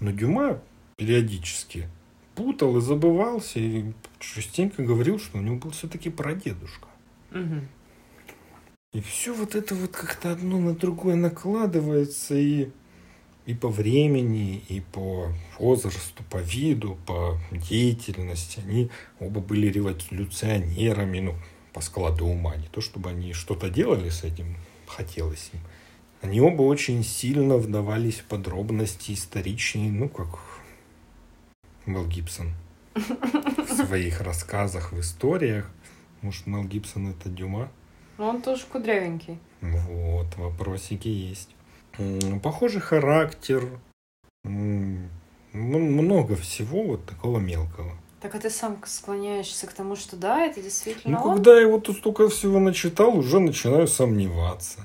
Но 0.00 0.10
Дюма 0.10 0.60
периодически 0.96 1.88
путал 2.34 2.76
и 2.78 2.80
забывался, 2.80 3.60
и 3.60 3.92
частенько 4.18 4.82
говорил, 4.82 5.18
что 5.18 5.38
у 5.38 5.40
него 5.40 5.56
был 5.56 5.70
все-таки 5.70 6.10
прадедушка. 6.10 6.88
Угу. 7.30 7.60
И 8.92 9.00
все 9.00 9.32
вот 9.34 9.54
это 9.54 9.74
вот 9.74 9.90
как-то 9.90 10.32
одно 10.32 10.58
на 10.58 10.74
другое 10.74 11.16
накладывается, 11.16 12.34
и 12.34 12.70
и 13.46 13.54
по 13.54 13.68
времени, 13.68 14.62
и 14.68 14.80
по 14.80 15.32
возрасту, 15.58 16.22
по 16.30 16.36
виду, 16.36 16.96
по 17.06 17.38
деятельности. 17.50 18.60
Они 18.60 18.90
оба 19.18 19.40
были 19.40 19.66
революционерами, 19.66 21.20
ну, 21.20 21.34
по 21.72 21.80
складу 21.80 22.26
ума. 22.26 22.54
Не 22.56 22.68
то, 22.68 22.80
чтобы 22.80 23.10
они 23.10 23.32
что-то 23.32 23.68
делали 23.68 24.10
с 24.10 24.22
этим, 24.22 24.56
хотелось 24.86 25.50
им. 25.52 25.60
Они 26.20 26.40
оба 26.40 26.62
очень 26.62 27.02
сильно 27.02 27.56
вдавались 27.56 28.20
в 28.20 28.24
подробности 28.24 29.12
историчные, 29.12 29.90
ну, 29.90 30.08
как 30.08 30.38
Мел 31.84 32.06
Гибсон 32.06 32.52
в 32.94 33.86
своих 33.86 34.20
рассказах, 34.20 34.92
в 34.92 35.00
историях. 35.00 35.68
Может, 36.20 36.46
Мел 36.46 36.62
Гибсон 36.62 37.10
это 37.10 37.28
Дюма? 37.28 37.72
Он 38.22 38.40
тоже 38.40 38.64
кудрявенький. 38.70 39.38
Вот, 39.60 40.26
вопросики 40.36 41.08
есть. 41.08 41.50
Похожий 42.42 42.80
характер, 42.80 43.68
много 44.44 46.36
всего 46.36 46.82
вот 46.84 47.04
такого 47.04 47.38
мелкого. 47.38 47.92
Так 48.20 48.34
а 48.36 48.38
ты 48.38 48.50
сам 48.50 48.78
склоняешься 48.86 49.66
к 49.66 49.72
тому, 49.72 49.96
что 49.96 50.16
да, 50.16 50.46
это 50.46 50.62
действительно 50.62 51.18
Ну, 51.18 51.26
он? 51.26 51.36
когда 51.36 51.60
я 51.60 51.66
вот 51.66 51.82
тут 51.84 51.96
столько 51.98 52.28
всего 52.28 52.60
начитал, 52.60 53.16
уже 53.18 53.40
начинаю 53.40 53.88
сомневаться. 53.88 54.80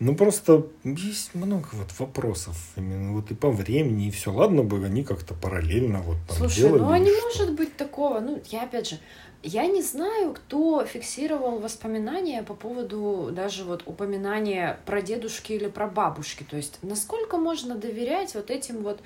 Ну, 0.00 0.14
просто 0.14 0.66
есть 0.84 1.34
много 1.34 1.68
вот 1.72 1.88
вопросов 1.98 2.56
именно 2.76 3.12
вот 3.14 3.30
и 3.30 3.34
по 3.34 3.50
времени, 3.50 4.08
и 4.08 4.10
все. 4.10 4.32
Ладно 4.32 4.62
бы 4.62 4.84
они 4.84 5.02
как-то 5.04 5.34
параллельно 5.34 6.00
вот 6.02 6.16
там 6.28 6.36
Слушай, 6.36 6.62
делали 6.62 6.80
ну 6.80 6.90
а 6.90 6.98
не 6.98 7.10
что. 7.12 7.24
может 7.26 7.56
быть 7.56 7.76
такого. 7.76 8.20
Ну, 8.20 8.40
я 8.50 8.64
опять 8.64 8.88
же, 8.88 8.98
я 9.42 9.66
не 9.66 9.82
знаю, 9.82 10.34
кто 10.34 10.84
фиксировал 10.84 11.58
воспоминания 11.58 12.42
по 12.42 12.54
поводу 12.54 13.30
даже 13.32 13.64
вот 13.64 13.82
упоминания 13.86 14.80
про 14.84 15.00
дедушки 15.00 15.52
или 15.52 15.68
про 15.68 15.86
бабушки. 15.86 16.44
То 16.48 16.56
есть, 16.56 16.78
насколько 16.82 17.38
можно 17.38 17.76
доверять 17.76 18.34
вот 18.34 18.50
этим 18.50 18.82
вот 18.82 19.00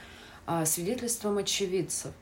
а, 0.47 0.65
свидетельствам 0.65 1.39
очевидцев. 1.39 2.13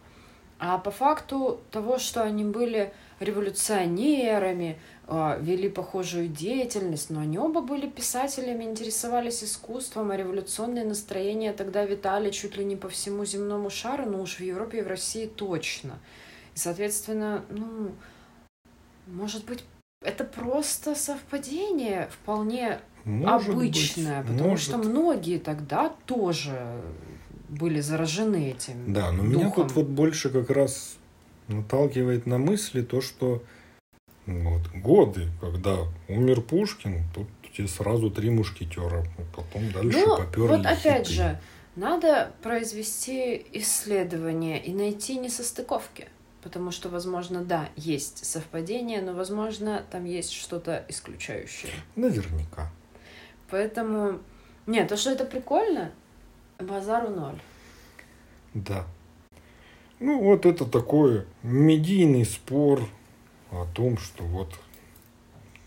А 0.59 0.77
по 0.77 0.91
факту 0.91 1.61
того, 1.71 1.99
что 1.99 2.23
они 2.23 2.45
были 2.45 2.93
революционерами, 3.19 4.79
а, 5.07 5.39
вели 5.41 5.69
похожую 5.69 6.29
деятельность, 6.29 7.11
но 7.11 7.21
они 7.21 7.39
оба 7.39 7.63
были 7.63 7.89
писателями, 7.89 8.65
интересовались 8.65 9.43
искусством, 9.43 10.11
а 10.11 10.17
революционные 10.17 10.85
настроения 10.85 11.53
тогда 11.53 11.85
витали 11.85 12.31
чуть 12.31 12.57
ли 12.57 12.65
не 12.65 12.77
по 12.77 12.89
всему 12.89 13.25
земному 13.25 13.71
шару, 13.71 14.05
но 14.05 14.21
уж 14.21 14.37
в 14.37 14.41
Европе 14.41 14.81
и 14.81 14.83
в 14.83 14.89
России 14.89 15.27
точно. 15.27 15.99
Соответственно, 16.61 17.43
ну, 17.49 17.93
может 19.07 19.47
быть, 19.47 19.65
это 20.03 20.25
просто 20.25 20.95
совпадение 20.95 22.11
вполне 22.13 22.81
Может 23.05 23.55
обычное, 23.55 24.21
быть, 24.21 24.31
потому 24.33 24.51
может. 24.51 24.65
что 24.67 24.77
многие 24.77 25.39
тогда 25.39 25.89
тоже 26.05 26.83
были 27.49 27.81
заражены 27.81 28.51
этим. 28.51 28.93
Да, 28.93 29.11
но 29.11 29.23
меня 29.23 29.45
духом. 29.47 29.69
тут 29.69 29.77
вот 29.77 29.87
больше 29.87 30.29
как 30.29 30.51
раз 30.51 30.97
наталкивает 31.49 32.27
на 32.27 32.37
мысли 32.37 32.83
то, 32.83 33.01
что 33.01 33.43
вот, 34.27 34.61
годы, 34.75 35.29
когда 35.41 35.79
умер 36.09 36.43
Пушкин, 36.43 37.05
тут 37.15 37.27
тебе 37.57 37.69
сразу 37.69 38.11
три 38.11 38.29
мушкетера, 38.29 39.07
потом 39.35 39.73
дальше 39.73 39.99
Ну, 40.07 40.17
поперли 40.19 40.47
вот 40.49 40.67
опять 40.67 41.09
хиты. 41.09 41.15
же, 41.15 41.41
надо 41.75 42.33
произвести 42.43 43.47
исследование 43.55 44.63
и 44.63 44.75
найти 44.75 45.17
несостыковки. 45.19 46.07
Потому 46.43 46.71
что, 46.71 46.89
возможно, 46.89 47.45
да, 47.45 47.69
есть 47.77 48.25
совпадение, 48.25 49.03
но, 49.03 49.13
возможно, 49.13 49.85
там 49.91 50.05
есть 50.05 50.33
что-то 50.33 50.85
исключающее. 50.89 51.73
Наверняка. 51.97 52.73
Поэтому, 53.51 54.21
нет, 54.67 54.89
то, 54.89 54.97
что 54.97 55.11
это 55.11 55.25
прикольно, 55.25 55.93
базару 56.59 57.11
ноль. 57.11 57.39
Да. 58.55 58.87
Ну, 59.99 60.23
вот 60.23 60.47
это 60.47 60.65
такой 60.65 61.27
медийный 61.43 62.25
спор 62.25 62.89
о 63.51 63.67
том, 63.75 63.99
что 63.99 64.25
вот 64.25 64.59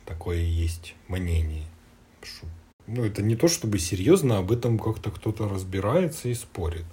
такое 0.06 0.40
есть 0.40 0.96
мнение. 1.08 1.66
Ну, 2.88 3.06
это 3.06 3.22
не 3.22 3.36
то, 3.36 3.48
чтобы 3.48 3.80
серьезно 3.80 4.40
об 4.40 4.52
этом 4.52 4.80
как-то 4.80 5.12
кто-то 5.12 5.48
разбирается 5.48 6.30
и 6.30 6.34
спорит. 6.34 6.86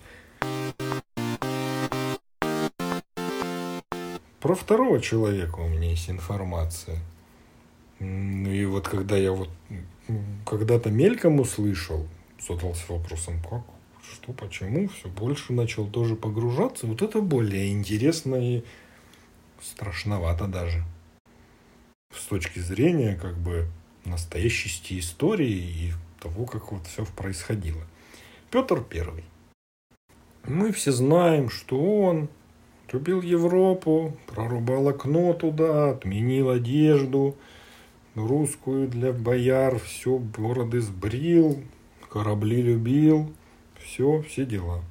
Про 4.40 4.54
второго 4.54 5.00
человека 5.00 5.60
у 5.60 5.68
меня 5.68 5.90
есть 5.90 6.08
информация. 6.08 6.98
И 7.98 8.64
вот 8.64 8.88
когда 8.88 9.16
я 9.16 9.32
вот 9.32 9.50
когда-то 10.46 10.90
мельком 10.90 11.40
услышал, 11.40 12.06
задался 12.40 12.90
вопросом, 12.90 13.42
как, 13.42 13.62
что, 14.02 14.32
почему, 14.32 14.88
все 14.88 15.08
больше 15.08 15.52
начал 15.52 15.86
тоже 15.86 16.16
погружаться. 16.16 16.86
Вот 16.86 17.02
это 17.02 17.20
более 17.20 17.70
интересно 17.70 18.36
и 18.36 18.64
страшновато 19.60 20.46
даже. 20.46 20.84
С 22.14 22.24
точки 22.24 22.60
зрения 22.60 23.16
как 23.16 23.36
бы 23.36 23.68
настоящести 24.06 24.98
истории 24.98 25.52
и 25.52 25.92
того, 26.18 26.46
как 26.46 26.72
вот 26.72 26.86
все 26.86 27.04
происходило. 27.04 27.82
Петр 28.50 28.82
Первый. 28.82 29.24
Мы 30.44 30.72
все 30.72 30.92
знаем, 30.92 31.50
что 31.50 31.78
он 31.78 32.30
любил 32.92 33.22
Европу, 33.22 34.16
прорубал 34.26 34.88
окно 34.88 35.32
туда, 35.32 35.90
отменил 35.90 36.50
одежду 36.50 37.36
русскую 38.14 38.88
для 38.88 39.12
бояр, 39.12 39.78
все 39.78 40.18
бороды 40.18 40.80
сбрил, 40.80 41.62
корабли 42.08 42.62
любил, 42.62 43.32
все, 43.78 44.22
все 44.22 44.44
дела. 44.44 44.82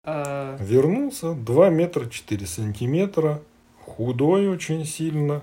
Э, 0.05 0.57
Вернулся 0.61 1.35
2 1.35 1.71
метра 1.71 2.09
4 2.09 2.47
сантиметра, 2.47 3.43
худой 3.85 4.49
очень 4.49 4.85
сильно, 4.85 5.43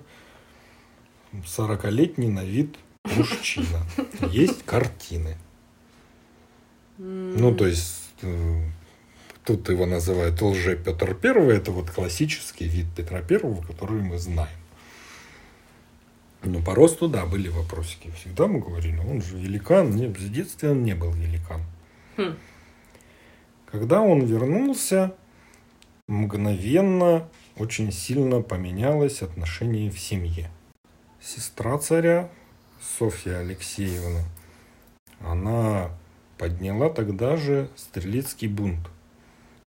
40-летний 1.34 2.30
на 2.30 2.44
вид 2.44 2.78
мужчина. 3.06 3.86
Есть 4.32 4.64
картины. 4.66 5.38
Ну, 6.98 7.56
то 7.56 7.66
есть, 7.66 8.10
э, 8.22 8.62
тут 9.46 9.70
его 9.70 9.86
называют 9.86 10.42
лже 10.42 10.76
Петр 10.76 11.16
Первый, 11.16 11.56
это 11.56 11.72
вот 11.72 11.90
классический 11.90 12.66
вид 12.68 12.88
Петра 12.96 13.22
Первого, 13.22 13.62
который 13.62 14.02
мы 14.02 14.18
знаем. 14.20 14.60
Ну, 16.44 16.62
по 16.62 16.74
росту, 16.74 17.08
да, 17.08 17.26
были 17.26 17.50
вопросики. 17.50 18.12
Всегда 18.12 18.48
мы 18.48 18.60
говорили, 18.60 18.98
он 18.98 19.22
же 19.22 19.38
великан. 19.38 19.92
Нет, 19.92 20.18
в 20.18 20.32
детстве 20.32 20.72
он 20.72 20.84
не 20.84 20.96
был 20.96 21.12
великан. 21.12 21.62
Хм. 22.18 22.36
Когда 23.72 24.02
он 24.02 24.26
вернулся, 24.26 25.14
мгновенно 26.08 27.30
очень 27.56 27.92
сильно 27.92 28.42
поменялось 28.42 29.22
отношение 29.22 29.92
в 29.92 30.00
семье. 30.00 30.50
Сестра 31.22 31.78
царя, 31.78 32.32
Софья 32.82 33.40
Алексеевна, 33.40 34.24
она 35.20 35.92
подняла 36.40 36.90
тогда 36.90 37.38
же 37.38 37.70
стрелецкий 37.76 38.48
бунт. 38.48 38.90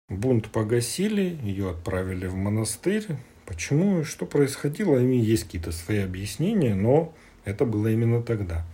Бунт 0.09 0.49
погасили, 0.51 1.37
ее 1.43 1.71
отправили 1.71 2.29
в 2.29 2.37
монастырь. 2.37 3.05
Почему 3.47 4.01
и 4.01 4.05
что 4.05 4.27
происходило, 4.27 4.99
ими 4.99 5.17
есть 5.17 5.45
какие-то 5.45 5.73
свои 5.73 5.99
объяснения, 5.99 6.75
но 6.75 7.15
это 7.45 7.65
было 7.65 7.89
именно 7.89 8.23
тогда. 8.23 8.65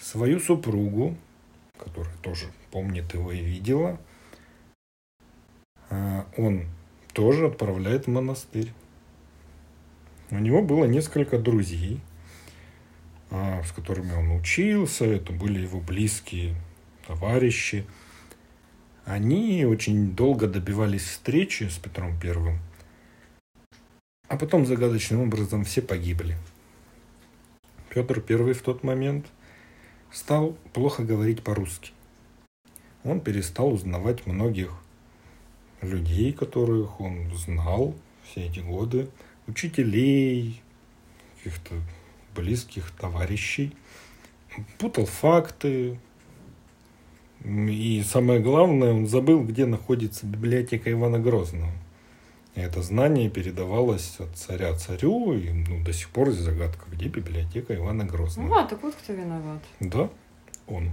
Свою 0.00 0.38
супругу, 0.38 1.16
которая 1.76 2.14
тоже 2.22 2.46
помнит 2.70 3.12
его 3.14 3.32
и 3.32 3.40
видела, 3.40 3.98
а, 5.90 6.26
он 6.36 6.66
тоже 7.12 7.46
отправляет 7.46 8.06
в 8.06 8.10
монастырь. 8.10 8.72
У 10.30 10.38
него 10.38 10.62
было 10.62 10.84
несколько 10.84 11.38
друзей, 11.38 12.00
а, 13.30 13.62
с 13.64 13.72
которыми 13.72 14.12
он 14.12 14.30
учился, 14.32 15.04
это 15.04 15.32
были 15.32 15.60
его 15.60 15.80
близкие 15.80 16.54
товарищи. 17.06 17.86
Они 19.04 19.64
очень 19.64 20.14
долго 20.14 20.46
добивались 20.46 21.02
встречи 21.02 21.64
с 21.64 21.78
Петром 21.78 22.18
Первым, 22.20 22.60
а 24.28 24.36
потом 24.36 24.66
загадочным 24.66 25.22
образом 25.22 25.64
все 25.64 25.82
погибли. 25.82 26.36
Петр 27.88 28.22
I 28.28 28.52
в 28.52 28.62
тот 28.62 28.84
момент 28.84 29.26
стал 30.12 30.52
плохо 30.72 31.02
говорить 31.02 31.42
по-русски. 31.42 31.90
Он 33.04 33.20
перестал 33.20 33.72
узнавать 33.72 34.26
многих 34.26 34.72
людей, 35.80 36.32
которых 36.32 37.00
он 37.00 37.34
знал 37.34 37.94
все 38.24 38.46
эти 38.46 38.60
годы, 38.60 39.08
учителей, 39.46 40.62
каких-то 41.36 41.74
близких 42.34 42.90
товарищей, 42.90 43.74
путал 44.78 45.06
факты, 45.06 45.98
и 47.44 48.02
самое 48.06 48.40
главное, 48.40 48.92
он 48.92 49.06
забыл, 49.06 49.42
где 49.42 49.64
находится 49.64 50.26
библиотека 50.26 50.90
Ивана 50.92 51.18
Грозного. 51.18 51.72
И 52.54 52.60
это 52.60 52.82
знание 52.82 53.30
передавалось 53.30 54.16
от 54.18 54.36
царя 54.36 54.74
царю, 54.76 55.32
и 55.32 55.50
ну, 55.50 55.82
до 55.82 55.92
сих 55.92 56.10
пор 56.10 56.32
загадка, 56.32 56.84
где 56.90 57.06
библиотека 57.06 57.74
Ивана 57.74 58.04
Грозного. 58.04 58.60
А, 58.60 58.66
так 58.66 58.82
вот 58.82 58.94
кто 58.94 59.12
виноват. 59.12 59.62
Да, 59.78 60.10
он. 60.66 60.90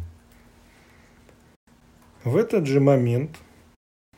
В 2.27 2.35
этот 2.35 2.67
же 2.67 2.81
момент 2.81 3.37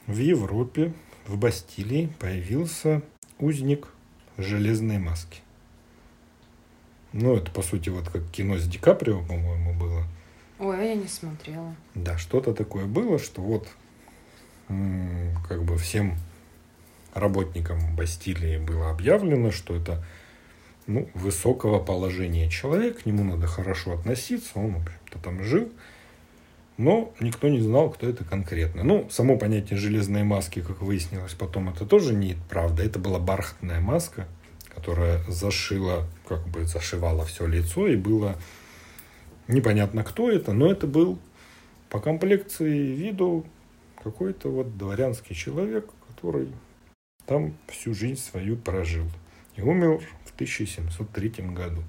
в 0.08 0.18
Европе, 0.18 0.94
в 1.28 1.38
Бастилии, 1.38 2.12
появился 2.18 3.04
узник 3.38 3.88
железной 4.36 4.98
маски. 4.98 5.42
Ну, 7.14 7.36
это, 7.36 7.52
по 7.52 7.62
сути, 7.62 7.90
вот 7.90 8.10
как 8.10 8.28
кино 8.32 8.58
с 8.58 8.68
Ди 8.68 8.80
Каприо, 8.80 9.24
по-моему, 9.24 9.76
было. 9.76 10.06
Ой, 10.58 10.76
а 10.76 10.82
я 10.82 10.96
не 10.96 11.08
смотрела. 11.08 11.76
Да, 11.94 12.18
что-то 12.18 12.56
такое 12.56 12.86
было, 12.86 13.20
что 13.20 13.44
вот 13.44 13.68
как 15.48 15.64
бы 15.64 15.78
всем 15.78 16.16
работникам 17.14 17.96
Бастилии 17.96 18.58
было 18.58 18.90
объявлено, 18.90 19.52
что 19.52 19.76
это 19.76 20.04
ну, 20.88 21.08
высокого 21.14 21.78
положения 21.78 22.50
человек, 22.50 23.04
к 23.04 23.06
нему 23.06 23.24
надо 23.24 23.46
хорошо 23.46 23.94
относиться, 23.94 24.54
он, 24.56 24.72
в 24.72 24.82
общем-то, 24.82 25.20
там 25.20 25.44
жил, 25.44 25.72
но 26.80 27.14
никто 27.20 27.50
не 27.50 27.60
знал, 27.60 27.90
кто 27.90 28.08
это 28.08 28.24
конкретно. 28.24 28.84
Ну, 28.86 29.10
само 29.10 29.38
понятие 29.38 29.78
железной 29.78 30.24
маски, 30.24 30.62
как 30.62 30.82
выяснилось 30.82 31.34
потом, 31.34 31.68
это 31.68 31.86
тоже 31.86 32.14
не 32.14 32.38
правда, 32.50 32.84
это 32.84 33.00
была 33.00 33.20
бархатная 33.20 33.82
маска, 33.82 34.30
которая 34.74 35.22
зашила, 35.28 36.08
как 36.26 36.48
бы 36.48 36.66
зашивала 36.66 37.26
все 37.26 37.46
лицо, 37.48 37.86
и 37.86 37.98
было 37.98 38.38
непонятно, 39.50 40.06
кто 40.06 40.32
это, 40.32 40.54
но 40.54 40.72
это 40.72 40.88
был 40.88 41.20
по 41.90 42.00
комплекции 42.00 42.94
виду 42.96 43.46
какой-то 44.02 44.48
вот 44.48 44.78
дворянский 44.78 45.36
человек, 45.36 45.90
который 46.08 46.48
там 47.26 47.58
всю 47.68 47.94
жизнь 47.94 48.22
свою 48.22 48.56
прожил 48.56 49.06
и 49.58 49.62
умер 49.62 50.00
в 50.24 50.34
1703 50.34 51.30
году. 51.54 51.84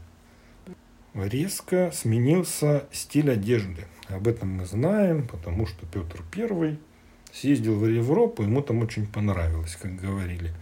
Резко 1.14 1.90
сменился 1.92 2.86
стиль 2.92 3.30
одежды. 3.30 3.86
Об 4.08 4.28
этом 4.28 4.50
мы 4.50 4.66
знаем, 4.66 5.26
потому 5.26 5.66
что 5.66 5.86
Петр 5.86 6.22
I 6.36 6.78
съездил 7.32 7.78
в 7.78 7.86
Европу, 7.86 8.42
ему 8.42 8.62
там 8.62 8.80
очень 8.80 9.06
понравилось, 9.06 9.76
как 9.80 9.96
говорили. 9.96 10.52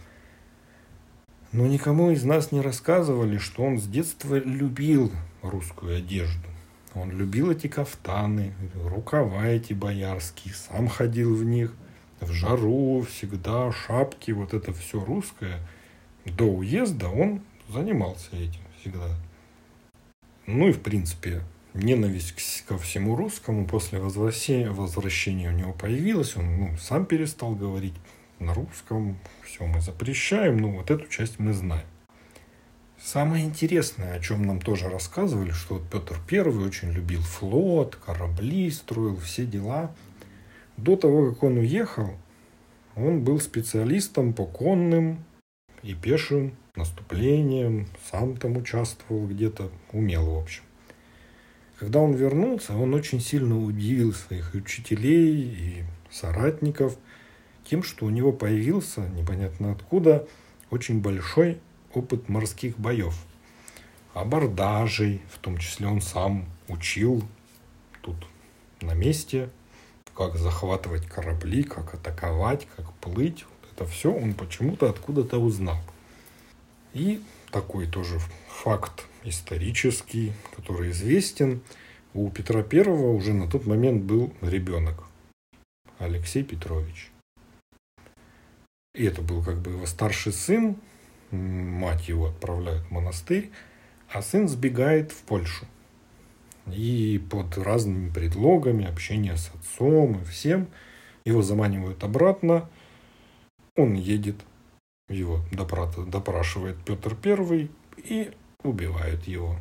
Но 1.51 1.65
никому 1.65 2.11
из 2.11 2.23
нас 2.23 2.51
не 2.51 2.61
рассказывали, 2.61 3.37
что 3.37 3.63
он 3.63 3.79
с 3.79 3.87
детства 3.87 4.35
любил 4.35 5.11
русскую 5.41 5.97
одежду. 5.97 6.47
Он 6.93 7.11
любил 7.11 7.51
эти 7.51 7.67
кафтаны, 7.67 8.53
рукава 8.83 9.47
эти 9.47 9.73
боярские, 9.73 10.53
сам 10.53 10.87
ходил 10.87 11.35
в 11.35 11.43
них– 11.43 11.73
в 12.21 12.31
жару 12.31 13.05
всегда, 13.09 13.71
шапки, 13.71 14.31
вот 14.31 14.53
это 14.53 14.73
все 14.73 15.03
русское. 15.03 15.59
До 16.25 16.45
уезда 16.45 17.09
он 17.09 17.41
занимался 17.69 18.35
этим 18.35 18.61
всегда. 18.79 19.07
Ну 20.51 20.69
и 20.69 20.71
в 20.71 20.81
принципе 20.81 21.41
ненависть 21.73 22.63
ко 22.67 22.77
всему 22.77 23.15
русскому 23.15 23.67
после 23.67 23.99
возвращения, 23.99 24.71
возвращения 24.71 25.49
у 25.49 25.53
него 25.53 25.73
появилась. 25.73 26.35
Он 26.35 26.57
ну, 26.57 26.77
сам 26.77 27.05
перестал 27.05 27.55
говорить 27.55 27.95
на 28.39 28.53
русском. 28.53 29.19
Все 29.43 29.65
мы 29.65 29.79
запрещаем. 29.79 30.57
Ну 30.57 30.77
вот 30.77 30.89
эту 30.89 31.07
часть 31.07 31.39
мы 31.39 31.53
знаем. 31.53 31.85
Самое 33.01 33.45
интересное, 33.45 34.15
о 34.15 34.19
чем 34.19 34.41
нам 34.43 34.59
тоже 34.59 34.89
рассказывали, 34.89 35.51
что 35.51 35.75
вот 35.75 35.89
Петр 35.89 36.19
Первый 36.27 36.67
очень 36.67 36.91
любил 36.91 37.21
флот, 37.21 37.95
корабли 37.95 38.69
строил, 38.71 39.17
все 39.17 39.45
дела– 39.45 39.95
до 40.83 40.95
того, 40.95 41.31
как 41.31 41.43
он 41.43 41.57
уехал, 41.57 42.11
он 42.95 43.23
был 43.23 43.39
специалистом 43.39 44.33
по 44.33 44.45
конным 44.45 45.23
и 45.83 45.93
пешим 45.93 46.53
наступлениям, 46.79 47.87
сам 48.11 48.35
там 48.35 48.57
участвовал 48.57 49.27
где-то, 49.27 49.69
умел 49.91 50.25
в 50.25 50.37
общем. 50.37 50.63
Когда 51.77 51.99
он 51.99 52.13
вернулся, 52.13 52.75
он 52.75 52.93
очень 52.93 53.21
сильно 53.21 53.57
удивил 53.57 54.13
своих 54.13 54.53
учителей 54.53 55.33
и 55.35 55.83
соратников 56.11 56.97
тем, 57.63 57.83
что 57.83 58.05
у 58.05 58.09
него 58.09 58.33
появился, 58.33 59.07
непонятно 59.09 59.71
откуда, 59.71 60.27
очень 60.71 61.01
большой 61.01 61.59
опыт 61.93 62.27
морских 62.27 62.77
боев. 62.77 63.15
Абордажей, 64.13 65.21
в 65.31 65.37
том 65.37 65.57
числе 65.57 65.87
он 65.87 66.01
сам 66.01 66.45
учил 66.67 67.23
тут 68.01 68.15
на 68.81 68.93
месте 68.93 69.49
как 70.15 70.35
захватывать 70.35 71.05
корабли, 71.07 71.63
как 71.63 71.93
атаковать, 71.93 72.67
как 72.75 72.91
плыть. 72.95 73.45
Вот 73.45 73.71
это 73.73 73.85
все 73.89 74.11
он 74.11 74.33
почему-то 74.33 74.89
откуда-то 74.89 75.37
узнал. 75.37 75.77
И 76.93 77.21
такой 77.51 77.87
тоже 77.87 78.19
факт 78.47 79.05
исторический, 79.23 80.33
который 80.55 80.91
известен. 80.91 81.61
У 82.13 82.29
Петра 82.29 82.63
Первого 82.63 83.13
уже 83.13 83.33
на 83.33 83.49
тот 83.49 83.65
момент 83.65 84.03
был 84.03 84.33
ребенок. 84.41 85.03
Алексей 85.99 86.43
Петрович. 86.43 87.11
И 88.95 89.05
это 89.05 89.21
был 89.21 89.43
как 89.43 89.59
бы 89.59 89.71
его 89.71 89.85
старший 89.85 90.33
сын. 90.33 90.77
Мать 91.31 92.09
его 92.09 92.27
отправляют 92.27 92.85
в 92.87 92.91
монастырь, 92.91 93.51
а 94.11 94.21
сын 94.21 94.47
сбегает 94.47 95.11
в 95.11 95.21
Польшу. 95.23 95.65
И 96.65 97.21
под 97.29 97.57
разными 97.57 98.11
предлогами 98.11 98.85
общения 98.85 99.37
с 99.37 99.51
отцом 99.53 100.21
и 100.21 100.25
всем 100.25 100.67
его 101.25 101.41
заманивают 101.41 102.03
обратно. 102.03 102.69
Он 103.75 103.93
едет, 103.93 104.37
его 105.09 105.41
допрашивает 105.51 106.77
Петр 106.85 107.15
Первый 107.15 107.71
и 107.97 108.31
убивает 108.63 109.27
его. 109.27 109.57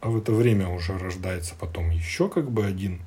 А 0.00 0.10
в 0.10 0.18
это 0.18 0.32
время 0.32 0.68
уже 0.68 0.98
рождается 0.98 1.54
потом 1.54 1.90
еще 1.90 2.28
как 2.28 2.50
бы 2.50 2.66
один 2.66 3.00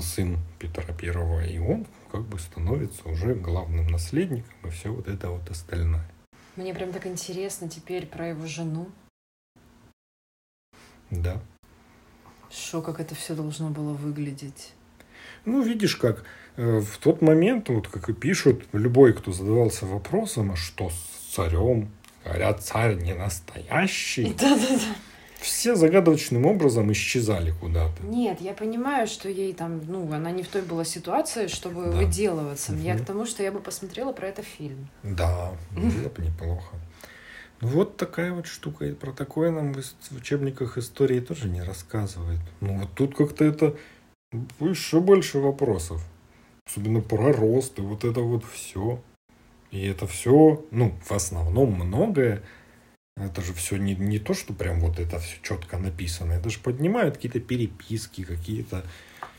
сын 0.00 0.38
Петра 0.58 0.92
Первого, 0.94 1.44
и 1.44 1.58
он 1.58 1.86
как 2.10 2.22
бы 2.22 2.38
становится 2.38 3.08
уже 3.08 3.34
главным 3.34 3.86
наследником 3.86 4.54
и 4.64 4.70
все 4.70 4.90
вот 4.90 5.06
это 5.06 5.30
вот 5.30 5.48
остальное. 5.50 6.08
Мне 6.56 6.74
прям 6.74 6.92
так 6.92 7.06
интересно 7.06 7.68
теперь 7.68 8.06
про 8.06 8.28
его 8.28 8.46
жену. 8.46 8.88
Да. 11.10 11.40
Что, 12.50 12.82
как 12.82 12.98
это 12.98 13.14
все 13.14 13.34
должно 13.34 13.70
было 13.70 13.92
выглядеть? 13.92 14.72
Ну, 15.44 15.62
видишь, 15.62 15.96
как 15.96 16.24
э, 16.56 16.80
в 16.80 16.98
тот 16.98 17.22
момент, 17.22 17.68
вот 17.68 17.88
как 17.88 18.08
и 18.08 18.12
пишут, 18.12 18.64
любой, 18.72 19.12
кто 19.12 19.32
задавался 19.32 19.86
вопросом, 19.86 20.52
а 20.52 20.56
что 20.56 20.90
с 20.90 21.34
царем? 21.34 21.90
Говорят, 22.24 22.62
царь 22.62 22.96
не 22.96 23.14
настоящий. 23.14 24.34
Да-да-да. 24.38 24.94
Все 25.40 25.76
загадочным 25.76 26.46
образом 26.46 26.90
исчезали 26.90 27.52
куда-то. 27.52 28.02
Нет, 28.02 28.40
я 28.40 28.54
понимаю, 28.54 29.06
что 29.06 29.28
ей 29.28 29.52
там, 29.52 29.80
ну, 29.86 30.12
она 30.12 30.32
не 30.32 30.42
в 30.42 30.48
той 30.48 30.62
была 30.62 30.84
ситуации, 30.84 31.46
чтобы 31.46 31.84
да. 31.84 31.90
выделываться. 31.90 32.72
Угу. 32.72 32.80
Я 32.80 32.98
к 32.98 33.04
тому, 33.04 33.24
что 33.24 33.44
я 33.44 33.52
бы 33.52 33.60
посмотрела 33.60 34.12
про 34.12 34.28
это 34.28 34.42
фильм. 34.42 34.88
Да, 35.04 35.52
было 35.70 36.08
бы 36.08 36.22
неплохо. 36.22 36.74
Ну 37.60 37.68
вот 37.68 37.96
такая 37.96 38.32
вот 38.32 38.46
штука. 38.46 38.86
И 38.86 38.92
про 38.92 39.12
такое 39.12 39.50
нам 39.50 39.74
в 39.74 40.16
учебниках 40.16 40.76
истории 40.76 41.20
тоже 41.20 41.48
не 41.48 41.62
рассказывают. 41.62 42.40
Ну 42.60 42.78
вот 42.78 42.88
тут 42.94 43.16
как-то 43.16 43.44
это 43.44 43.76
еще 44.60 45.00
больше 45.00 45.38
вопросов. 45.38 46.02
Особенно 46.66 47.00
про 47.00 47.32
рост 47.32 47.78
и 47.78 47.82
вот 47.82 48.04
это 48.04 48.20
вот 48.20 48.44
все. 48.44 49.00
И 49.70 49.86
это 49.86 50.06
все, 50.06 50.64
ну, 50.70 50.94
в 51.02 51.12
основном 51.12 51.72
многое. 51.72 52.42
Это 53.16 53.40
же 53.42 53.52
все 53.52 53.76
не, 53.76 53.94
не 53.94 54.18
то, 54.18 54.32
что 54.32 54.52
прям 54.52 54.80
вот 54.80 54.98
это 54.98 55.18
все 55.18 55.36
четко 55.42 55.78
написано. 55.78 56.32
Это 56.32 56.50
же 56.50 56.60
поднимают 56.60 57.16
какие-то 57.16 57.40
переписки, 57.40 58.22
какие-то 58.22 58.84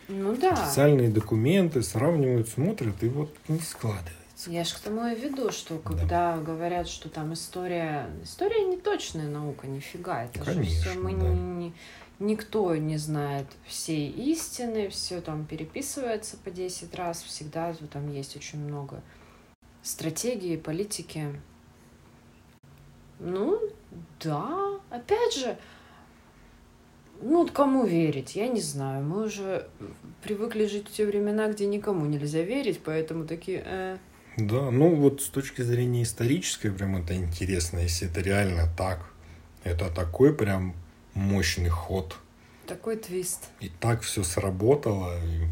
ну, 0.08 0.36
да. 0.36 0.54
официальные 0.54 1.10
документы, 1.10 1.82
сравнивают, 1.82 2.50
смотрят, 2.50 3.02
и 3.04 3.08
вот 3.08 3.34
не 3.48 3.60
складывают. 3.60 4.14
Я 4.48 4.64
же 4.64 4.76
к 4.76 4.80
тому 4.80 5.06
и 5.06 5.16
веду, 5.16 5.52
что 5.52 5.80
когда 5.80 6.38
да. 6.38 6.42
говорят, 6.42 6.88
что 6.88 7.10
там 7.10 7.34
история... 7.34 8.10
История 8.24 8.64
не 8.66 8.78
точная 8.78 9.28
наука, 9.28 9.68
нифига. 9.68 10.24
Это 10.24 10.40
Конечно, 10.40 10.64
же 10.64 10.90
все 10.90 11.00
мы 11.00 11.14
да. 11.14 11.28
не, 11.28 11.74
никто 12.20 12.76
не 12.76 12.98
знает 12.98 13.48
всей 13.66 14.10
истины, 14.10 14.90
все 14.90 15.22
там 15.22 15.46
переписывается 15.46 16.38
по 16.38 16.52
10 16.52 16.94
раз, 16.96 17.24
всегда 17.24 17.74
там 17.92 18.12
есть 18.12 18.36
очень 18.36 18.60
много 18.60 19.02
стратегии, 19.82 20.58
политики. 20.58 21.28
Ну, 23.20 23.60
да, 24.20 24.80
опять 24.90 25.36
же, 25.36 25.58
Ну, 27.22 27.46
кому 27.48 27.86
верить, 27.86 28.38
я 28.38 28.48
не 28.48 28.62
знаю. 28.62 29.04
Мы 29.04 29.26
уже 29.26 29.68
привыкли 30.24 30.68
жить 30.68 30.88
в 30.88 30.92
те 30.92 31.06
времена, 31.06 31.50
где 31.50 31.66
никому 31.66 32.06
нельзя 32.06 32.42
верить, 32.44 32.80
поэтому 32.84 33.26
такие... 33.26 33.62
Э. 33.66 33.98
Да, 34.38 34.72
ну 34.72 34.96
вот 34.96 35.22
с 35.22 35.28
точки 35.28 35.62
зрения 35.62 36.04
исторической, 36.04 36.70
прям 36.70 36.96
это 36.96 37.14
интересно, 37.14 37.80
если 37.80 38.10
это 38.10 38.22
реально 38.22 38.70
так. 38.78 39.12
Это 39.66 39.94
такой 39.94 40.34
прям 40.34 40.76
мощный 41.20 41.70
ход. 41.70 42.18
Такой 42.66 42.98
твист. 42.98 43.50
И 43.60 43.70
так 43.70 44.02
все 44.02 44.24
сработало, 44.24 45.18
и 45.24 45.48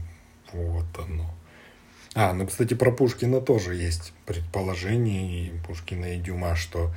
вот 0.54 0.86
оно. 0.98 1.30
А, 2.16 2.34
ну, 2.34 2.48
кстати, 2.48 2.74
про 2.74 2.92
Пушкина 2.92 3.42
тоже 3.42 3.76
есть 3.76 4.14
предположение, 4.26 5.48
и 5.48 5.60
Пушкина 5.68 6.16
и 6.16 6.20
Дюма, 6.20 6.56
что 6.56 6.92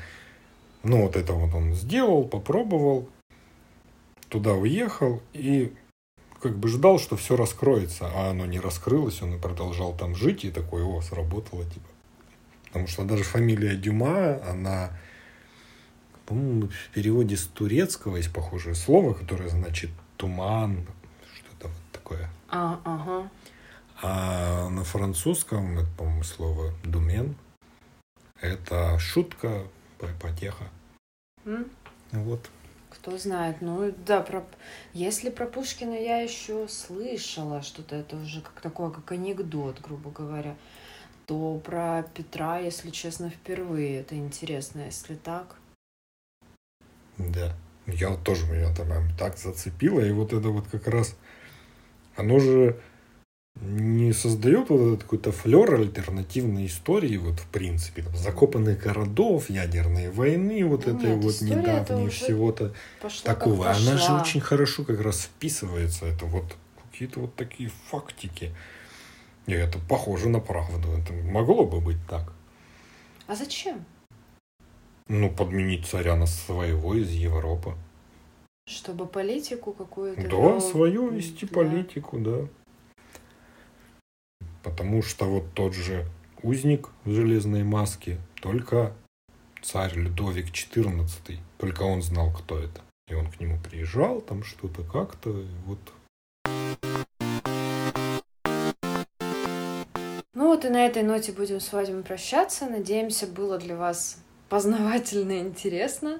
ну, 0.82 1.02
вот 1.02 1.16
это 1.16 1.34
вот 1.34 1.52
он 1.54 1.74
сделал, 1.74 2.24
попробовал, 2.24 3.08
туда 4.28 4.52
уехал 4.52 5.22
и 5.34 5.74
как 6.40 6.56
бы 6.56 6.68
ждал, 6.68 6.98
что 6.98 7.16
все 7.16 7.36
раскроется, 7.36 8.10
а 8.14 8.30
оно 8.30 8.46
не 8.46 8.60
раскрылось, 8.60 9.20
он 9.20 9.34
и 9.34 9.38
продолжал 9.38 9.94
там 9.94 10.14
жить, 10.14 10.44
и 10.44 10.50
такой, 10.50 10.82
о, 10.82 11.02
сработало, 11.02 11.64
типа. 11.64 11.86
Потому 12.66 12.86
что 12.86 13.04
даже 13.04 13.24
фамилия 13.24 13.76
Дюма, 13.76 14.40
она, 14.48 14.90
по-моему, 16.30 16.68
в 16.68 16.94
переводе 16.94 17.36
с 17.36 17.44
турецкого 17.46 18.16
есть 18.16 18.32
похожее 18.32 18.76
слово, 18.76 19.14
которое 19.14 19.48
значит 19.48 19.90
туман, 20.16 20.86
что-то 21.34 21.66
вот 21.66 21.82
такое. 21.90 22.30
А, 22.48 22.80
ага. 22.84 23.28
А 24.00 24.68
на 24.68 24.84
французском, 24.84 25.80
это, 25.80 25.88
по-моему, 25.98 26.22
слово 26.22 26.72
думен, 26.84 27.34
это 28.40 28.96
шутка, 29.00 29.64
потеха. 29.98 30.68
М? 31.44 31.68
Вот. 32.12 32.48
Кто 32.90 33.18
знает. 33.18 33.56
Ну 33.60 33.92
да, 34.06 34.20
про... 34.20 34.44
если 34.92 35.30
про 35.30 35.46
Пушкина 35.46 35.94
я 35.94 36.20
еще 36.20 36.68
слышала 36.68 37.62
что-то, 37.62 37.96
это 37.96 38.16
уже 38.16 38.40
как 38.40 38.60
такое, 38.60 38.90
как 38.90 39.10
анекдот, 39.10 39.80
грубо 39.80 40.12
говоря, 40.12 40.54
то 41.26 41.60
про 41.64 42.04
Петра, 42.14 42.60
если 42.60 42.90
честно, 42.90 43.30
впервые. 43.30 43.98
Это 43.98 44.14
интересно, 44.14 44.82
если 44.82 45.16
так. 45.16 45.56
Да. 47.28 47.56
Я 47.86 48.10
вот 48.10 48.22
тоже 48.22 48.46
меня 48.46 48.74
там 48.74 48.88
так 49.18 49.38
зацепило, 49.38 50.00
и 50.00 50.12
вот 50.12 50.32
это 50.32 50.48
вот 50.48 50.66
как 50.68 50.86
раз, 50.86 51.16
оно 52.16 52.38
же 52.38 52.78
не 53.60 54.12
создает 54.12 54.70
вот 54.70 54.80
этот 54.80 55.02
какой-то 55.02 55.32
флер 55.32 55.74
альтернативной 55.74 56.66
истории, 56.66 57.16
вот 57.16 57.40
в 57.40 57.46
принципе, 57.46 58.02
там, 58.02 58.16
закопанных 58.16 58.80
городов, 58.80 59.50
ядерные 59.50 60.10
войны, 60.10 60.64
вот 60.64 60.86
Нет, 60.86 60.96
этой 60.96 61.16
вот 61.16 61.40
недавней 61.40 62.08
всего-то 62.08 62.72
такого. 63.24 63.70
Она 63.70 63.98
же 63.98 64.12
очень 64.12 64.40
хорошо 64.40 64.84
как 64.84 65.00
раз 65.00 65.22
вписывается. 65.22 66.06
Это 66.06 66.26
вот 66.26 66.56
какие-то 66.90 67.20
вот 67.20 67.34
такие 67.34 67.70
фактики. 67.90 68.54
И 69.46 69.52
это 69.52 69.78
похоже 69.78 70.28
на 70.28 70.38
правду. 70.40 70.88
Это 70.96 71.12
могло 71.12 71.64
бы 71.64 71.80
быть 71.80 71.98
так. 72.08 72.32
А 73.26 73.34
зачем? 73.34 73.84
Ну, 75.12 75.28
подменить 75.28 75.86
царя 75.86 76.14
на 76.14 76.26
своего 76.26 76.94
из 76.94 77.10
Европы. 77.10 77.74
Чтобы 78.68 79.06
политику 79.06 79.72
какую-то... 79.72 80.22
Да, 80.22 80.28
вел 80.28 80.60
свою 80.60 81.10
вести 81.10 81.46
для- 81.46 81.54
политику, 81.56 82.20
да. 82.20 82.46
Потому 84.62 85.02
что 85.02 85.24
вот 85.24 85.52
тот 85.52 85.74
же 85.74 86.06
узник 86.44 86.90
в 87.04 87.10
железной 87.10 87.64
маске, 87.64 88.18
только 88.40 88.94
царь 89.62 89.94
Людовик 89.96 90.46
XIV, 90.52 91.38
только 91.58 91.82
он 91.82 92.02
знал, 92.02 92.32
кто 92.32 92.60
это. 92.60 92.80
И 93.08 93.14
он 93.14 93.32
к 93.32 93.40
нему 93.40 93.58
приезжал, 93.58 94.20
там 94.20 94.44
что-то 94.44 94.84
как-то, 94.84 95.44
вот 95.66 95.80
Ну 100.34 100.46
вот 100.46 100.64
и 100.64 100.68
на 100.68 100.86
этой 100.86 101.02
ноте 101.02 101.32
будем 101.32 101.58
с 101.58 101.72
вами 101.72 102.02
прощаться. 102.02 102.66
Надеемся, 102.66 103.26
было 103.26 103.58
для 103.58 103.76
вас 103.76 104.22
познавательно 104.50 105.32
и 105.32 105.38
интересно. 105.38 106.18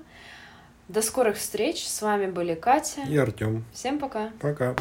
До 0.89 1.03
скорых 1.03 1.37
встреч. 1.37 1.87
С 1.87 2.01
вами 2.01 2.31
были 2.31 2.55
Катя. 2.55 3.03
и 3.07 3.17
Артем. 3.17 3.65
Всем 3.75 3.99
пока. 3.99 4.31
Пока. 4.41 4.75